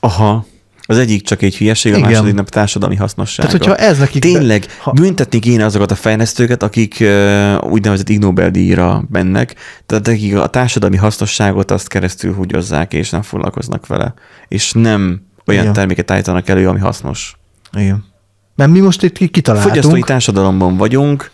[0.00, 0.44] Aha.
[0.90, 2.10] Az egyik csak egy hülyeség, a Igen.
[2.10, 3.48] második nem társadalmi hasznossága.
[3.48, 4.22] Tehát, hogyha ez nekik...
[4.22, 4.90] Tényleg, Ha- ha...
[4.90, 9.54] büntetni kéne azokat a fejlesztőket, akik uh, úgynevezett Ig Nobel-díjra mennek,
[9.86, 14.14] tehát akik a társadalmi hasznosságot azt keresztül húgyozzák, és nem foglalkoznak vele.
[14.48, 15.74] És nem olyan Igen.
[15.74, 17.36] terméket állítanak elő, ami hasznos.
[17.72, 18.04] Igen.
[18.56, 19.74] Mert mi most itt ki- kitaláltunk.
[19.74, 21.30] Fogyasztói társadalomban vagyunk,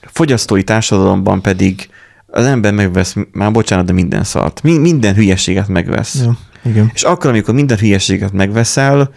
[0.00, 1.88] fogyasztói társadalomban pedig
[2.26, 4.62] az ember megvesz, már bocsánat, de minden szart.
[4.62, 6.14] Mi, minden hülyeséget megvesz.
[6.14, 6.90] Ja, igen.
[6.94, 9.14] És akkor, amikor minden hülyeséget megveszel,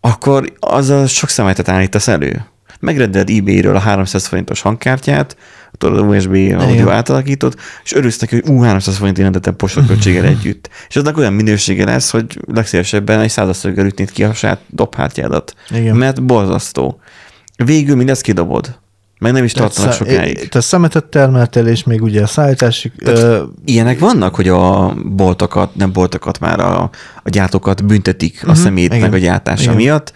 [0.00, 2.44] akkor azzal sok szemetet állítasz elő.
[2.80, 5.36] Megrendeled eBay-ről a 300 forintos hangkártyát,
[5.78, 10.68] tudod, a USB audio átalakított, és örülsz neki, hogy ú, 300 forint rendeltem postaköltséggel együtt.
[10.88, 15.54] És aznak olyan minősége lesz, hogy legszívesebben egy százaszöggel ütnéd ki a saját dobhártyádat.
[15.70, 15.96] Igen.
[15.96, 17.00] Mert borzasztó.
[17.64, 18.80] Végül mindezt kidobod.
[19.22, 20.48] Meg nem is tartanak Tehát sokáig.
[20.48, 22.92] Te szemetet termeltél, és még ugye a szállítási...
[22.98, 26.90] Ö, Ilyenek vannak, hogy a boltokat, nem boltokat már, a,
[27.22, 29.74] a gyártókat büntetik uh-huh, a Mhm, szemét igen, meg a gyártása igen.
[29.76, 30.12] miatt.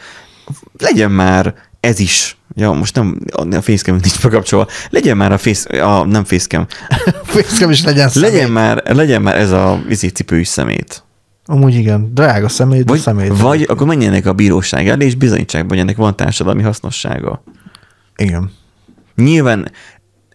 [0.79, 5.83] Legyen már ez is, ja, most nem, a facecam nincs bekapcsolva, legyen már a, face,
[5.85, 6.67] a nem facecam,
[7.25, 8.31] fészkem is legyen szemét.
[8.31, 11.03] legyen már, legyen már ez a vízi cipős szemét.
[11.45, 13.41] Amúgy igen, drága szemét, Vagy, szemét.
[13.41, 17.43] vagy akkor menjenek a bíróság elé, és bizonyítsák, hogy ennek van társadalmi hasznossága.
[18.17, 18.51] Igen.
[19.17, 19.71] Nyilván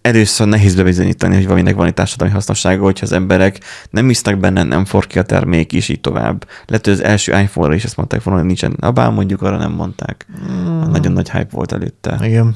[0.02, 3.60] először nehéz bebizonyítani, hogy valaminek van egy társadalmi hasznossága, hogyha az emberek
[3.90, 6.48] nem hisznek benne, nem for ki a termék, és így tovább.
[6.66, 8.72] Lehet, hogy az első iPhone-ra is ezt mondták volna, hogy nincsen.
[8.72, 10.26] A bár mondjuk arra nem mondták.
[10.52, 10.80] Mm.
[10.82, 12.20] Nagyon nagy hype volt előtte.
[12.22, 12.56] Igen.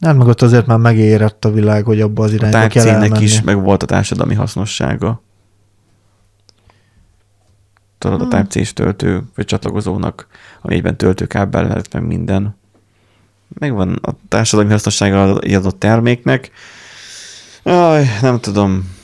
[0.00, 2.94] Hát meg ott azért már megérett a világ, hogy abba az A irányba kell Type-C-nek
[3.02, 3.24] elmenni.
[3.24, 5.22] is meg volt a társadalmi hasznossága.
[7.98, 8.28] Tudod, Hmm.
[8.30, 10.26] a Type-C-s töltő, vagy csatlakozónak,
[10.62, 12.56] ami egyben töltőkábel lehet meg minden.
[13.58, 16.50] Megvan a társadalmi hasznossága adott terméknek.
[17.62, 18.94] Aj, nem tudom.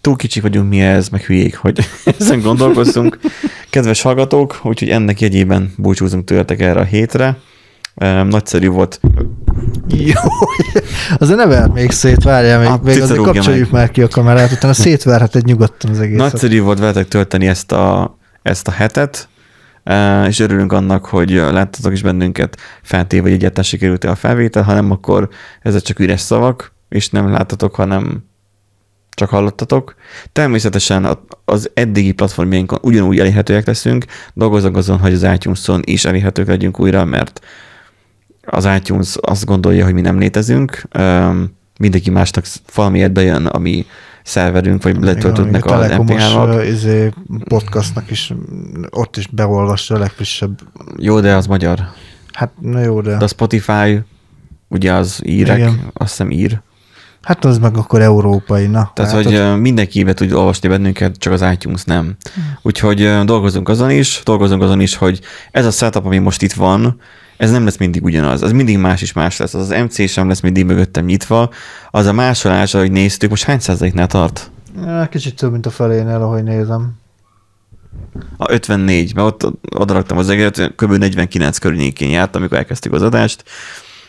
[0.00, 1.78] Túl kicsik vagyunk mi ez, meg hülyék, hogy
[2.18, 3.18] ezen gondolkozzunk.
[3.70, 7.36] Kedves hallgatók, úgyhogy ennek jegyében búcsúzunk tőletek erre a hétre.
[8.28, 9.00] Nagyszerű volt.
[9.88, 10.20] Jó,
[11.18, 13.80] azért ne verd még szét, várjál még, Ah, még azért kapcsoljuk meg.
[13.80, 16.18] már ki a kamerát, utána szétverheted nyugodtan az egészet.
[16.30, 19.28] Nagyszerű volt veletek tölteni ezt a, ezt a hetet,
[20.28, 22.56] és örülünk annak, hogy láttatok is bennünket.
[22.82, 25.28] Feltéve, hogy egyáltalán sikerült a felvétel, hanem akkor
[25.62, 28.24] ezek csak üres szavak, és nem láttatok, hanem
[29.16, 29.94] csak hallottatok.
[30.32, 34.04] Természetesen az eddigi platformjainkon ugyanúgy elérhetőek leszünk,
[34.34, 37.40] dolgozunk azon, hogy az iTunes-on is elérhetők legyünk újra, mert
[38.46, 40.82] az iTunes azt gondolja, hogy mi nem létezünk,
[41.78, 42.44] mindenki másnak
[42.74, 43.86] valamiért bejön, ami
[44.22, 46.48] szerverünk, vagy letöltöttnek a MP3-ak.
[46.48, 47.12] ö, izé,
[47.44, 48.32] podcastnak is,
[48.90, 50.60] ott is beolvassa a legfrissebb.
[50.96, 51.78] Jó, de az magyar.
[52.32, 53.16] Hát, na jó, de...
[53.16, 54.02] De a Spotify,
[54.68, 55.90] ugye az írek, Igen.
[55.92, 56.60] azt hiszem ír.
[57.22, 58.90] Hát az meg akkor európai, na.
[58.94, 59.24] Tehát, látod?
[59.24, 62.16] hogy ö, mindenki be tud olvasni bennünket, csak az iTunes nem.
[62.62, 65.20] Úgyhogy ö, dolgozunk azon is, dolgozunk azon is, hogy
[65.50, 67.00] ez a setup, ami most itt van,
[67.36, 68.42] ez nem lesz mindig ugyanaz.
[68.42, 69.54] Ez mindig más is más lesz.
[69.54, 71.50] Az az MC sem lesz mindig mögöttem nyitva.
[71.90, 74.50] Az a másolás, ahogy néztük, most hány százaléknál tart?
[75.10, 77.00] Kicsit több, mint a felénél, ahogy nézem.
[78.36, 80.92] A 54, mert ott oda raktam az egeret, kb.
[80.92, 83.44] 49 környékén járt, amikor elkezdtük az adást.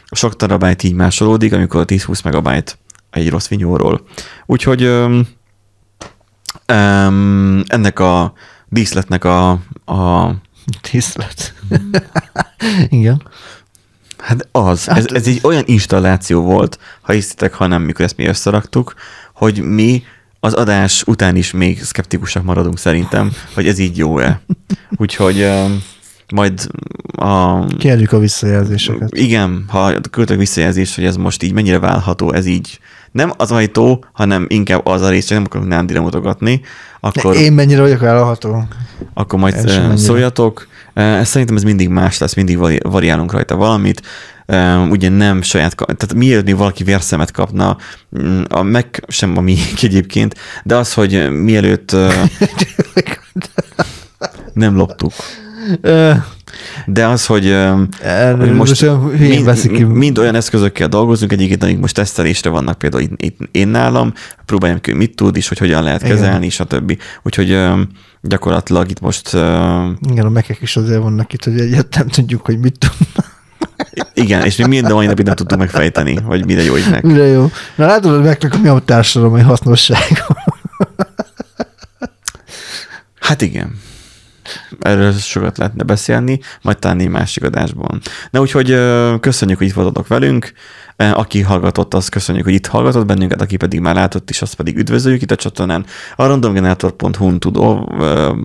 [0.05, 2.77] A sok terabájt így másolódik, amikor 10-20 megabájt
[3.09, 4.01] egy rossz vinyóról.
[4.45, 5.27] Úgyhogy öm,
[6.65, 8.33] öm, ennek a
[8.69, 9.49] díszletnek a,
[9.85, 10.31] a
[10.81, 11.53] Tisztlet.
[12.90, 13.27] Igen.
[14.18, 14.85] Hát az.
[14.85, 18.94] Hát- Ez, ez egy olyan installáció volt, ha hiszitek, ha nem, mikor ezt mi összeraktuk,
[19.34, 20.03] hogy mi
[20.40, 24.41] az adás után is még szkeptikusak maradunk szerintem, hogy ez így jó-e.
[24.98, 25.84] Úgyhogy öm,
[26.34, 26.68] majd
[27.15, 27.65] a...
[27.65, 29.10] Kérjük a visszajelzéseket.
[29.18, 32.80] Igen, ha küldök visszajelzést, hogy ez most így mennyire válható, ez így
[33.14, 36.61] nem az ajtó, hanem inkább az a rész, csak nem akarok Nándira mutogatni,
[36.99, 38.68] akkor, Én mennyire vagyok vállalható?
[39.14, 39.98] akkor majd eh, mennyire.
[39.98, 40.68] szóljatok.
[40.94, 44.02] Eh, Ez szerintem ez mindig más lesz, mindig vari- variálunk rajta valamit.
[44.45, 47.77] Eh, Ugye nem saját, tehát mielőtt még valaki vérszemet kapna,
[48.19, 52.14] mm, a meg sem a mi egyébként, de az, hogy mielőtt eh,
[54.53, 55.11] nem loptuk.
[56.85, 57.49] De az, hogy,
[58.02, 58.85] el- hogy most
[59.18, 59.84] mind, veszik ki.
[59.84, 64.14] mind olyan eszközökkel dolgozunk, egyébként, amik most tesztelésre vannak, például itt, itt én nálam,
[64.45, 66.15] próbáljam ki, hogy mit tud, és hogy hogyan lehet Igen.
[66.15, 66.98] kezelni, stb.
[67.23, 67.81] Úgyhogy ö,
[68.22, 69.27] gyakorlatilag itt most
[70.10, 73.31] Igen, a mekek is azért vannak itt, hogy egyet nem tudjuk, hogy mit tudnak.
[74.14, 77.03] igen, és mi minden mai napig nem tudtuk megfejteni, hogy mire jó meg.
[77.03, 77.52] Mire jó.
[77.76, 80.38] Na látod, hogy meknek mi a társadalmi hasznossága.
[83.19, 83.76] Hát igen.
[84.80, 88.02] Erről sokat lehetne beszélni, majd talán egy másik adásban.
[88.30, 88.78] Na úgyhogy
[89.20, 90.53] köszönjük, hogy itt voltatok velünk.
[90.95, 94.78] Aki hallgatott, az köszönjük, hogy itt hallgatott bennünket, aki pedig már látott is, azt pedig
[94.78, 95.86] üdvözöljük itt a csatornán.
[96.15, 97.57] A randomgenerator.hu-n tud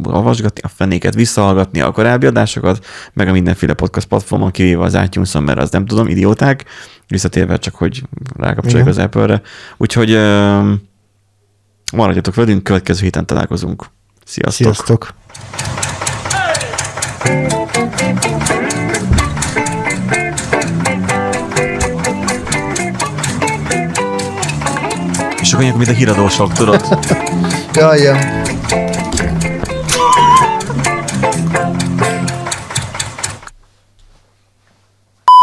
[0.03, 5.33] olvasgatni a fenéket, visszahallgatni a korábbi adásokat, meg a mindenféle podcast platformon, kivéve az itunes
[5.33, 6.65] mert az nem tudom, idióták,
[7.09, 8.03] visszatérve csak, hogy
[8.37, 8.99] rákapcsoljuk Igen.
[8.99, 9.43] az Apple-re.
[9.77, 10.11] Úgyhogy
[11.93, 13.85] maradjatok velünk, következő héten találkozunk.
[14.25, 14.75] Sziasztok!
[14.75, 15.15] Sziasztok!
[25.41, 26.99] És akkor ilyenkor, mint a híradósok, tudod?
[27.75, 28.43] Ja, igen.